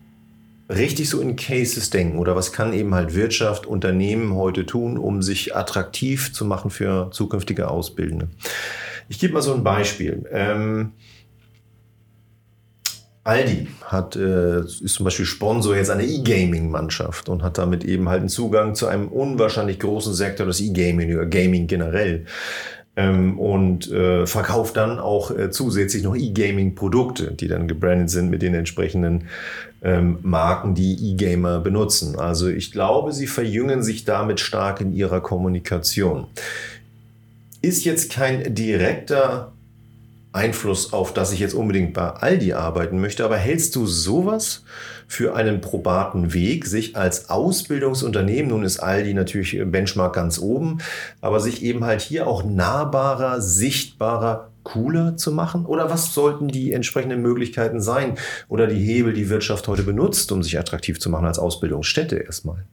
richtig 0.71 1.11
so 1.11 1.21
in 1.21 1.37
Cases 1.37 1.91
denken 1.91 2.19
oder 2.19 2.37
was 2.37 2.53
kann 2.53 2.73
eben 2.73 2.95
halt 2.95 3.15
Wirtschaft, 3.15 3.67
Unternehmen 3.67 4.35
heute 4.35 4.65
tun, 4.65 4.97
um 4.97 5.23
sich 5.23 5.57
attraktiv 5.57 6.33
zu 6.33 6.45
machen 6.45 6.71
für 6.71 7.11
zukünftige 7.11 7.69
Ausbildende? 7.69 8.29
Ich 9.09 9.19
gebe 9.19 9.35
mal 9.35 9.43
so 9.43 9.53
ein 9.53 9.65
Beispiel. 9.65 10.25
Ähm, 10.31 10.93
Aldi 13.25 13.69
hat, 13.85 14.17
äh, 14.17 14.61
ist 14.61 14.95
zum 14.95 15.05
Beispiel 15.05 15.27
Sponsor 15.27 15.77
jetzt 15.77 15.91
einer 15.91 16.05
E-Gaming-Mannschaft 16.05 17.29
und 17.29 17.43
hat 17.43 17.59
damit 17.59 17.85
eben 17.85 18.09
halt 18.09 18.21
einen 18.21 18.29
Zugang 18.29 18.75
zu 18.75 18.87
einem 18.87 19.09
unwahrscheinlich 19.09 19.79
großen 19.79 20.15
Sektor 20.15 20.47
des 20.47 20.61
E-Gaming 20.61 21.15
oder 21.15 21.27
Gaming 21.27 21.67
generell. 21.67 22.25
Ähm, 23.01 23.39
und 23.39 23.91
äh, 23.91 24.27
verkauft 24.27 24.77
dann 24.77 24.99
auch 24.99 25.31
äh, 25.31 25.51
zusätzlich 25.51 26.03
noch 26.03 26.17
E-Gaming-Produkte, 26.17 27.33
die 27.33 27.49
dann 27.49 27.69
gebrandet 27.69 28.11
sind 28.11 28.31
mit 28.31 28.43
den 28.43 28.55
entsprechenden 28.55 29.29
ähm, 29.83 30.19
Marken, 30.23 30.75
die 30.75 31.13
E-Gamer 31.13 31.61
benutzen. 31.61 32.19
Also 32.19 32.49
ich 32.49 32.73
glaube, 32.73 33.13
sie 33.13 33.27
verjüngen 33.27 33.83
sich 33.83 34.05
damit 34.05 34.41
stark 34.41 34.81
in 34.81 34.93
ihrer 34.93 35.21
Kommunikation 35.21 36.27
ist 37.63 37.85
jetzt 37.85 38.13
kein 38.13 38.55
direkter 38.55 39.53
Einfluss 40.33 40.93
auf, 40.93 41.12
dass 41.12 41.33
ich 41.33 41.40
jetzt 41.40 41.55
unbedingt 41.55 41.93
bei 41.93 42.09
Aldi 42.09 42.53
arbeiten 42.53 43.01
möchte, 43.01 43.25
aber 43.25 43.37
hältst 43.37 43.75
du 43.75 43.87
sowas 43.87 44.64
für 45.09 45.35
einen 45.35 45.61
probaten 45.61 46.33
Weg, 46.33 46.66
sich 46.66 46.97
als 46.97 47.31
Ausbildungsunternehmen, 47.31 48.51
nun 48.51 48.62
ist 48.62 48.79
Aldi 48.79 49.14
natürlich 49.14 49.61
Benchmark 49.64 50.14
ganz 50.14 50.38
oben, 50.38 50.79
aber 51.21 51.40
sich 51.40 51.62
eben 51.62 51.85
halt 51.85 52.01
hier 52.01 52.29
auch 52.29 52.45
nahbarer, 52.45 53.40
sichtbarer, 53.40 54.51
cooler 54.62 55.16
zu 55.16 55.33
machen? 55.33 55.66
Oder 55.66 55.90
was 55.90 56.14
sollten 56.14 56.47
die 56.47 56.73
entsprechenden 56.73 57.23
Möglichkeiten 57.23 57.81
sein 57.81 58.14
oder 58.49 58.69
die 58.69 58.79
Hebel, 58.79 59.12
die 59.12 59.31
Wirtschaft 59.31 59.66
heute 59.66 59.83
benutzt, 59.83 60.31
um 60.31 60.43
sich 60.43 60.59
attraktiv 60.59 61.01
zu 61.01 61.11
machen 61.11 61.27
als 61.27 61.38
Ausbildungsstätte 61.40 62.16
erstmal? 62.16 62.64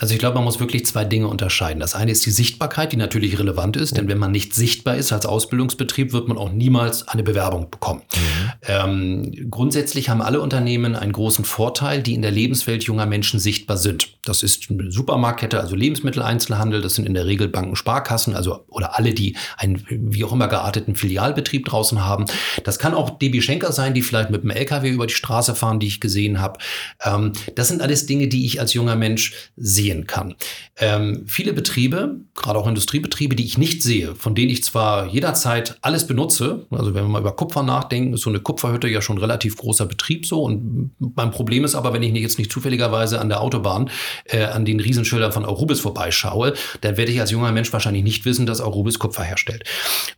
Also 0.00 0.14
ich 0.14 0.18
glaube, 0.18 0.36
man 0.36 0.44
muss 0.44 0.60
wirklich 0.60 0.86
zwei 0.86 1.04
Dinge 1.04 1.28
unterscheiden. 1.28 1.78
Das 1.78 1.94
eine 1.94 2.10
ist 2.10 2.24
die 2.24 2.30
Sichtbarkeit, 2.30 2.92
die 2.92 2.96
natürlich 2.96 3.38
relevant 3.38 3.76
ist, 3.76 3.98
denn 3.98 4.08
wenn 4.08 4.16
man 4.16 4.32
nicht 4.32 4.54
sichtbar 4.54 4.96
ist 4.96 5.12
als 5.12 5.26
Ausbildungsbetrieb, 5.26 6.14
wird 6.14 6.26
man 6.26 6.38
auch 6.38 6.50
niemals 6.50 7.06
eine 7.06 7.22
Bewerbung 7.22 7.70
bekommen. 7.70 8.00
Mhm. 8.14 8.50
Ähm, 8.66 9.50
grundsätzlich 9.50 10.08
haben 10.08 10.22
alle 10.22 10.40
Unternehmen 10.40 10.96
einen 10.96 11.12
großen 11.12 11.44
Vorteil, 11.44 12.02
die 12.02 12.14
in 12.14 12.22
der 12.22 12.30
Lebenswelt 12.30 12.84
junger 12.84 13.04
Menschen 13.04 13.38
sichtbar 13.38 13.76
sind. 13.76 14.16
Das 14.24 14.42
ist 14.42 14.70
eine 14.70 14.90
Supermarktkette, 14.90 15.60
also 15.60 15.76
Lebensmitteleinzelhandel, 15.76 16.80
das 16.80 16.94
sind 16.94 17.06
in 17.06 17.12
der 17.12 17.26
Regel 17.26 17.48
Banken, 17.48 17.76
Sparkassen, 17.76 18.34
also 18.34 18.64
oder 18.68 18.96
alle, 18.96 19.12
die 19.12 19.36
einen 19.58 19.84
wie 19.90 20.24
auch 20.24 20.32
immer 20.32 20.48
gearteten 20.48 20.94
Filialbetrieb 20.94 21.66
draußen 21.66 22.02
haben. 22.02 22.24
Das 22.64 22.78
kann 22.78 22.94
auch 22.94 23.18
DB 23.18 23.42
Schenker 23.42 23.72
sein, 23.72 23.92
die 23.92 24.00
vielleicht 24.00 24.30
mit 24.30 24.44
dem 24.44 24.50
LKW 24.50 24.88
über 24.88 25.06
die 25.06 25.14
Straße 25.14 25.54
fahren, 25.54 25.78
die 25.78 25.88
ich 25.88 26.00
gesehen 26.00 26.40
habe. 26.40 26.58
Ähm, 27.04 27.34
das 27.54 27.68
sind 27.68 27.82
alles 27.82 28.06
Dinge, 28.06 28.28
die 28.28 28.46
ich 28.46 28.60
als 28.60 28.72
junger 28.72 28.96
Mensch 28.96 29.34
sehe 29.56 29.89
sehen 29.90 30.06
kann. 30.06 30.34
Ähm, 30.78 31.24
viele 31.26 31.52
Betriebe, 31.52 32.20
gerade 32.34 32.58
auch 32.58 32.66
Industriebetriebe, 32.66 33.34
die 33.36 33.44
ich 33.44 33.58
nicht 33.58 33.82
sehe, 33.82 34.14
von 34.14 34.34
denen 34.34 34.50
ich 34.50 34.64
zwar 34.64 35.06
jederzeit 35.06 35.78
alles 35.82 36.06
benutze, 36.06 36.66
also 36.70 36.94
wenn 36.94 37.04
wir 37.04 37.08
mal 37.08 37.20
über 37.20 37.36
Kupfer 37.36 37.62
nachdenken, 37.62 38.14
ist 38.14 38.22
so 38.22 38.30
eine 38.30 38.40
Kupferhütte 38.40 38.88
ja 38.88 39.02
schon 39.02 39.16
ein 39.16 39.20
relativ 39.20 39.56
großer 39.56 39.86
Betrieb 39.86 40.26
so. 40.26 40.42
Und 40.42 40.94
mein 40.98 41.30
Problem 41.30 41.64
ist 41.64 41.74
aber, 41.74 41.92
wenn 41.92 42.02
ich 42.02 42.14
jetzt 42.14 42.38
nicht 42.38 42.52
zufälligerweise 42.52 43.20
an 43.20 43.28
der 43.28 43.40
Autobahn 43.40 43.90
äh, 44.24 44.44
an 44.44 44.64
den 44.64 44.80
Riesenschildern 44.80 45.32
von 45.32 45.44
Arubis 45.44 45.80
vorbeischaue, 45.80 46.54
dann 46.80 46.96
werde 46.96 47.12
ich 47.12 47.20
als 47.20 47.30
junger 47.30 47.52
Mensch 47.52 47.72
wahrscheinlich 47.72 48.04
nicht 48.04 48.24
wissen, 48.24 48.46
dass 48.46 48.60
Arubis 48.60 48.98
Kupfer 48.98 49.24
herstellt. 49.24 49.64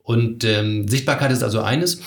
Und 0.03 0.45
ähm, 0.45 0.89
Sichtbarkeit 0.89 1.33
ist 1.33 1.43
also 1.43 1.61
eines. 1.63 2.01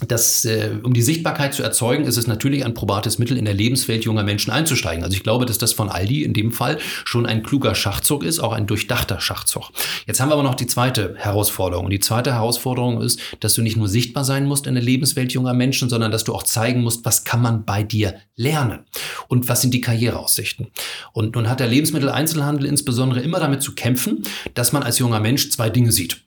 Das, 0.00 0.44
äh, 0.44 0.70
um 0.82 0.92
die 0.92 1.02
Sichtbarkeit 1.02 1.54
zu 1.54 1.62
erzeugen, 1.62 2.04
ist 2.04 2.16
es 2.16 2.26
natürlich 2.26 2.64
ein 2.64 2.74
probates 2.74 3.20
Mittel, 3.20 3.36
in 3.36 3.44
der 3.44 3.54
Lebenswelt 3.54 4.04
junger 4.04 4.24
Menschen 4.24 4.50
einzusteigen. 4.50 5.04
Also 5.04 5.16
ich 5.16 5.22
glaube, 5.22 5.46
dass 5.46 5.58
das 5.58 5.72
von 5.72 5.88
Aldi 5.88 6.24
in 6.24 6.32
dem 6.32 6.50
Fall 6.50 6.78
schon 7.04 7.26
ein 7.26 7.44
kluger 7.44 7.76
Schachzug 7.76 8.24
ist, 8.24 8.40
auch 8.40 8.52
ein 8.52 8.66
durchdachter 8.66 9.20
Schachzug. 9.20 9.70
Jetzt 10.06 10.20
haben 10.20 10.30
wir 10.30 10.34
aber 10.34 10.42
noch 10.42 10.56
die 10.56 10.66
zweite 10.66 11.14
Herausforderung. 11.16 11.84
Und 11.84 11.92
die 11.92 12.00
zweite 12.00 12.32
Herausforderung 12.32 13.00
ist, 13.02 13.20
dass 13.38 13.54
du 13.54 13.62
nicht 13.62 13.76
nur 13.76 13.86
sichtbar 13.86 14.24
sein 14.24 14.46
musst 14.46 14.66
in 14.66 14.74
der 14.74 14.82
Lebenswelt 14.82 15.32
junger 15.32 15.54
Menschen, 15.54 15.88
sondern 15.88 16.10
dass 16.10 16.24
du 16.24 16.34
auch 16.34 16.42
zeigen 16.42 16.82
musst, 16.82 17.04
was 17.04 17.22
kann 17.22 17.40
man 17.40 17.64
bei 17.64 17.84
dir 17.84 18.16
lernen 18.34 18.80
und 19.28 19.48
was 19.48 19.62
sind 19.62 19.74
die 19.74 19.80
Karriereaussichten. 19.80 20.72
Und 21.12 21.36
nun 21.36 21.48
hat 21.48 21.60
der 21.60 21.68
Lebensmitteleinzelhandel 21.68 22.66
insbesondere 22.66 23.20
immer 23.20 23.38
damit 23.38 23.62
zu 23.62 23.76
kämpfen, 23.76 24.24
dass 24.54 24.72
man 24.72 24.82
als 24.82 24.98
junger 24.98 25.20
Mensch 25.20 25.50
zwei 25.50 25.70
Dinge 25.70 25.92
sieht. 25.92 26.23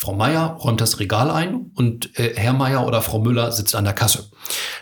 Frau 0.00 0.14
Meier 0.14 0.56
räumt 0.60 0.80
das 0.80 1.00
Regal 1.00 1.28
ein 1.28 1.72
und 1.74 2.16
äh, 2.20 2.32
Herr 2.36 2.52
Meier 2.52 2.86
oder 2.86 3.02
Frau 3.02 3.18
Müller 3.18 3.50
sitzt 3.50 3.74
an 3.74 3.82
der 3.82 3.94
Kasse. 3.94 4.30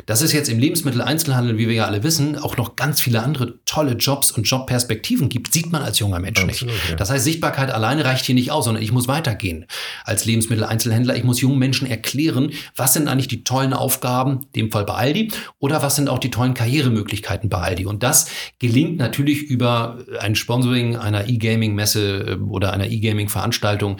Das 0.05 0.21
ist 0.21 0.33
jetzt 0.33 0.51
im 0.51 0.59
Lebensmitteleinzelhandel, 0.59 1.57
wie 1.57 1.69
wir 1.69 1.75
ja 1.75 1.87
alle 1.87 2.03
wissen, 2.03 2.37
auch 2.37 2.59
noch 2.59 2.77
ganz 2.77 3.01
viele 3.01 3.23
andere 3.23 3.59
tolle 3.65 3.93
Jobs 3.93 4.31
und 4.31 4.45
Jobperspektiven 4.45 5.31
gibt, 5.31 5.55
sieht 5.55 5.73
man 5.73 5.81
als 5.81 6.01
junger 6.01 6.19
Mensch 6.19 6.45
Absolut, 6.45 6.75
nicht. 6.75 6.91
Ja. 6.91 6.97
Das 6.97 7.09
heißt, 7.09 7.25
Sichtbarkeit 7.25 7.71
alleine 7.71 8.05
reicht 8.05 8.27
hier 8.27 8.35
nicht 8.35 8.51
aus, 8.51 8.67
sondern 8.67 8.83
ich 8.83 8.93
muss 8.93 9.09
weitergehen. 9.09 9.65
Als 10.05 10.27
Lebensmitteleinzelhändler, 10.27 11.17
ich 11.17 11.25
muss 11.25 11.41
jungen 11.41 11.59
Menschen 11.59 11.89
erklären, 11.89 12.51
was 12.77 12.93
sind 12.93 13.09
eigentlich 13.09 13.29
die 13.29 13.43
tollen 13.43 13.73
Aufgaben, 13.73 14.43
in 14.53 14.65
dem 14.65 14.71
Fall 14.71 14.85
bei 14.85 14.95
Aldi, 14.97 15.33
oder 15.59 15.81
was 15.83 15.97
sind 15.97 16.11
auch 16.11 16.19
die 16.19 16.31
tollen 16.31 16.53
Karrieremöglichkeiten 16.53 17.49
bei 17.49 17.59
Aldi. 17.63 17.87
Und 17.87 18.03
das 18.03 18.29
gelingt 18.59 18.99
natürlich 18.99 19.45
über 19.45 19.97
ein 20.21 20.35
Sponsoring 20.35 20.97
einer 20.97 21.27
E-Gaming-Messe 21.27 22.37
äh, 22.39 22.45
oder 22.45 22.75
einer 22.75 22.91
E-Gaming-Veranstaltung 22.91 23.97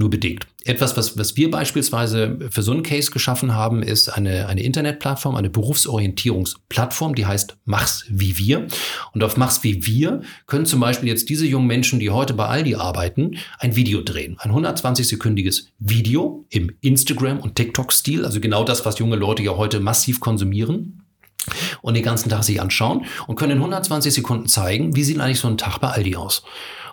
nur 0.00 0.10
bedingt. 0.10 0.46
Etwas, 0.64 0.96
was, 0.96 1.16
was 1.16 1.36
wir 1.36 1.50
beispielsweise 1.50 2.38
für 2.50 2.62
so 2.62 2.72
einen 2.72 2.82
Case 2.82 3.10
geschaffen 3.10 3.54
haben, 3.54 3.82
ist 3.82 4.08
eine, 4.08 4.48
eine 4.48 4.62
Internetplattform, 4.62 5.36
eine 5.36 5.50
Berufsorientierungsplattform, 5.50 7.14
die 7.14 7.26
heißt 7.26 7.56
Mach's 7.64 8.04
wie 8.08 8.36
wir. 8.36 8.66
Und 9.12 9.22
auf 9.22 9.36
Mach's 9.36 9.62
wie 9.62 9.86
wir 9.86 10.22
können 10.46 10.66
zum 10.66 10.80
Beispiel 10.80 11.08
jetzt 11.08 11.28
diese 11.28 11.46
jungen 11.46 11.66
Menschen, 11.66 12.00
die 12.00 12.10
heute 12.10 12.34
bei 12.34 12.46
Aldi 12.46 12.74
arbeiten, 12.74 13.36
ein 13.58 13.76
Video 13.76 14.00
drehen. 14.00 14.36
Ein 14.40 14.52
120-sekündiges 14.52 15.66
Video 15.78 16.44
im 16.48 16.72
Instagram- 16.80 17.40
und 17.40 17.54
TikTok-Stil, 17.54 18.24
also 18.24 18.40
genau 18.40 18.64
das, 18.64 18.84
was 18.84 18.98
junge 18.98 19.16
Leute 19.16 19.42
ja 19.42 19.56
heute 19.56 19.80
massiv 19.80 20.20
konsumieren 20.20 21.02
und 21.82 21.94
den 21.94 22.02
ganzen 22.02 22.28
Tag 22.28 22.44
sich 22.44 22.60
anschauen 22.60 23.06
und 23.26 23.36
können 23.36 23.52
in 23.52 23.58
120 23.58 24.12
Sekunden 24.12 24.46
zeigen, 24.46 24.96
wie 24.96 25.04
sieht 25.04 25.20
eigentlich 25.20 25.40
so 25.40 25.48
ein 25.48 25.58
Tag 25.58 25.78
bei 25.78 25.88
Aldi 25.88 26.16
aus. 26.16 26.42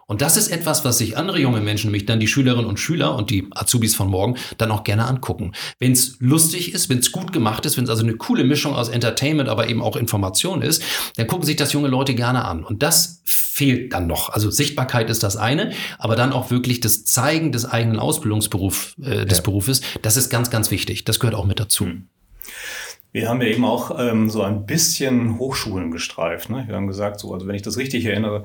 Und 0.08 0.22
das 0.22 0.38
ist 0.38 0.47
etwas, 0.47 0.86
was 0.86 0.97
sich 0.97 1.18
andere 1.18 1.39
junge 1.39 1.60
Menschen, 1.60 1.88
nämlich 1.88 2.05
dann 2.05 2.22
die 2.22 2.28
Schülerinnen 2.28 2.66
und 2.66 2.80
Schüler 2.80 3.16
und 3.16 3.30
die 3.30 3.47
Azubis 3.51 3.93
von 3.93 4.10
morgen, 4.10 4.36
dann 4.58 4.72
auch 4.72 4.86
gerne 4.86 5.05
angucken. 5.05 5.51
Wenn 5.80 5.91
es 5.91 6.16
lustig 6.20 6.74
ist, 6.74 6.89
wenn 6.89 6.99
es 6.99 7.12
gut 7.12 7.34
gemacht 7.34 7.66
ist, 7.66 7.76
wenn 7.76 7.84
es 7.84 7.89
also 7.89 8.03
eine 8.03 8.16
coole 8.16 8.45
Mischung 8.45 8.74
aus 8.74 8.88
Entertainment, 8.88 9.49
aber 9.49 9.70
eben 9.70 9.82
auch 9.82 9.97
Information 9.97 10.62
ist, 10.62 10.82
dann 11.18 11.28
gucken 11.28 11.45
sich 11.45 11.58
das 11.58 11.74
junge 11.74 11.89
Leute 11.89 12.16
gerne 12.16 12.45
an. 12.45 12.64
Und 12.64 12.84
das 12.84 13.22
fehlt 13.26 13.91
dann 13.91 14.08
noch. 14.08 14.30
Also 14.30 14.49
Sichtbarkeit 14.49 15.10
ist 15.10 15.24
das 15.24 15.36
eine, 15.36 15.74
aber 15.97 16.16
dann 16.16 16.32
auch 16.32 16.51
wirklich 16.51 16.80
das 16.80 17.03
Zeigen 17.03 17.51
des 17.51 17.66
eigenen 17.66 17.99
Ausbildungsberufs, 17.99 18.95
äh, 19.01 19.26
des 19.26 19.39
ja. 19.39 19.43
Berufes, 19.43 19.82
das 20.03 20.16
ist 20.16 20.30
ganz, 20.30 20.49
ganz 20.49 20.72
wichtig. 20.72 21.03
Das 21.03 21.20
gehört 21.20 21.36
auch 21.36 21.45
mit 21.45 21.60
dazu. 21.60 21.86
Hm. 21.86 22.08
Wir 23.12 23.30
haben 23.30 23.41
ja 23.41 23.47
eben 23.47 23.66
auch 23.66 23.97
ähm, 23.99 24.30
so 24.30 24.43
ein 24.43 24.66
bisschen 24.66 25.39
Hochschulen 25.39 25.91
gestreift. 25.91 26.49
Ne? 26.49 26.66
Wir 26.68 26.76
haben 26.76 26.88
gesagt, 26.88 27.20
so, 27.20 27.34
also 27.34 27.47
wenn 27.47 27.55
ich 27.55 27.62
das 27.62 27.78
richtig 27.78 28.05
erinnere, 28.05 28.43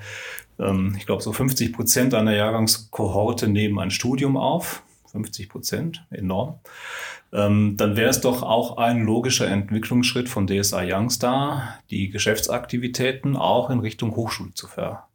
ähm, 0.59 0.95
ich 0.99 1.07
glaube, 1.07 1.23
so 1.23 1.33
50 1.33 1.73
Prozent 1.73 2.15
einer 2.15 2.35
Jahrgangskohorte 2.35 3.49
nehmen 3.49 3.79
ein 3.79 3.91
Studium 3.91 4.37
auf. 4.37 4.83
50 5.13 5.51
Prozent, 5.51 6.07
enorm. 6.11 6.61
Ähm, 7.33 7.77
dann 7.77 7.97
wäre 7.97 8.11
es 8.11 8.21
doch 8.21 8.43
auch 8.43 8.79
ein 8.79 9.05
logischer 9.05 9.47
Entwicklungsschritt 9.47 10.29
von 10.29 10.47
DSA 10.47 10.83
Youngstar, 10.83 11.79
die 11.91 12.09
Geschäftsaktivitäten 12.11 13.37
auch 13.37 13.71
in 13.71 13.81
Richtung 13.81 14.17
Hochschule 14.17 14.55
zu, 14.55 14.69
ver 14.69 15.09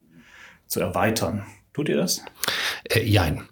zu 0.68 0.80
erweitern. 0.80 1.46
Tut 1.74 1.90
ihr 1.90 1.98
das? 1.98 2.24
Äh, 2.84 3.04
jein. 3.04 3.44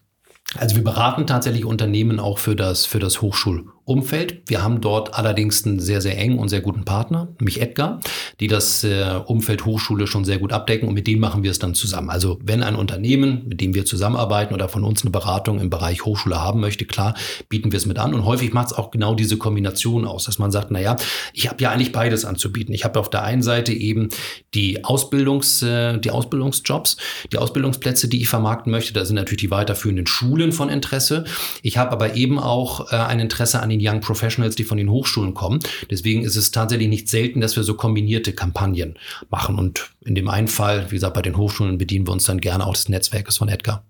Also 0.57 0.75
wir 0.75 0.83
beraten 0.83 1.27
tatsächlich 1.27 1.65
Unternehmen 1.65 2.19
auch 2.19 2.39
für 2.39 2.55
das, 2.55 2.85
für 2.85 2.99
das 2.99 3.21
Hochschul- 3.21 3.67
Umfeld. 3.85 4.41
Wir 4.47 4.63
haben 4.63 4.81
dort 4.81 5.13
allerdings 5.13 5.63
einen 5.63 5.79
sehr, 5.79 6.01
sehr 6.01 6.17
engen 6.17 6.39
und 6.39 6.49
sehr 6.49 6.61
guten 6.61 6.85
Partner, 6.85 7.27
nämlich 7.39 7.61
Edgar, 7.61 8.01
die 8.39 8.47
das 8.47 8.83
äh, 8.83 9.19
Umfeld 9.25 9.63
Hochschule 9.63 10.07
schon 10.07 10.25
sehr 10.25 10.39
gut 10.39 10.51
abdecken 10.51 10.87
und 10.87 10.95
mit 10.95 11.05
dem 11.05 11.19
machen 11.19 11.43
wir 11.43 11.51
es 11.51 11.59
dann 11.59 11.75
zusammen. 11.75 12.09
Also 12.09 12.39
wenn 12.43 12.63
ein 12.63 12.75
Unternehmen, 12.75 13.43
mit 13.47 13.61
dem 13.61 13.75
wir 13.75 13.85
zusammenarbeiten 13.85 14.55
oder 14.55 14.69
von 14.69 14.83
uns 14.83 15.03
eine 15.03 15.11
Beratung 15.11 15.59
im 15.59 15.69
Bereich 15.69 16.03
Hochschule 16.03 16.41
haben 16.41 16.61
möchte, 16.61 16.85
klar, 16.85 17.13
bieten 17.47 17.71
wir 17.71 17.77
es 17.77 17.85
mit 17.85 17.99
an 17.99 18.15
und 18.15 18.25
häufig 18.25 18.53
macht 18.53 18.67
es 18.67 18.73
auch 18.73 18.89
genau 18.89 19.13
diese 19.13 19.37
Kombination 19.37 20.05
aus, 20.05 20.25
dass 20.25 20.39
man 20.39 20.51
sagt, 20.51 20.71
na 20.71 20.79
ja, 20.79 20.95
ich 21.33 21.47
habe 21.47 21.61
ja 21.61 21.69
eigentlich 21.69 21.91
beides 21.91 22.25
anzubieten. 22.25 22.73
Ich 22.73 22.85
habe 22.85 22.99
auf 22.99 23.11
der 23.11 23.23
einen 23.23 23.43
Seite 23.43 23.71
eben 23.71 24.09
die 24.55 24.83
Ausbildungs, 24.83 25.61
äh, 25.61 25.99
die 25.99 26.09
Ausbildungsjobs, 26.09 26.97
die 27.31 27.37
Ausbildungsplätze, 27.37 28.07
die 28.07 28.21
ich 28.21 28.29
vermarkten 28.29 28.71
möchte. 28.71 28.93
Da 28.93 29.05
sind 29.05 29.15
natürlich 29.15 29.41
die 29.41 29.51
weiterführenden 29.51 30.07
Schulen 30.07 30.51
von 30.51 30.69
Interesse. 30.69 31.25
Ich 31.61 31.77
habe 31.77 31.91
aber 31.91 32.15
eben 32.15 32.39
auch 32.39 32.91
äh, 32.91 32.95
ein 32.95 33.19
Interesse 33.19 33.61
an 33.61 33.74
den 33.77 33.87
Young 33.87 34.01
Professionals, 34.01 34.55
die 34.55 34.63
von 34.63 34.77
den 34.77 34.89
Hochschulen 34.89 35.33
kommen. 35.33 35.59
Deswegen 35.89 36.23
ist 36.23 36.35
es 36.35 36.51
tatsächlich 36.51 36.89
nicht 36.89 37.09
selten, 37.09 37.41
dass 37.41 37.55
wir 37.55 37.63
so 37.63 37.75
kombinierte 37.75 38.33
Kampagnen 38.33 38.97
machen. 39.29 39.57
Und 39.57 39.91
in 40.01 40.15
dem 40.15 40.29
einen 40.29 40.47
Fall, 40.47 40.91
wie 40.91 40.95
gesagt, 40.95 41.13
bei 41.13 41.21
den 41.21 41.37
Hochschulen 41.37 41.77
bedienen 41.77 42.07
wir 42.07 42.13
uns 42.13 42.25
dann 42.25 42.41
gerne 42.41 42.65
auch 42.65 42.73
des 42.73 42.89
Netzwerkes 42.89 43.37
von 43.37 43.49
Edgar. 43.49 43.83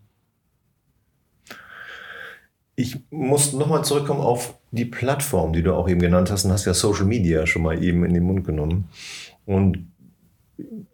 Ich 2.76 2.98
muss 3.10 3.54
nochmal 3.54 3.86
zurückkommen 3.86 4.20
auf 4.20 4.58
die 4.72 4.86
Plattform, 4.86 5.54
die 5.54 5.64
du 5.64 5.74
auch 5.74 5.88
eben 5.88 6.02
genannt 6.02 6.30
hast 6.30 6.44
und 6.44 6.52
hast 6.52 6.66
ja 6.66 6.74
Social 6.74 7.06
Media 7.06 7.48
schon 7.48 7.62
mal 7.62 7.82
eben 7.82 8.04
in 8.04 8.14
den 8.14 8.24
Mund 8.24 8.44
genommen. 8.46 8.90
Und 9.46 9.88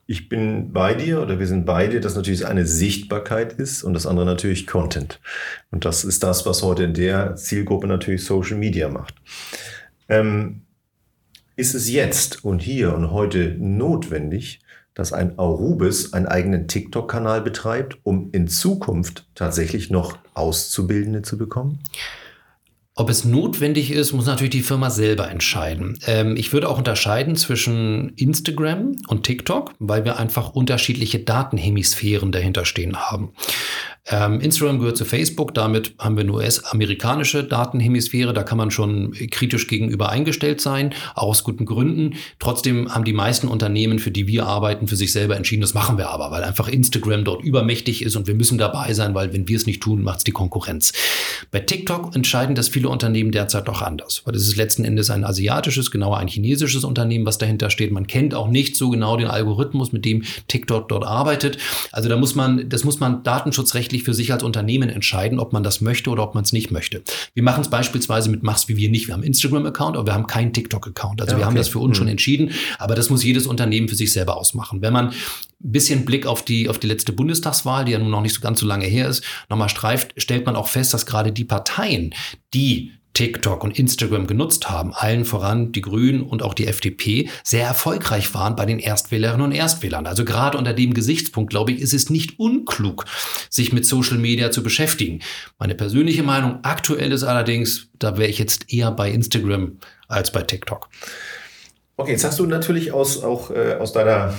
ich 0.08 0.30
bin 0.30 0.74
bei 0.74 0.94
dir 0.94 1.22
oder 1.22 1.40
wir 1.40 1.48
sind 1.48 1.66
bei 1.66 1.88
dir, 1.88 2.02
dass 2.02 2.16
natürlich 2.16 2.46
eine 2.46 2.66
Sichtbarkeit 2.66 3.54
ist 3.54 3.84
und 3.84 3.94
das 3.94 4.06
andere 4.06 4.26
natürlich 4.26 4.68
Content. 4.68 5.20
Und 5.72 5.86
das 5.86 6.04
ist 6.04 6.24
das, 6.24 6.46
was 6.46 6.64
heute 6.64 6.84
in 6.84 6.94
der 6.94 7.36
Zielgruppe 7.36 7.88
natürlich 7.88 8.26
Social 8.26 8.58
Media 8.58 8.90
macht. 8.90 9.16
Ähm, 10.10 10.62
ist 11.56 11.76
es 11.76 11.90
jetzt 11.90 12.44
und 12.44 12.62
hier 12.62 12.94
und 12.96 13.12
heute 13.12 13.56
notwendig, 13.60 14.62
dass 14.94 15.14
ein 15.14 15.38
Arubis 15.40 16.14
einen 16.14 16.28
eigenen 16.28 16.68
TikTok-Kanal 16.68 17.42
betreibt, 17.42 17.98
um 18.04 18.30
in 18.32 18.48
Zukunft 18.48 19.28
tatsächlich 19.36 19.90
noch 19.90 20.18
Auszubildende 20.34 21.22
zu 21.22 21.38
bekommen? 21.38 21.80
Ob 23.02 23.10
es 23.10 23.26
notwendig 23.26 23.90
ist, 23.90 24.14
muss 24.14 24.28
natürlich 24.28 24.52
die 24.52 24.62
Firma 24.62 24.92
selber 24.92 25.28
entscheiden. 25.28 25.98
Ähm, 26.06 26.36
ich 26.38 26.54
würde 26.54 26.70
auch 26.70 26.78
unterscheiden 26.78 27.36
zwischen 27.36 28.14
Instagram 28.16 28.96
und 29.08 29.24
TikTok, 29.24 29.74
weil 29.80 30.06
wir 30.06 30.20
einfach 30.20 30.52
unterschiedliche 30.52 31.18
Datenhemisphären 31.18 32.32
dahinter 32.32 32.64
stehen 32.64 32.98
haben. 32.98 33.34
Ähm, 34.08 34.42
Instagram 34.42 34.80
gehört 34.80 34.98
zu 34.98 35.06
Facebook, 35.06 35.54
damit 35.54 35.94
haben 36.00 36.18
wir 36.18 36.24
eine 36.24 36.34
US-amerikanische 36.34 37.44
Datenhemisphäre, 37.44 38.34
da 38.34 38.42
kann 38.42 38.58
man 38.58 38.72
schon 38.72 39.14
kritisch 39.30 39.68
gegenüber 39.68 40.10
eingestellt 40.10 40.60
sein, 40.60 40.94
auch 41.14 41.30
aus 41.32 41.44
guten 41.44 41.66
Gründen. 41.66 42.16
Trotzdem 42.40 42.94
haben 42.94 43.06
die 43.06 43.14
meisten 43.14 43.48
Unternehmen, 43.48 44.00
für 44.00 44.12
die 44.12 44.26
wir 44.26 44.48
arbeiten, 44.48 44.88
für 44.88 44.96
sich 44.96 45.12
selber 45.12 45.38
entschieden, 45.38 45.62
das 45.62 45.74
machen 45.74 45.98
wir 45.98 46.10
aber, 46.10 46.32
weil 46.32 46.44
einfach 46.44 46.68
Instagram 46.68 47.24
dort 47.24 47.44
übermächtig 47.44 48.02
ist 48.02 48.16
und 48.16 48.28
wir 48.28 48.34
müssen 48.34 48.58
dabei 48.58 48.94
sein, 48.94 49.14
weil 49.14 49.34
wenn 49.34 49.48
wir 49.48 49.56
es 49.56 49.68
nicht 49.68 49.84
tun, 49.84 50.02
macht 50.02 50.18
es 50.18 50.24
die 50.24 50.32
Konkurrenz. 50.32 50.94
Bei 51.52 51.60
TikTok 51.60 52.16
entscheiden 52.16 52.56
das 52.56 52.70
viele 52.70 52.90
Unternehmen 52.90 53.32
derzeit 53.32 53.70
auch 53.70 53.84
anders, 53.84 54.24
weil 54.26 54.36
es 54.36 54.48
ist 54.48 54.58
letzten 54.58 54.84
Endes 54.84 55.10
ein 55.12 55.24
asiatisches, 55.24 55.92
genauer 55.92 56.18
ein 56.18 56.28
chinesisches 56.28 56.84
Unternehmen, 56.84 57.26
was 57.26 57.38
dahinter 57.38 57.70
steht. 57.70 57.92
Man 57.92 58.08
kennt 58.08 58.34
auch 58.34 58.48
nicht 58.48 58.76
so 58.76 58.90
genau 58.90 59.16
den 59.16 59.28
Algorithmus, 59.28 59.92
mit 59.92 60.06
dem 60.06 60.24
TikTok 60.48 60.90
dort 60.90 61.06
arbeitet. 61.06 61.60
Also 61.92 62.10
da 62.10 62.18
muss 62.18 62.36
man, 62.36 62.68
das 62.68 62.84
muss 62.84 63.00
man 63.00 63.24
datenschutzrechtlich 63.24 63.91
tatsächlich 63.92 64.04
für 64.04 64.14
sich 64.14 64.32
als 64.32 64.44
Unternehmen 64.44 64.90
entscheiden, 64.90 65.40
ob 65.40 65.52
man 65.52 65.64
das 65.64 65.82
möchte 65.82 66.10
oder 66.10 66.24
ob 66.24 66.34
man 66.34 66.44
es 66.44 66.54
nicht 66.54 66.72
möchte. 66.72 67.04
Wir 67.34 67.44
machen 67.44 67.62
es 67.62 67.70
beispielsweise 67.70 68.30
mit 68.30 68.42
Mach's 68.42 68.68
wie 68.70 68.78
wir 68.78 68.90
nicht. 68.90 69.08
Wir 69.08 69.14
haben 69.14 69.22
einen 69.22 69.28
Instagram-Account, 69.28 69.98
aber 69.98 70.08
wir 70.08 70.14
haben 70.14 70.28
keinen 70.28 70.54
TikTok-Account. 70.54 71.22
Also 71.22 71.34
ja, 71.34 71.40
wir 71.40 71.46
haben 71.46 71.56
das 71.56 71.68
für 71.68 71.80
uns 71.80 71.98
mhm. 71.98 72.00
schon 72.00 72.08
entschieden, 72.08 72.52
aber 72.80 72.96
das 72.96 73.10
muss 73.10 73.24
jedes 73.24 73.48
Unternehmen 73.48 73.90
für 73.90 73.96
sich 73.96 74.14
selber 74.14 74.38
ausmachen. 74.38 74.82
Wenn 74.82 74.94
man 74.94 75.08
ein 75.10 75.14
bisschen 75.60 76.06
Blick 76.06 76.26
auf 76.26 76.44
die, 76.46 76.70
auf 76.70 76.80
die 76.80 76.88
letzte 76.88 77.12
Bundestagswahl, 77.12 77.84
die 77.86 77.92
ja 77.92 78.00
nun 78.00 78.12
noch 78.12 78.22
nicht 78.22 78.34
so 78.34 78.42
ganz 78.42 78.62
so 78.62 78.66
lange 78.66 78.86
her 78.86 79.10
ist, 79.10 79.24
nochmal 79.50 79.70
streift, 79.70 80.14
stellt 80.18 80.46
man 80.46 80.56
auch 80.56 80.68
fest, 80.68 80.94
dass 80.94 81.06
gerade 81.06 81.32
die 81.34 81.46
Parteien, 81.46 82.14
die 82.54 82.94
TikTok 83.14 83.64
und 83.64 83.78
Instagram 83.78 84.28
genutzt 84.28 84.70
haben, 84.70 84.94
allen 84.94 85.26
voran 85.26 85.72
die 85.72 85.82
Grünen 85.82 86.22
und 86.22 86.44
auch 86.44 86.54
die 86.54 86.68
FDP, 86.68 87.30
sehr 87.44 87.66
erfolgreich 87.66 88.34
waren 88.34 88.56
bei 88.56 88.66
den 88.66 88.80
Erstwählerinnen 88.80 89.46
und 89.46 89.52
Erstwählern. 89.52 90.08
Also 90.08 90.26
gerade 90.26 90.58
unter 90.58 90.74
dem 90.74 90.94
Gesichtspunkt, 90.94 91.50
glaube 91.50 91.72
ich, 91.72 91.82
ist 91.82 91.94
es 91.94 92.10
nicht 92.10 92.40
unklug, 92.40 93.06
sich 93.50 93.74
mit 93.74 93.86
Social 93.86 94.18
Media 94.18 94.52
zu 94.52 94.64
beschäftigen. 94.64 95.20
Meine 95.60 95.76
persönliche 95.76 96.24
Meinung 96.24 96.60
aktuell 96.64 97.12
ist 97.12 97.24
allerdings, 97.24 97.90
da 98.00 98.18
wäre 98.18 98.30
ich 98.30 98.40
jetzt 98.40 98.74
eher 98.74 98.92
bei 98.92 99.12
Instagram 99.12 99.78
als 100.08 100.32
bei 100.32 100.42
TikTok. 100.44 100.90
Okay, 101.98 102.12
jetzt 102.12 102.24
hast 102.24 102.40
du 102.40 102.46
natürlich 102.46 102.94
aus, 102.94 103.24
auch 103.24 103.52
äh, 103.52 103.76
aus 103.76 103.94
deiner 103.94 104.34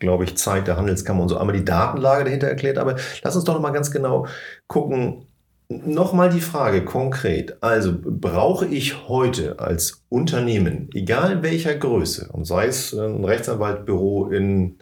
glaube 0.00 0.24
ich, 0.24 0.36
Zeit 0.36 0.66
der 0.66 0.76
Handelskammer 0.76 1.22
und 1.22 1.28
so 1.28 1.36
einmal 1.36 1.54
die 1.54 1.64
Datenlage 1.64 2.24
dahinter 2.24 2.48
erklärt. 2.48 2.78
Aber 2.78 2.96
lass 3.22 3.36
uns 3.36 3.44
doch 3.44 3.54
noch 3.54 3.60
mal 3.60 3.70
ganz 3.70 3.90
genau 3.90 4.26
gucken, 4.66 5.26
Nochmal 5.72 6.30
die 6.30 6.40
Frage 6.40 6.84
konkret. 6.84 7.62
Also 7.62 7.94
brauche 7.96 8.66
ich 8.66 9.06
heute 9.06 9.60
als 9.60 10.02
Unternehmen, 10.08 10.90
egal 10.94 11.44
welcher 11.44 11.76
Größe, 11.76 12.28
und 12.32 12.44
sei 12.44 12.66
es 12.66 12.92
ein 12.92 13.24
Rechtsanwaltbüro 13.24 14.30
in 14.30 14.78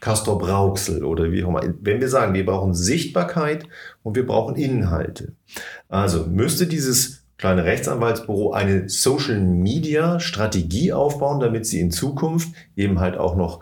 Castor 0.00 0.38
Brauxel 0.38 1.04
oder 1.04 1.30
wie 1.30 1.44
auch 1.44 1.48
immer, 1.48 1.62
wenn 1.82 2.00
wir 2.00 2.08
sagen, 2.08 2.32
wir 2.32 2.46
brauchen 2.46 2.72
Sichtbarkeit 2.72 3.64
und 4.02 4.16
wir 4.16 4.24
brauchen 4.24 4.56
Inhalte. 4.56 5.34
Also 5.90 6.24
müsste 6.24 6.66
dieses 6.66 7.22
kleine 7.36 7.64
Rechtsanwaltsbüro 7.64 8.52
eine 8.52 8.88
Social 8.88 9.40
Media 9.40 10.20
Strategie 10.20 10.94
aufbauen, 10.94 11.40
damit 11.40 11.66
sie 11.66 11.80
in 11.80 11.90
Zukunft 11.90 12.48
eben 12.76 12.98
halt 12.98 13.18
auch 13.18 13.36
noch 13.36 13.60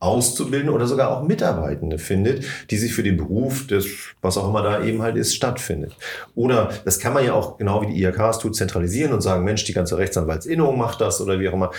Auszubildende 0.00 0.72
oder 0.72 0.86
sogar 0.86 1.10
auch 1.10 1.22
Mitarbeitende 1.22 1.98
findet, 1.98 2.44
die 2.70 2.78
sich 2.78 2.94
für 2.94 3.02
den 3.02 3.18
Beruf 3.18 3.66
des, 3.66 3.86
was 4.22 4.38
auch 4.38 4.48
immer 4.48 4.62
da 4.62 4.82
eben 4.82 5.02
halt 5.02 5.16
ist, 5.16 5.34
stattfindet. 5.34 5.94
Oder 6.34 6.70
das 6.86 6.98
kann 6.98 7.12
man 7.12 7.24
ja 7.24 7.34
auch 7.34 7.58
genau 7.58 7.82
wie 7.82 7.86
die 7.86 8.02
IHK 8.02 8.18
es 8.30 8.38
tut, 8.38 8.56
zentralisieren 8.56 9.12
und 9.12 9.20
sagen, 9.20 9.44
Mensch, 9.44 9.64
die 9.64 9.74
ganze 9.74 9.98
Rechtsanwaltsinnung 9.98 10.78
macht 10.78 11.02
das 11.02 11.20
oder 11.20 11.38
wie 11.38 11.48
auch 11.48 11.52
immer. 11.52 11.70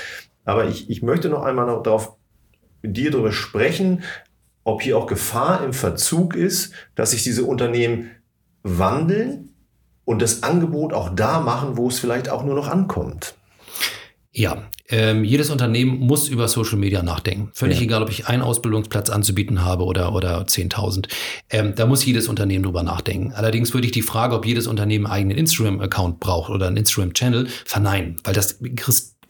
Aber 0.45 0.65
ich, 0.65 0.89
ich 0.89 1.01
möchte 1.01 1.29
noch 1.29 1.43
einmal 1.43 1.65
noch 1.65 1.81
darauf 1.81 2.15
mit 2.83 2.95
dir 2.95 3.09
darüber 3.09 3.31
sprechen, 3.31 4.03
ob 4.63 4.83
hier 4.83 4.97
auch 4.97 5.07
Gefahr 5.07 5.63
im 5.63 5.73
Verzug 5.73 6.35
ist, 6.35 6.73
dass 6.93 7.11
sich 7.11 7.23
diese 7.23 7.43
Unternehmen 7.43 8.11
wandeln 8.61 9.49
und 10.05 10.21
das 10.21 10.43
Angebot 10.43 10.93
auch 10.93 11.09
da 11.09 11.39
machen, 11.39 11.77
wo 11.77 11.87
es 11.87 11.99
vielleicht 11.99 12.29
auch 12.29 12.43
nur 12.43 12.55
noch 12.55 12.67
ankommt. 12.67 13.35
Ja, 14.33 14.69
ähm, 14.87 15.25
jedes 15.25 15.49
Unternehmen 15.49 15.99
muss 15.99 16.29
über 16.29 16.47
Social 16.47 16.77
Media 16.77 17.03
nachdenken. 17.03 17.49
Völlig 17.53 17.79
ja. 17.79 17.83
egal, 17.83 18.01
ob 18.01 18.09
ich 18.09 18.27
einen 18.27 18.41
Ausbildungsplatz 18.41 19.09
anzubieten 19.09 19.65
habe 19.65 19.83
oder, 19.83 20.15
oder 20.15 20.43
10.000. 20.43 21.09
Ähm, 21.49 21.73
da 21.75 21.85
muss 21.85 22.05
jedes 22.05 22.29
Unternehmen 22.29 22.63
drüber 22.63 22.81
nachdenken. 22.81 23.33
Allerdings 23.33 23.73
würde 23.73 23.87
ich 23.87 23.91
die 23.91 24.01
Frage, 24.01 24.35
ob 24.35 24.45
jedes 24.45 24.67
Unternehmen 24.67 25.05
einen 25.05 25.13
eigenen 25.13 25.37
Instagram-Account 25.37 26.21
braucht 26.21 26.49
oder 26.49 26.67
einen 26.67 26.77
Instagram-Channel, 26.77 27.47
verneinen, 27.65 28.15
weil 28.23 28.33
das 28.33 28.57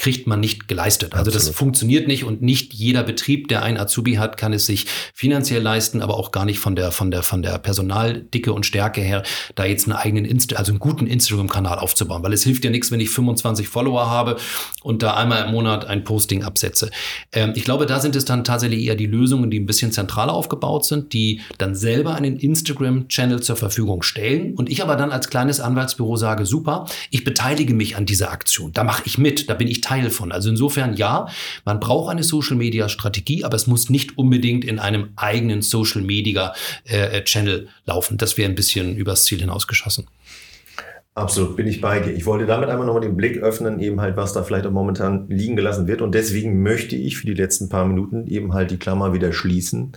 kriegt 0.01 0.25
man 0.25 0.39
nicht 0.39 0.67
geleistet. 0.67 1.13
Also 1.13 1.29
Absolut. 1.29 1.49
das 1.49 1.55
funktioniert 1.55 2.07
nicht 2.07 2.23
und 2.23 2.41
nicht 2.41 2.73
jeder 2.73 3.03
Betrieb, 3.03 3.49
der 3.49 3.61
ein 3.61 3.77
Azubi 3.77 4.15
hat, 4.15 4.35
kann 4.35 4.51
es 4.51 4.65
sich 4.65 4.87
finanziell 5.13 5.61
leisten, 5.61 6.01
aber 6.01 6.17
auch 6.17 6.31
gar 6.31 6.43
nicht 6.43 6.57
von 6.57 6.75
der 6.75 6.91
von 6.91 7.11
der 7.11 7.21
von 7.21 7.43
der 7.43 7.59
Personaldicke 7.59 8.51
und 8.51 8.65
Stärke 8.65 8.99
her, 9.01 9.21
da 9.53 9.63
jetzt 9.63 9.85
einen 9.85 9.95
eigenen 9.95 10.25
Insta 10.25 10.55
also 10.55 10.71
einen 10.71 10.79
guten 10.79 11.05
Instagram-Kanal 11.05 11.77
aufzubauen, 11.77 12.23
weil 12.23 12.33
es 12.33 12.43
hilft 12.43 12.65
ja 12.65 12.71
nichts, 12.71 12.89
wenn 12.89 12.99
ich 12.99 13.11
25 13.11 13.67
Follower 13.67 14.09
habe 14.09 14.37
und 14.81 15.03
da 15.03 15.13
einmal 15.13 15.45
im 15.45 15.51
Monat 15.51 15.85
ein 15.85 16.03
Posting 16.03 16.41
absetze. 16.41 16.89
Ähm, 17.31 17.53
ich 17.53 17.63
glaube, 17.63 17.85
da 17.85 17.99
sind 17.99 18.15
es 18.15 18.25
dann 18.25 18.43
tatsächlich 18.43 18.83
eher 18.83 18.95
die 18.95 19.05
Lösungen, 19.05 19.51
die 19.51 19.59
ein 19.59 19.67
bisschen 19.67 19.91
zentraler 19.91 20.33
aufgebaut 20.33 20.83
sind, 20.83 21.13
die 21.13 21.41
dann 21.59 21.75
selber 21.75 22.15
einen 22.15 22.37
Instagram-Channel 22.37 23.43
zur 23.43 23.55
Verfügung 23.55 24.01
stellen 24.01 24.55
und 24.55 24.67
ich 24.67 24.81
aber 24.81 24.95
dann 24.95 25.11
als 25.11 25.29
kleines 25.29 25.59
Anwaltsbüro 25.59 26.15
sage, 26.15 26.47
super, 26.47 26.87
ich 27.11 27.23
beteilige 27.23 27.75
mich 27.75 27.97
an 27.97 28.07
dieser 28.07 28.31
Aktion, 28.31 28.73
da 28.73 28.83
mache 28.83 29.03
ich 29.05 29.19
mit, 29.19 29.47
da 29.47 29.53
bin 29.53 29.67
ich 29.67 29.81
Teil 29.81 29.90
von. 30.09 30.31
Also 30.31 30.49
insofern 30.49 30.93
ja, 30.93 31.27
man 31.65 31.79
braucht 31.79 32.09
eine 32.09 32.23
Social 32.23 32.55
Media 32.55 32.89
Strategie, 32.89 33.43
aber 33.43 33.55
es 33.55 33.67
muss 33.67 33.89
nicht 33.89 34.17
unbedingt 34.17 34.63
in 34.63 34.79
einem 34.79 35.09
eigenen 35.15 35.61
Social 35.61 36.01
Media 36.01 36.53
äh, 36.85 37.21
Channel 37.23 37.67
laufen. 37.85 38.17
Das 38.17 38.37
wäre 38.37 38.49
ein 38.49 38.55
bisschen 38.55 38.95
übers 38.95 39.25
Ziel 39.25 39.39
hinausgeschossen. 39.39 40.07
Absolut, 41.13 41.57
bin 41.57 41.67
ich 41.67 41.81
bei 41.81 41.99
dir. 41.99 42.13
Ich 42.13 42.25
wollte 42.25 42.45
damit 42.45 42.69
einmal 42.69 42.85
nochmal 42.85 43.01
den 43.01 43.17
Blick 43.17 43.37
öffnen, 43.37 43.81
eben 43.81 43.99
halt, 43.99 44.15
was 44.15 44.31
da 44.31 44.43
vielleicht 44.43 44.65
auch 44.65 44.71
momentan 44.71 45.27
liegen 45.27 45.57
gelassen 45.57 45.85
wird. 45.85 46.01
Und 46.01 46.15
deswegen 46.15 46.63
möchte 46.63 46.95
ich 46.95 47.17
für 47.17 47.27
die 47.27 47.33
letzten 47.33 47.67
paar 47.67 47.85
Minuten 47.85 48.27
eben 48.27 48.53
halt 48.53 48.71
die 48.71 48.77
Klammer 48.77 49.11
wieder 49.11 49.33
schließen, 49.33 49.91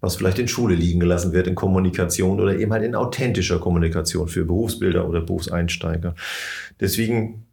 was 0.00 0.14
vielleicht 0.14 0.38
in 0.38 0.46
Schule 0.46 0.76
liegen 0.76 1.00
gelassen 1.00 1.32
wird, 1.32 1.48
in 1.48 1.56
Kommunikation 1.56 2.40
oder 2.40 2.56
eben 2.56 2.72
halt 2.72 2.84
in 2.84 2.94
authentischer 2.94 3.58
Kommunikation 3.58 4.28
für 4.28 4.44
Berufsbilder 4.44 5.08
oder 5.08 5.20
Berufseinsteiger. 5.20 6.14
Deswegen 6.78 7.45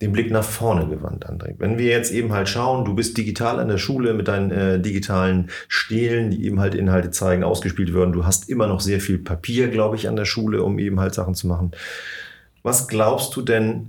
den 0.00 0.12
Blick 0.12 0.30
nach 0.30 0.44
vorne 0.44 0.86
gewandt, 0.86 1.28
André. 1.28 1.54
Wenn 1.58 1.76
wir 1.76 1.86
jetzt 1.86 2.12
eben 2.12 2.32
halt 2.32 2.48
schauen, 2.48 2.84
du 2.84 2.94
bist 2.94 3.18
digital 3.18 3.58
an 3.58 3.68
der 3.68 3.78
Schule 3.78 4.14
mit 4.14 4.28
deinen 4.28 4.50
äh, 4.50 4.80
digitalen 4.80 5.50
Stelen, 5.66 6.30
die 6.30 6.44
eben 6.46 6.60
halt 6.60 6.74
Inhalte 6.76 7.10
zeigen, 7.10 7.42
ausgespielt 7.42 7.92
werden. 7.92 8.12
Du 8.12 8.24
hast 8.24 8.48
immer 8.48 8.68
noch 8.68 8.80
sehr 8.80 9.00
viel 9.00 9.18
Papier, 9.18 9.68
glaube 9.68 9.96
ich, 9.96 10.08
an 10.08 10.16
der 10.16 10.24
Schule, 10.24 10.62
um 10.62 10.78
eben 10.78 11.00
halt 11.00 11.14
Sachen 11.14 11.34
zu 11.34 11.48
machen. 11.48 11.72
Was 12.62 12.86
glaubst 12.86 13.34
du 13.34 13.42
denn, 13.42 13.88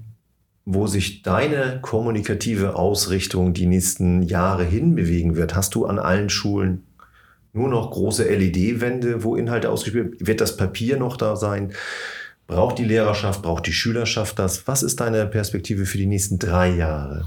wo 0.65 0.87
sich 0.87 1.21
deine 1.21 1.79
kommunikative 1.81 2.75
Ausrichtung 2.75 3.53
die 3.53 3.67
nächsten 3.67 4.23
Jahre 4.23 4.63
hinbewegen 4.63 5.35
wird? 5.35 5.55
Hast 5.55 5.75
du 5.75 5.85
an 5.85 5.99
allen 5.99 6.29
Schulen 6.29 6.85
nur 7.53 7.69
noch 7.69 7.91
große 7.91 8.23
LED-Wände, 8.23 9.23
wo 9.23 9.35
Inhalte 9.35 9.69
ausgespielt 9.69 10.05
werden? 10.11 10.27
Wird 10.27 10.41
das 10.41 10.57
Papier 10.57 10.97
noch 10.97 11.17
da 11.17 11.35
sein? 11.35 11.73
Braucht 12.49 12.79
die 12.79 12.83
Lehrerschaft, 12.83 13.43
braucht 13.43 13.67
die 13.67 13.73
Schülerschaft 13.73 14.39
das? 14.39 14.67
Was 14.67 14.81
ist 14.81 14.99
deine 14.99 15.27
Perspektive 15.27 15.85
für 15.85 15.99
die 15.99 16.07
nächsten 16.07 16.39
drei 16.39 16.69
Jahre? 16.69 17.23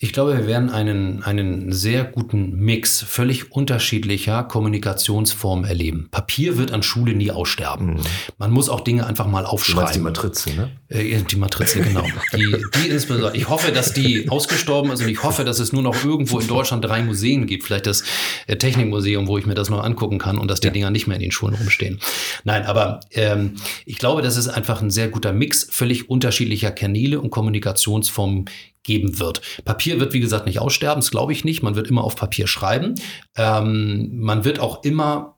Ich 0.00 0.12
glaube, 0.12 0.38
wir 0.38 0.46
werden 0.46 0.70
einen, 0.70 1.24
einen 1.24 1.72
sehr 1.72 2.04
guten 2.04 2.54
Mix 2.54 3.02
völlig 3.02 3.50
unterschiedlicher 3.50 4.44
Kommunikationsformen 4.44 5.64
erleben. 5.64 6.06
Papier 6.12 6.56
wird 6.56 6.70
an 6.70 6.84
Schule 6.84 7.14
nie 7.14 7.32
aussterben. 7.32 7.94
Mhm. 7.94 8.00
Man 8.38 8.52
muss 8.52 8.68
auch 8.68 8.82
Dinge 8.82 9.08
einfach 9.08 9.26
mal 9.26 9.44
aufschreiben. 9.44 9.94
die 9.94 9.98
Matrize, 9.98 10.50
ne? 10.54 10.70
Äh, 10.88 11.20
die 11.22 11.34
Matrize, 11.34 11.80
genau. 11.80 12.04
die, 12.32 12.56
die 12.76 12.88
insbesondere. 12.90 13.36
Ich 13.36 13.48
hoffe, 13.48 13.72
dass 13.72 13.92
die 13.92 14.28
ausgestorben 14.28 14.92
ist 14.92 15.02
und 15.02 15.08
ich 15.08 15.24
hoffe, 15.24 15.44
dass 15.44 15.58
es 15.58 15.72
nur 15.72 15.82
noch 15.82 16.04
irgendwo 16.04 16.38
in 16.38 16.46
Deutschland 16.46 16.84
drei 16.84 17.02
Museen 17.02 17.48
gibt. 17.48 17.64
Vielleicht 17.64 17.88
das 17.88 18.04
äh, 18.46 18.54
Technikmuseum, 18.54 19.26
wo 19.26 19.36
ich 19.36 19.46
mir 19.46 19.56
das 19.56 19.68
noch 19.68 19.82
angucken 19.82 20.18
kann 20.20 20.38
und 20.38 20.48
dass 20.48 20.60
die 20.60 20.68
ja. 20.68 20.72
Dinger 20.72 20.90
nicht 20.92 21.08
mehr 21.08 21.16
in 21.16 21.22
den 21.22 21.32
Schulen 21.32 21.56
rumstehen. 21.56 21.98
Nein, 22.44 22.66
aber 22.66 23.00
ähm, 23.10 23.56
ich 23.84 23.98
glaube, 23.98 24.22
das 24.22 24.36
ist 24.36 24.46
einfach 24.46 24.80
ein 24.80 24.92
sehr 24.92 25.08
guter 25.08 25.32
Mix 25.32 25.66
völlig 25.68 26.08
unterschiedlicher 26.08 26.70
Kanäle 26.70 27.20
und 27.20 27.30
Kommunikationsformen 27.30 28.44
geben 28.82 29.18
wird. 29.18 29.40
Papier 29.64 30.00
wird, 30.00 30.12
wie 30.12 30.20
gesagt, 30.20 30.46
nicht 30.46 30.60
aussterben, 30.60 31.00
das 31.00 31.10
glaube 31.10 31.32
ich 31.32 31.44
nicht. 31.44 31.62
Man 31.62 31.76
wird 31.76 31.88
immer 31.88 32.04
auf 32.04 32.16
Papier 32.16 32.46
schreiben. 32.46 32.94
Ähm, 33.36 34.10
man 34.12 34.44
wird 34.44 34.60
auch 34.60 34.84
immer 34.84 35.37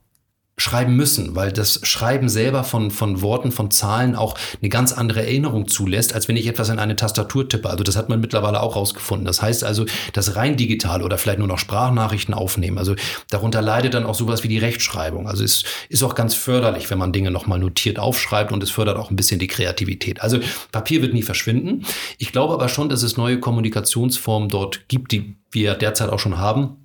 schreiben 0.61 0.95
müssen, 0.95 1.35
weil 1.35 1.53
das 1.53 1.81
Schreiben 1.83 2.29
selber 2.29 2.65
von, 2.65 2.91
von 2.91 3.23
Worten, 3.23 3.51
von 3.51 3.71
Zahlen 3.71 4.15
auch 4.15 4.37
eine 4.61 4.69
ganz 4.69 4.93
andere 4.93 5.23
Erinnerung 5.23 5.69
zulässt, 5.69 6.15
als 6.15 6.29
wenn 6.29 6.37
ich 6.37 6.47
etwas 6.47 6.69
in 6.69 6.79
eine 6.79 6.97
Tastatur 6.97 7.49
tippe. 7.49 7.71
Also 7.71 7.83
das 7.83 7.97
hat 7.97 8.09
man 8.09 8.21
mittlerweile 8.21 8.61
auch 8.61 8.77
rausgefunden. 8.77 9.27
Das 9.27 9.41
heißt 9.41 9.65
also, 9.65 9.87
das 10.13 10.37
rein 10.37 10.57
digital 10.57 11.03
oder 11.03 11.17
vielleicht 11.17 11.39
nur 11.39 11.49
noch 11.49 11.59
Sprachnachrichten 11.59 12.35
aufnehmen. 12.35 12.77
Also 12.77 12.95
darunter 13.31 13.63
leidet 13.63 13.95
dann 13.95 14.05
auch 14.05 14.15
sowas 14.15 14.45
wie 14.45 14.49
die 14.49 14.59
Rechtschreibung. 14.59 15.27
Also 15.27 15.45
es 15.45 15.65
ist 15.89 16.03
auch 16.03 16.15
ganz 16.15 16.35
förderlich, 16.35 16.91
wenn 16.91 16.99
man 16.99 17.13
Dinge 17.13 17.31
nochmal 17.31 17.59
notiert 17.59 17.99
aufschreibt 17.99 18.53
und 18.53 18.63
es 18.63 18.71
fördert 18.71 18.99
auch 18.99 19.11
ein 19.11 19.17
bisschen 19.17 19.41
die 19.41 19.49
Kreativität. 19.49 20.21
Also 20.21 20.41
Papier 20.73 21.01
wird 21.01 21.15
nie 21.15 21.23
verschwinden. 21.23 21.87
Ich 22.19 22.33
glaube 22.33 22.53
aber 22.53 22.69
schon, 22.69 22.91
dass 22.91 23.03
es 23.03 23.17
neue 23.17 23.41
Kommunikationsformen 23.41 24.51
dort 24.51 24.89
gibt, 24.89 25.13
die 25.13 25.37
wir 25.53 25.75
derzeit 25.75 26.11
auch 26.11 26.19
schon 26.19 26.39
haben 26.39 26.77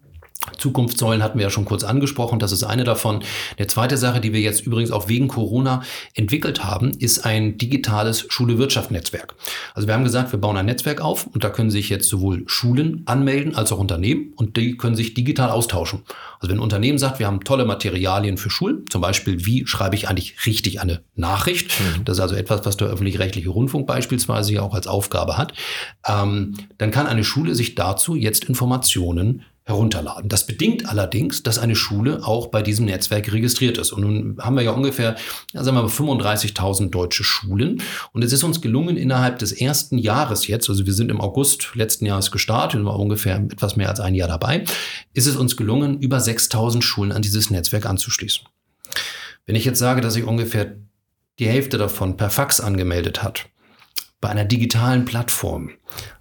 Zukunftssäulen 0.57 1.23
hatten 1.23 1.39
wir 1.39 1.45
ja 1.45 1.49
schon 1.49 1.65
kurz 1.65 1.83
angesprochen, 1.83 2.39
das 2.39 2.51
ist 2.51 2.63
eine 2.63 2.83
davon. 2.83 3.23
Eine 3.57 3.67
zweite 3.67 3.97
Sache, 3.97 4.21
die 4.21 4.31
wir 4.31 4.41
jetzt 4.41 4.65
übrigens 4.65 4.91
auch 4.91 5.07
wegen 5.07 5.27
Corona 5.27 5.81
entwickelt 6.13 6.63
haben, 6.63 6.91
ist 6.91 7.25
ein 7.25 7.57
digitales 7.57 8.25
Schule-Wirtschaft-Netzwerk. 8.29 9.35
Also 9.73 9.87
wir 9.87 9.95
haben 9.95 10.03
gesagt, 10.03 10.31
wir 10.31 10.39
bauen 10.39 10.57
ein 10.57 10.65
Netzwerk 10.65 11.01
auf 11.01 11.25
und 11.27 11.43
da 11.43 11.49
können 11.49 11.71
sich 11.71 11.89
jetzt 11.89 12.09
sowohl 12.09 12.43
Schulen 12.47 13.01
anmelden 13.05 13.55
als 13.55 13.71
auch 13.71 13.79
Unternehmen 13.79 14.33
und 14.35 14.57
die 14.57 14.77
können 14.77 14.95
sich 14.95 15.13
digital 15.13 15.49
austauschen. 15.49 16.03
Also 16.39 16.51
wenn 16.51 16.57
ein 16.57 16.63
Unternehmen 16.63 16.99
sagt, 16.99 17.19
wir 17.19 17.27
haben 17.27 17.43
tolle 17.43 17.65
Materialien 17.65 18.37
für 18.37 18.49
Schulen, 18.49 18.85
zum 18.89 19.01
Beispiel, 19.01 19.45
wie 19.45 19.65
schreibe 19.65 19.95
ich 19.95 20.09
eigentlich 20.09 20.45
richtig 20.45 20.79
eine 20.79 21.01
Nachricht? 21.15 21.71
Mhm. 21.79 22.05
Das 22.05 22.17
ist 22.17 22.21
also 22.21 22.35
etwas, 22.35 22.65
was 22.65 22.77
der 22.77 22.87
öffentlich-rechtliche 22.89 23.49
Rundfunk 23.49 23.87
beispielsweise 23.87 24.53
ja 24.53 24.61
auch 24.61 24.75
als 24.75 24.87
Aufgabe 24.87 25.37
hat. 25.37 25.53
Ähm, 26.07 26.55
dann 26.77 26.91
kann 26.91 27.07
eine 27.07 27.23
Schule 27.23 27.55
sich 27.55 27.75
dazu 27.75 28.15
jetzt 28.15 28.45
Informationen 28.45 29.43
herunterladen. 29.65 30.29
Das 30.29 30.45
bedingt 30.45 30.87
allerdings, 30.87 31.41
dass 31.41 31.57
eine 31.57 31.75
Schule 31.75 32.23
auch 32.23 32.47
bei 32.47 32.61
diesem 32.61 32.85
Netzwerk 32.85 33.33
registriert 33.33 33.79
ist. 33.79 33.91
Und 33.91 34.01
nun 34.01 34.37
haben 34.39 34.55
wir 34.55 34.61
ja 34.61 34.71
ungefähr, 34.71 35.15
sagen 35.53 35.75
wir 35.75 35.81
mal, 35.81 35.87
35.000 35.87 36.91
deutsche 36.91 37.23
Schulen. 37.23 37.81
Und 38.13 38.23
es 38.23 38.31
ist 38.31 38.43
uns 38.43 38.61
gelungen, 38.61 38.95
innerhalb 38.95 39.39
des 39.39 39.51
ersten 39.51 39.97
Jahres 39.97 40.45
jetzt, 40.45 40.69
also 40.69 40.85
wir 40.85 40.93
sind 40.93 41.09
im 41.09 41.19
August 41.19 41.71
letzten 41.73 42.05
Jahres 42.05 42.29
gestartet, 42.29 42.79
und 42.79 42.85
waren 42.85 43.01
ungefähr 43.01 43.37
etwas 43.37 43.75
mehr 43.75 43.89
als 43.89 43.99
ein 43.99 44.13
Jahr 44.13 44.27
dabei, 44.27 44.65
ist 45.13 45.25
es 45.25 45.35
uns 45.35 45.57
gelungen, 45.57 45.99
über 45.99 46.17
6.000 46.17 46.83
Schulen 46.83 47.11
an 47.11 47.23
dieses 47.23 47.49
Netzwerk 47.49 47.87
anzuschließen. 47.87 48.45
Wenn 49.47 49.55
ich 49.55 49.65
jetzt 49.65 49.79
sage, 49.79 50.01
dass 50.01 50.13
sich 50.13 50.25
ungefähr 50.25 50.75
die 51.39 51.47
Hälfte 51.47 51.79
davon 51.79 52.17
per 52.17 52.29
Fax 52.29 52.59
angemeldet 52.59 53.23
hat, 53.23 53.47
bei 54.25 54.31
einer 54.31 54.45
digitalen 54.45 55.05
Plattform 55.05 55.69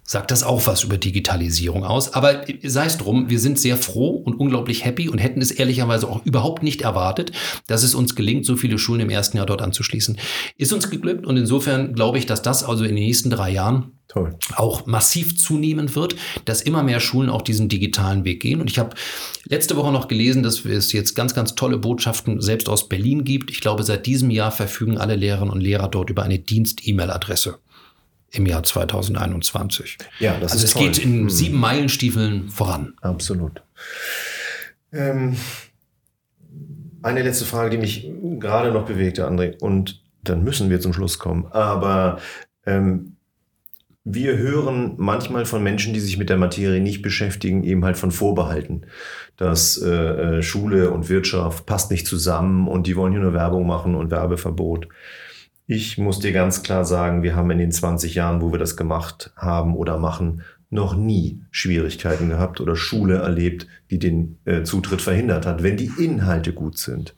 sagt 0.03 0.29
das 0.29 0.43
auch 0.43 0.67
was 0.67 0.83
über 0.83 0.97
Digitalisierung 0.97 1.83
aus. 1.83 2.13
Aber 2.13 2.43
sei 2.61 2.85
es 2.85 2.99
drum, 2.99 3.31
wir 3.31 3.39
sind 3.39 3.57
sehr 3.57 3.77
froh 3.77 4.09
und 4.09 4.35
unglaublich 4.35 4.85
happy 4.85 5.09
und 5.09 5.17
hätten 5.17 5.41
es 5.41 5.49
ehrlicherweise 5.49 6.07
auch 6.07 6.23
überhaupt 6.23 6.61
nicht 6.61 6.83
erwartet, 6.83 7.31
dass 7.65 7.81
es 7.81 7.95
uns 7.95 8.15
gelingt, 8.15 8.45
so 8.45 8.57
viele 8.57 8.77
Schulen 8.77 9.01
im 9.01 9.09
ersten 9.09 9.37
Jahr 9.37 9.47
dort 9.47 9.63
anzuschließen. 9.63 10.19
Ist 10.55 10.71
uns 10.71 10.91
geglückt 10.91 11.25
und 11.25 11.35
insofern 11.35 11.95
glaube 11.95 12.19
ich, 12.19 12.27
dass 12.27 12.43
das 12.43 12.63
also 12.63 12.83
in 12.83 12.93
den 12.93 13.03
nächsten 13.05 13.31
drei 13.31 13.49
Jahren 13.49 13.93
Toll. 14.07 14.37
auch 14.55 14.85
massiv 14.85 15.35
zunehmen 15.39 15.95
wird, 15.95 16.15
dass 16.45 16.61
immer 16.61 16.83
mehr 16.83 16.99
Schulen 16.99 17.31
auch 17.31 17.41
diesen 17.41 17.69
digitalen 17.69 18.23
Weg 18.23 18.39
gehen. 18.39 18.61
Und 18.61 18.69
ich 18.69 18.77
habe 18.77 18.95
letzte 19.45 19.75
Woche 19.77 19.91
noch 19.91 20.07
gelesen, 20.07 20.43
dass 20.43 20.63
es 20.63 20.91
jetzt 20.93 21.15
ganz, 21.15 21.33
ganz 21.33 21.55
tolle 21.55 21.79
Botschaften 21.79 22.39
selbst 22.39 22.69
aus 22.69 22.87
Berlin 22.87 23.23
gibt. 23.23 23.49
Ich 23.49 23.61
glaube, 23.61 23.81
seit 23.81 24.05
diesem 24.05 24.29
Jahr 24.29 24.51
verfügen 24.51 24.99
alle 24.99 25.15
Lehrerinnen 25.15 25.51
und 25.51 25.61
Lehrer 25.61 25.87
dort 25.87 26.11
über 26.11 26.21
eine 26.21 26.37
Dienst-E-Mail-Adresse 26.37 27.57
im 28.35 28.45
Jahr 28.45 28.63
2021. 28.63 29.97
Ja, 30.19 30.37
das 30.39 30.53
also 30.53 30.63
ist 30.63 30.69
es 30.69 30.73
toll. 30.73 30.83
geht 30.83 30.99
in 30.99 31.21
hm. 31.21 31.29
sieben 31.29 31.59
Meilenstiefeln 31.59 32.49
voran. 32.49 32.93
Absolut. 33.01 33.61
Ähm, 34.91 35.35
eine 37.01 37.21
letzte 37.21 37.45
Frage, 37.45 37.69
die 37.71 37.77
mich 37.77 38.11
gerade 38.39 38.71
noch 38.71 38.85
bewegte, 38.85 39.27
André, 39.27 39.59
und 39.59 40.01
dann 40.23 40.43
müssen 40.43 40.69
wir 40.69 40.79
zum 40.79 40.93
Schluss 40.93 41.19
kommen. 41.19 41.45
Aber 41.51 42.19
ähm, 42.65 43.15
wir 44.03 44.37
hören 44.37 44.93
manchmal 44.97 45.45
von 45.45 45.63
Menschen, 45.63 45.93
die 45.93 45.99
sich 45.99 46.17
mit 46.17 46.29
der 46.29 46.37
Materie 46.37 46.81
nicht 46.81 47.01
beschäftigen, 47.01 47.63
eben 47.63 47.83
halt 47.83 47.97
von 47.97 48.11
Vorbehalten, 48.11 48.85
dass 49.35 49.81
äh, 49.81 49.89
äh 49.89 50.41
Schule 50.43 50.91
und 50.91 51.09
Wirtschaft 51.09 51.65
passt 51.65 51.91
nicht 51.91 52.05
zusammen 52.05 52.67
und 52.67 52.87
die 52.87 52.95
wollen 52.95 53.13
hier 53.13 53.21
nur 53.21 53.33
Werbung 53.33 53.65
machen 53.65 53.95
und 53.95 54.11
Werbeverbot. 54.11 54.87
Ich 55.67 55.97
muss 55.97 56.19
dir 56.19 56.31
ganz 56.31 56.61
klar 56.61 56.85
sagen, 56.85 57.23
wir 57.23 57.35
haben 57.35 57.49
in 57.49 57.57
den 57.57 57.71
20 57.71 58.13
Jahren, 58.13 58.41
wo 58.41 58.51
wir 58.51 58.59
das 58.59 58.77
gemacht 58.77 59.31
haben 59.35 59.75
oder 59.75 59.97
machen, 59.97 60.43
noch 60.69 60.95
nie 60.95 61.41
Schwierigkeiten 61.49 62.29
gehabt 62.29 62.61
oder 62.61 62.75
Schule 62.75 63.17
erlebt, 63.17 63.67
die 63.89 63.97
den 63.97 64.37
äh, 64.45 64.63
Zutritt 64.63 65.01
verhindert 65.01 65.45
hat, 65.45 65.63
wenn 65.63 65.77
die 65.77 65.91
Inhalte 65.97 66.53
gut 66.53 66.77
sind. 66.77 67.15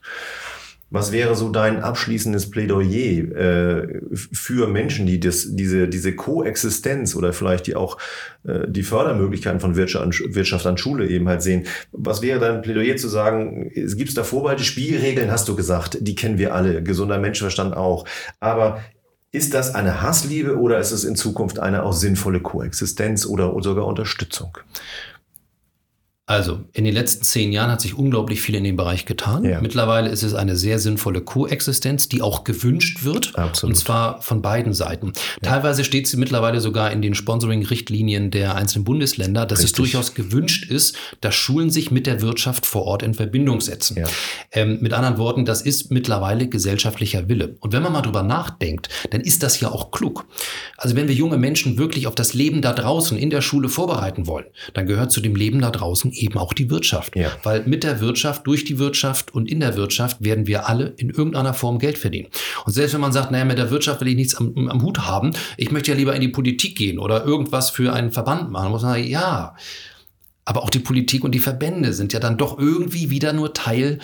Was 0.90 1.12
wäre 1.12 1.36
so 1.36 1.50
dein 1.50 1.82
abschließendes 1.82 2.50
Plädoyer 2.50 3.36
äh, 3.36 4.02
für 4.12 4.68
Menschen, 4.68 5.06
die 5.06 5.20
das, 5.20 5.48
diese, 5.50 5.90
diese 5.90 6.16
Koexistenz 6.16 7.14
oder 7.16 7.34
vielleicht 7.34 7.68
die 7.68 7.76
auch 7.76 7.98
äh, 8.46 8.68
die 8.68 8.84
Fördermöglichkeiten 8.84 9.60
von 9.60 9.76
Wirtschaft 9.76 10.06
an, 10.06 10.34
Wirtschaft 10.34 10.66
an 10.66 10.78
Schule 10.78 11.08
eben 11.08 11.28
halt 11.28 11.42
sehen? 11.42 11.66
Was 11.92 12.22
wäre 12.22 12.40
dein 12.40 12.62
Plädoyer 12.62 12.96
zu 12.96 13.10
sagen, 13.10 13.70
es 13.76 13.98
gibt 13.98 14.18
da 14.18 14.24
Vorbehalte, 14.24 14.64
Spielregeln, 14.64 15.30
hast 15.30 15.50
du 15.50 15.56
gesagt, 15.58 15.98
die 16.00 16.16
kennen 16.16 16.38
wir 16.38 16.56
alle, 16.56 16.82
gesunder 16.82 17.20
Menschenverstand 17.20 17.76
auch. 17.76 18.06
Aber 18.40 18.80
ist 19.32 19.54
das 19.54 19.76
eine 19.76 20.02
Hassliebe 20.02 20.58
oder 20.58 20.80
ist 20.80 20.92
es 20.92 21.04
in 21.04 21.18
Zukunft 21.18 21.60
eine 21.60 21.84
auch 21.84 21.94
sinnvolle 21.94 22.40
Koexistenz 22.40 23.26
oder 23.26 23.54
sogar 23.62 23.86
Unterstützung? 23.86 24.58
Also, 26.30 26.60
in 26.74 26.84
den 26.84 26.94
letzten 26.94 27.24
zehn 27.24 27.54
Jahren 27.54 27.72
hat 27.72 27.80
sich 27.80 27.98
unglaublich 27.98 28.42
viel 28.42 28.56
in 28.56 28.66
dem 28.66 28.76
Bereich 28.76 29.06
getan. 29.06 29.46
Ja. 29.46 29.62
Mittlerweile 29.62 30.10
ist 30.10 30.24
es 30.24 30.34
eine 30.34 30.58
sehr 30.58 30.78
sinnvolle 30.78 31.22
Koexistenz, 31.22 32.10
die 32.10 32.22
auch 32.22 32.44
gewünscht 32.44 33.06
wird. 33.06 33.34
Absolut. 33.38 33.74
Und 33.74 33.80
zwar 33.80 34.22
von 34.22 34.42
beiden 34.42 34.74
Seiten. 34.74 35.14
Ja. 35.42 35.52
Teilweise 35.52 35.86
steht 35.86 36.06
sie 36.06 36.18
mittlerweile 36.18 36.60
sogar 36.60 36.92
in 36.92 37.02
den 37.02 37.16
Sponsoring-Richtlinien 37.16 38.30
der 38.30 38.56
einzelnen 38.56 38.84
Bundesländer, 38.84 39.46
dass 39.46 39.60
Richtig. 39.60 39.72
es 39.72 39.76
durchaus 39.78 40.16
gewünscht 40.16 40.70
ist, 40.70 40.98
dass 41.22 41.34
Schulen 41.34 41.70
sich 41.70 41.92
mit 41.92 42.06
der 42.06 42.22
Wirtschaft 42.22 42.66
vor 42.66 42.84
Ort 42.84 43.04
in 43.04 43.14
Verbindung 43.14 43.62
setzen. 43.62 43.96
Ja. 43.98 44.08
Ähm, 44.52 44.80
mit 44.82 44.92
anderen 44.92 45.18
Worten, 45.18 45.46
das 45.46 45.62
ist 45.62 45.92
mittlerweile 45.92 46.50
gesellschaftlicher 46.50 47.30
Wille. 47.30 47.56
Und 47.62 47.72
wenn 47.72 47.84
man 47.84 47.94
mal 47.94 48.02
drüber 48.02 48.24
nachdenkt, 48.24 48.90
dann 49.12 49.22
ist 49.22 49.44
das 49.44 49.62
ja 49.62 49.72
auch 49.72 49.92
klug. 49.92 50.26
Also, 50.76 50.98
wenn 50.98 51.08
wir 51.08 51.16
junge 51.16 51.38
Menschen 51.38 51.78
wirklich 51.78 52.06
auf 52.06 52.16
das 52.16 52.34
Leben 52.34 52.62
da 52.62 52.74
draußen 52.74 53.18
in 53.18 53.30
der 53.30 53.40
Schule 53.40 53.70
vorbereiten 53.70 54.28
wollen, 54.28 54.48
dann 54.74 54.88
gehört 54.88 55.14
zu 55.14 55.22
dem 55.22 55.34
Leben 55.34 55.62
da 55.62 55.72
draußen 55.72 56.12
eben 56.22 56.38
auch 56.38 56.54
die 56.54 56.70
Wirtschaft. 56.70 57.16
Ja. 57.16 57.32
Weil 57.44 57.64
mit 57.66 57.84
der 57.84 58.00
Wirtschaft, 58.00 58.48
durch 58.48 58.66
die 58.66 58.80
Wirtschaft 58.80 59.34
und 59.34 59.50
in 59.50 59.60
der 59.60 59.76
Wirtschaft 59.76 60.24
werden 60.24 60.48
wir 60.48 60.68
alle 60.68 60.94
in 60.98 61.10
irgendeiner 61.10 61.54
Form 61.54 61.80
Geld 61.80 61.98
verdienen. 61.98 62.28
Und 62.66 62.74
selbst 62.74 62.94
wenn 62.94 63.02
man 63.02 63.12
sagt, 63.12 63.32
naja, 63.32 63.46
mit 63.46 63.58
der 63.58 63.72
Wirtschaft 63.72 64.02
will 64.02 64.08
ich 64.08 64.16
nichts 64.16 64.36
am, 64.36 64.70
am 64.70 64.82
Hut 64.82 65.00
haben, 65.00 65.32
ich 65.58 65.72
möchte 65.72 65.92
ja 65.92 65.98
lieber 65.98 66.16
in 66.16 66.22
die 66.22 66.28
Politik 66.28 66.78
gehen 66.78 67.00
oder 67.00 67.26
irgendwas 67.26 67.70
für 67.70 67.94
einen 67.94 68.12
Verband 68.12 68.52
machen, 68.52 68.72
muss 68.72 68.84
man 68.84 68.94
sagen, 68.94 69.08
ja. 69.08 69.56
Aber 70.46 70.64
auch 70.64 70.70
die 70.70 70.80
Politik 70.80 71.24
und 71.24 71.32
die 71.34 71.40
Verbände 71.40 71.94
sind 71.94 72.14
ja 72.14 72.20
dann 72.20 72.38
doch 72.38 72.58
irgendwie 72.58 73.10
wieder 73.10 73.34
nur 73.34 73.54
Teil 73.54 74.00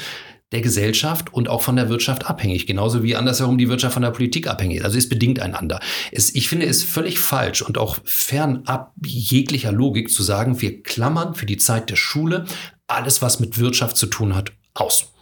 der 0.54 0.62
Gesellschaft 0.62 1.34
und 1.34 1.49
auch 1.49 1.62
von 1.62 1.76
der 1.76 1.89
Wirtschaft 1.89 2.26
abhängig, 2.28 2.66
genauso 2.66 3.04
wie 3.04 3.16
andersherum 3.16 3.58
die 3.58 3.70
Wirtschaft 3.70 3.93
von 3.93 4.04
der 4.04 4.12
Politik 4.12 4.47
abhängig 4.47 4.78
ist. 4.78 4.86
Also 4.86 4.97
es 4.97 5.10
bedingt 5.10 5.39
einander. 5.39 5.80
Es, 6.12 6.34
ich 6.34 6.47
finde 6.47 6.66
es 6.68 6.84
völlig 6.84 7.20
falsch 7.20 7.62
und 7.62 7.78
auch 7.78 7.97
fernab 8.06 8.93
jeglicher 9.06 9.72
Logik 9.72 10.10
zu 10.10 10.24
sagen, 10.24 10.62
wir 10.62 10.82
klammern 10.82 11.36
für 11.36 11.45
die 11.45 11.58
Zeit 11.58 11.89
der 11.89 11.95
Schule 11.95 12.45
alles, 12.88 13.22
was 13.22 13.39
mit 13.39 13.58
Wirtschaft 13.58 13.97
zu 13.97 14.06
tun 14.06 14.36
hat, 14.36 14.51
aus. 14.74 15.12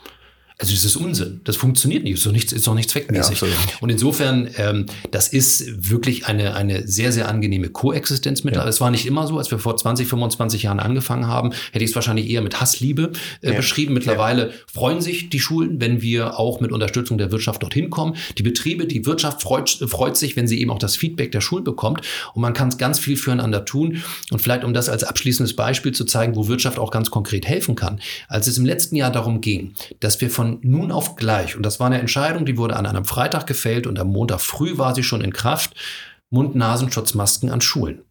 Also 0.61 0.73
das 0.73 0.85
ist 0.85 0.95
Unsinn. 0.95 1.41
Das 1.43 1.55
funktioniert 1.55 2.03
nicht. 2.03 2.13
Ist 2.13 2.25
doch 2.27 2.31
nichts, 2.31 2.53
ist 2.53 2.67
doch 2.67 2.75
nicht 2.75 2.87
zweckmäßig. 2.87 3.41
Ja, 3.41 3.47
und 3.79 3.89
insofern, 3.89 4.47
ähm, 4.57 4.85
das 5.09 5.27
ist 5.27 5.89
wirklich 5.89 6.27
eine, 6.27 6.53
eine 6.53 6.87
sehr, 6.87 7.11
sehr 7.11 7.27
angenehme 7.27 7.69
Koexistenz 7.69 8.43
mit. 8.43 8.55
Ja. 8.55 8.67
Es 8.67 8.79
war 8.79 8.91
nicht 8.91 9.07
immer 9.07 9.25
so, 9.25 9.39
als 9.39 9.49
wir 9.49 9.57
vor 9.57 9.75
20, 9.75 10.07
25 10.07 10.61
Jahren 10.61 10.79
angefangen 10.79 11.25
haben, 11.25 11.51
hätte 11.71 11.83
ich 11.83 11.89
es 11.89 11.95
wahrscheinlich 11.95 12.29
eher 12.29 12.43
mit 12.43 12.61
Hassliebe 12.61 13.11
äh, 13.41 13.49
ja. 13.49 13.55
beschrieben. 13.55 13.95
Mittlerweile 13.95 14.51
freuen 14.71 15.01
sich 15.01 15.31
die 15.31 15.39
Schulen, 15.39 15.81
wenn 15.81 16.03
wir 16.03 16.37
auch 16.37 16.59
mit 16.59 16.71
Unterstützung 16.71 17.17
der 17.17 17.31
Wirtschaft 17.31 17.63
dorthin 17.63 17.89
kommen. 17.89 18.15
Die 18.37 18.43
Betriebe, 18.43 18.85
die 18.85 19.07
Wirtschaft 19.07 19.41
freut, 19.41 19.71
freut 19.87 20.15
sich, 20.15 20.35
wenn 20.35 20.47
sie 20.47 20.61
eben 20.61 20.69
auch 20.69 20.77
das 20.77 20.95
Feedback 20.95 21.31
der 21.31 21.41
Schulen 21.41 21.63
bekommt. 21.63 22.01
Und 22.35 22.43
man 22.43 22.53
kann 22.53 22.69
ganz 22.77 22.99
viel 22.99 23.17
füreinander 23.17 23.65
tun. 23.65 24.03
Und 24.29 24.43
vielleicht, 24.43 24.63
um 24.63 24.75
das 24.75 24.89
als 24.89 25.03
abschließendes 25.03 25.55
Beispiel 25.55 25.91
zu 25.91 26.05
zeigen, 26.05 26.35
wo 26.35 26.47
Wirtschaft 26.47 26.77
auch 26.77 26.91
ganz 26.91 27.09
konkret 27.09 27.47
helfen 27.47 27.73
kann. 27.73 27.99
Als 28.27 28.45
es 28.45 28.59
im 28.59 28.65
letzten 28.65 28.95
Jahr 28.95 29.11
darum 29.11 29.41
ging, 29.41 29.73
dass 29.99 30.21
wir 30.21 30.29
von 30.29 30.50
nun 30.61 30.91
auf 30.91 31.15
gleich, 31.15 31.55
und 31.55 31.63
das 31.63 31.79
war 31.79 31.87
eine 31.87 31.99
Entscheidung, 31.99 32.45
die 32.45 32.57
wurde 32.57 32.75
an 32.75 32.85
einem 32.85 33.05
Freitag 33.05 33.47
gefällt 33.47 33.87
und 33.87 33.99
am 33.99 34.07
Montag 34.07 34.41
früh 34.41 34.77
war 34.77 34.95
sie 34.95 35.03
schon 35.03 35.21
in 35.21 35.33
Kraft, 35.33 35.75
Mund-Nasenschutzmasken 36.29 37.49
an 37.49 37.61
Schulen. 37.61 38.01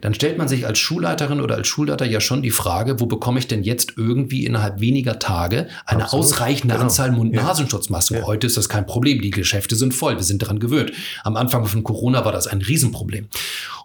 Dann 0.00 0.14
stellt 0.14 0.38
man 0.38 0.48
sich 0.48 0.66
als 0.66 0.78
Schulleiterin 0.78 1.40
oder 1.40 1.56
als 1.56 1.66
Schulleiter 1.66 2.04
ja 2.04 2.20
schon 2.20 2.42
die 2.42 2.50
Frage, 2.50 3.00
wo 3.00 3.06
bekomme 3.06 3.38
ich 3.38 3.48
denn 3.48 3.62
jetzt 3.62 3.94
irgendwie 3.96 4.44
innerhalb 4.44 4.80
weniger 4.80 5.18
Tage 5.18 5.68
eine 5.84 6.04
Absolut. 6.04 6.26
ausreichende 6.26 6.74
genau. 6.74 6.84
Anzahl 6.84 7.10
Mund-Nasenschutzmasken? 7.12 8.18
Ja. 8.18 8.26
Heute 8.26 8.46
ist 8.46 8.56
das 8.56 8.68
kein 8.68 8.86
Problem. 8.86 9.20
Die 9.20 9.30
Geschäfte 9.30 9.76
sind 9.76 9.94
voll. 9.94 10.16
Wir 10.16 10.22
sind 10.22 10.42
daran 10.42 10.60
gewöhnt. 10.60 10.92
Am 11.24 11.36
Anfang 11.36 11.64
von 11.66 11.82
Corona 11.82 12.24
war 12.24 12.32
das 12.32 12.46
ein 12.46 12.62
Riesenproblem. 12.62 13.26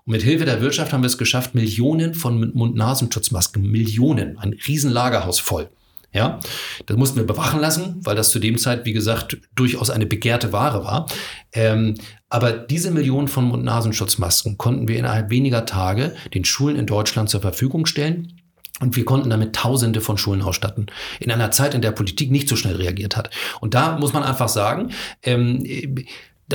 Und 0.05 0.11
mit 0.11 0.21
Hilfe 0.21 0.45
der 0.45 0.61
Wirtschaft 0.61 0.93
haben 0.93 1.01
wir 1.01 1.07
es 1.07 1.17
geschafft, 1.17 1.55
Millionen 1.55 2.13
von 2.13 2.51
Mund-Nasenschutzmasken, 2.53 3.63
Millionen, 3.63 4.37
ein 4.37 4.55
Riesenlagerhaus 4.67 5.39
voll 5.39 5.69
ja, 6.13 6.39
das 6.85 6.97
mussten 6.97 7.17
wir 7.17 7.25
bewachen 7.25 7.61
lassen, 7.61 8.01
weil 8.03 8.15
das 8.15 8.29
zu 8.29 8.39
dem 8.39 8.57
Zeit, 8.57 8.85
wie 8.85 8.93
gesagt, 8.93 9.37
durchaus 9.55 9.89
eine 9.89 10.05
begehrte 10.05 10.51
Ware 10.51 10.83
war. 10.83 11.07
Ähm, 11.53 11.95
aber 12.29 12.51
diese 12.51 12.91
Millionen 12.91 13.27
von 13.27 13.45
Mund-Nasenschutzmasken 13.45 14.57
konnten 14.57 14.87
wir 14.87 14.97
innerhalb 14.97 15.29
weniger 15.29 15.65
Tage 15.65 16.15
den 16.33 16.43
Schulen 16.43 16.75
in 16.75 16.85
Deutschland 16.85 17.29
zur 17.29 17.41
Verfügung 17.41 17.85
stellen. 17.85 18.37
Und 18.81 18.95
wir 18.95 19.05
konnten 19.05 19.29
damit 19.29 19.55
Tausende 19.55 20.01
von 20.01 20.17
Schulen 20.17 20.41
ausstatten. 20.41 20.87
In 21.19 21.31
einer 21.31 21.51
Zeit, 21.51 21.75
in 21.75 21.81
der 21.81 21.91
Politik 21.91 22.31
nicht 22.31 22.49
so 22.49 22.55
schnell 22.55 22.75
reagiert 22.75 23.15
hat. 23.15 23.29
Und 23.59 23.73
da 23.75 23.97
muss 23.97 24.11
man 24.11 24.23
einfach 24.23 24.49
sagen, 24.49 24.91
ähm, 25.23 25.63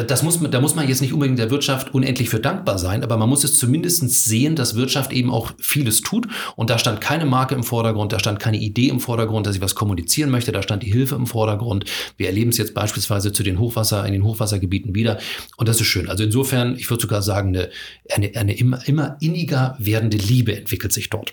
das 0.03 0.23
muss, 0.23 0.41
da 0.41 0.61
muss 0.61 0.75
man 0.75 0.89
jetzt 0.89 1.01
nicht 1.01 1.13
unbedingt 1.13 1.39
der 1.39 1.51
Wirtschaft 1.51 1.95
unendlich 1.95 2.29
für 2.29 2.41
dankbar 2.41 2.79
sein, 2.79 3.03
aber 3.03 3.17
man 3.17 3.29
muss 3.29 3.45
es 3.45 3.55
zumindest 3.55 4.09
sehen, 4.25 4.57
dass 4.57 4.75
Wirtschaft 4.75 5.13
eben 5.13 5.31
auch 5.31 5.53
vieles 5.59 6.01
tut. 6.01 6.27
Und 6.57 6.71
da 6.71 6.79
stand 6.79 7.01
keine 7.01 7.27
Marke 7.27 7.55
im 7.55 7.65
Vordergrund, 7.65 8.13
da 8.13 8.19
stand 8.19 8.41
keine 8.41 8.59
Idee 8.59 8.89
im 8.89 9.01
Vordergrund, 9.01 9.47
dass 9.47 9.57
ich 9.57 9.63
was 9.63 9.75
kommunizieren 9.75 10.31
möchte, 10.31 10.53
da 10.53 10.63
stand 10.63 10.83
die 10.83 10.93
Hilfe 10.93 11.15
im 11.15 11.27
Vordergrund. 11.27 11.85
Wir 12.17 12.29
erleben 12.29 12.51
es 12.51 12.59
jetzt 12.59 12.75
beispielsweise 12.75 13.33
zu 13.33 13.43
den 13.43 13.59
Hochwasser, 13.59 14.05
in 14.07 14.13
den 14.13 14.25
Hochwassergebieten 14.25 14.95
wieder. 14.95 15.19
Und 15.57 15.69
das 15.69 15.81
ist 15.81 15.87
schön. 15.87 16.09
Also 16.09 16.25
insofern, 16.25 16.77
ich 16.77 16.91
würde 16.91 17.03
sogar 17.03 17.23
sagen, 17.23 17.49
eine, 17.49 17.71
eine, 18.11 18.33
eine 18.37 18.57
immer, 18.57 18.87
immer 18.87 19.17
inniger 19.21 19.77
werdende 19.79 20.17
Liebe 20.17 20.57
entwickelt 20.57 20.93
sich 20.93 21.11
dort. 21.11 21.33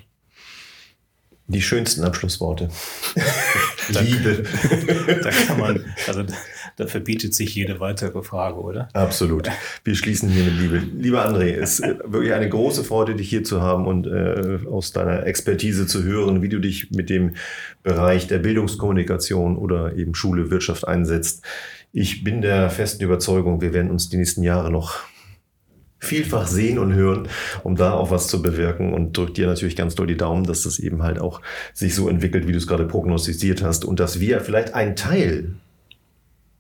Die 1.47 1.61
schönsten 1.61 2.03
Abschlussworte. 2.03 2.70
Liebe. 3.89 4.43
da 5.24 5.30
kann 5.30 5.59
man, 5.59 5.86
also 6.07 6.24
da 6.76 6.88
verbietet 6.88 7.34
sich 7.34 7.55
jede 7.55 7.80
weitere 7.80 8.24
Frage, 8.24 8.59
oder? 8.59 8.89
Absolut. 8.93 9.49
Wir 9.84 9.95
schließen 9.95 10.30
hier 10.30 10.43
mit 10.45 10.59
Liebe. 10.59 10.82
Lieber 10.97 11.28
André, 11.28 11.55
es 11.55 11.80
ist 11.80 11.99
wirklich 12.05 12.34
eine 12.34 12.49
große 12.49 12.84
Freude, 12.84 13.15
dich 13.15 13.30
hier 13.30 13.43
zu 13.43 13.61
haben 13.61 13.86
und 13.86 14.07
äh, 14.07 14.59
aus 14.69 14.91
deiner 14.91 15.26
Expertise 15.26 15.88
zu 15.88 16.03
hören, 16.03 16.41
wie 16.41 16.49
du 16.49 16.59
dich 16.59 16.91
mit 16.91 17.09
dem 17.09 17.34
Bereich 17.84 18.28
der 18.28 18.39
Bildungskommunikation 18.39 19.57
oder 19.57 19.95
eben 19.95 20.15
Schule, 20.15 20.49
Wirtschaft 20.49 20.88
einsetzt. 20.88 21.43
Ich 21.91 22.24
bin 22.24 22.41
der 22.41 22.69
festen 22.69 23.03
Überzeugung, 23.03 23.61
wir 23.61 23.74
werden 23.74 23.91
uns 23.91 24.09
die 24.09 24.17
nächsten 24.17 24.41
Jahre 24.41 24.71
noch 24.71 24.99
vielfach 26.03 26.47
sehen 26.47 26.80
und 26.80 26.93
hören, 26.93 27.28
um 27.63 27.76
da 27.76 27.93
auch 27.93 28.11
was 28.11 28.28
zu 28.28 28.41
bewirken 28.41 28.93
und 28.93 29.17
drückt 29.17 29.38
dir 29.38 29.47
natürlich 29.47 29.76
ganz 29.76 29.95
doll 29.95 30.07
die 30.07 30.17
Daumen, 30.17 30.43
dass 30.43 30.63
das 30.63 30.80
eben 30.80 31.01
halt 31.01 31.19
auch 31.19 31.41
sich 31.74 31.95
so 31.95 32.09
entwickelt, 32.09 32.47
wie 32.47 32.51
du 32.51 32.57
es 32.57 32.67
gerade 32.67 32.86
prognostiziert 32.86 33.63
hast 33.63 33.86
und 33.86 33.99
dass 33.99 34.19
wir 34.19 34.41
vielleicht 34.41 34.74
ein 34.74 34.95
Teil 34.95 35.55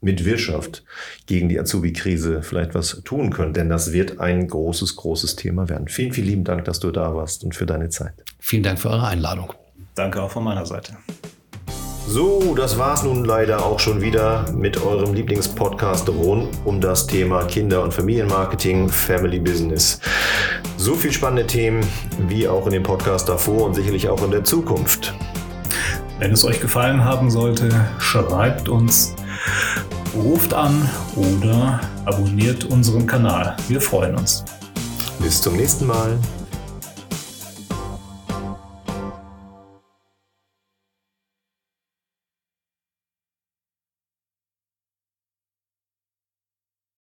mit 0.03 0.25
Wirtschaft 0.25 0.83
gegen 1.25 1.49
die 1.49 1.59
Azubi-Krise 1.59 2.43
vielleicht 2.43 2.75
was 2.75 3.01
tun 3.03 3.31
können. 3.31 3.53
Denn 3.53 3.69
das 3.69 3.93
wird 3.93 4.19
ein 4.19 4.47
großes, 4.47 4.95
großes 4.95 5.35
Thema 5.35 5.69
werden. 5.69 5.87
Vielen, 5.87 6.13
vielen 6.13 6.27
lieben 6.27 6.43
Dank, 6.43 6.65
dass 6.65 6.79
du 6.79 6.91
da 6.91 7.15
warst 7.15 7.43
und 7.43 7.55
für 7.55 7.65
deine 7.65 7.89
Zeit. 7.89 8.13
Vielen 8.39 8.63
Dank 8.63 8.79
für 8.79 8.89
eure 8.89 9.07
Einladung. 9.07 9.53
Danke 9.95 10.21
auch 10.21 10.31
von 10.31 10.43
meiner 10.43 10.65
Seite. 10.65 10.97
So, 12.05 12.53
das 12.53 12.77
war's 12.77 13.03
nun 13.03 13.23
leider 13.23 13.65
auch 13.65 13.79
schon 13.79 14.01
wieder 14.01 14.45
mit 14.51 14.83
eurem 14.83 15.13
Lieblingspodcast 15.13 16.09
rund 16.09 16.49
um 16.65 16.81
das 16.81 17.07
Thema 17.07 17.45
Kinder- 17.45 17.81
und 17.81 17.93
Familienmarketing, 17.93 18.89
Family 18.89 19.39
Business. 19.39 20.01
So 20.75 20.95
viel 20.95 21.13
spannende 21.13 21.47
Themen 21.47 21.81
wie 22.27 22.45
auch 22.45 22.65
in 22.65 22.73
dem 22.73 22.83
Podcast 22.83 23.29
davor 23.29 23.67
und 23.67 23.73
sicherlich 23.73 24.09
auch 24.09 24.21
in 24.21 24.31
der 24.31 24.43
Zukunft. 24.43 25.13
Wenn 26.19 26.33
es 26.33 26.43
euch 26.43 26.59
gefallen 26.59 27.05
haben 27.05 27.31
sollte, 27.31 27.69
schreibt 27.99 28.67
uns, 28.67 29.15
ruft 30.15 30.53
an 30.53 30.89
oder 31.15 31.79
abonniert 32.05 32.65
unseren 32.65 33.07
Kanal. 33.07 33.55
Wir 33.67 33.81
freuen 33.81 34.15
uns. 34.15 34.43
Bis 35.19 35.41
zum 35.41 35.55
nächsten 35.55 35.87
Mal. 35.87 36.17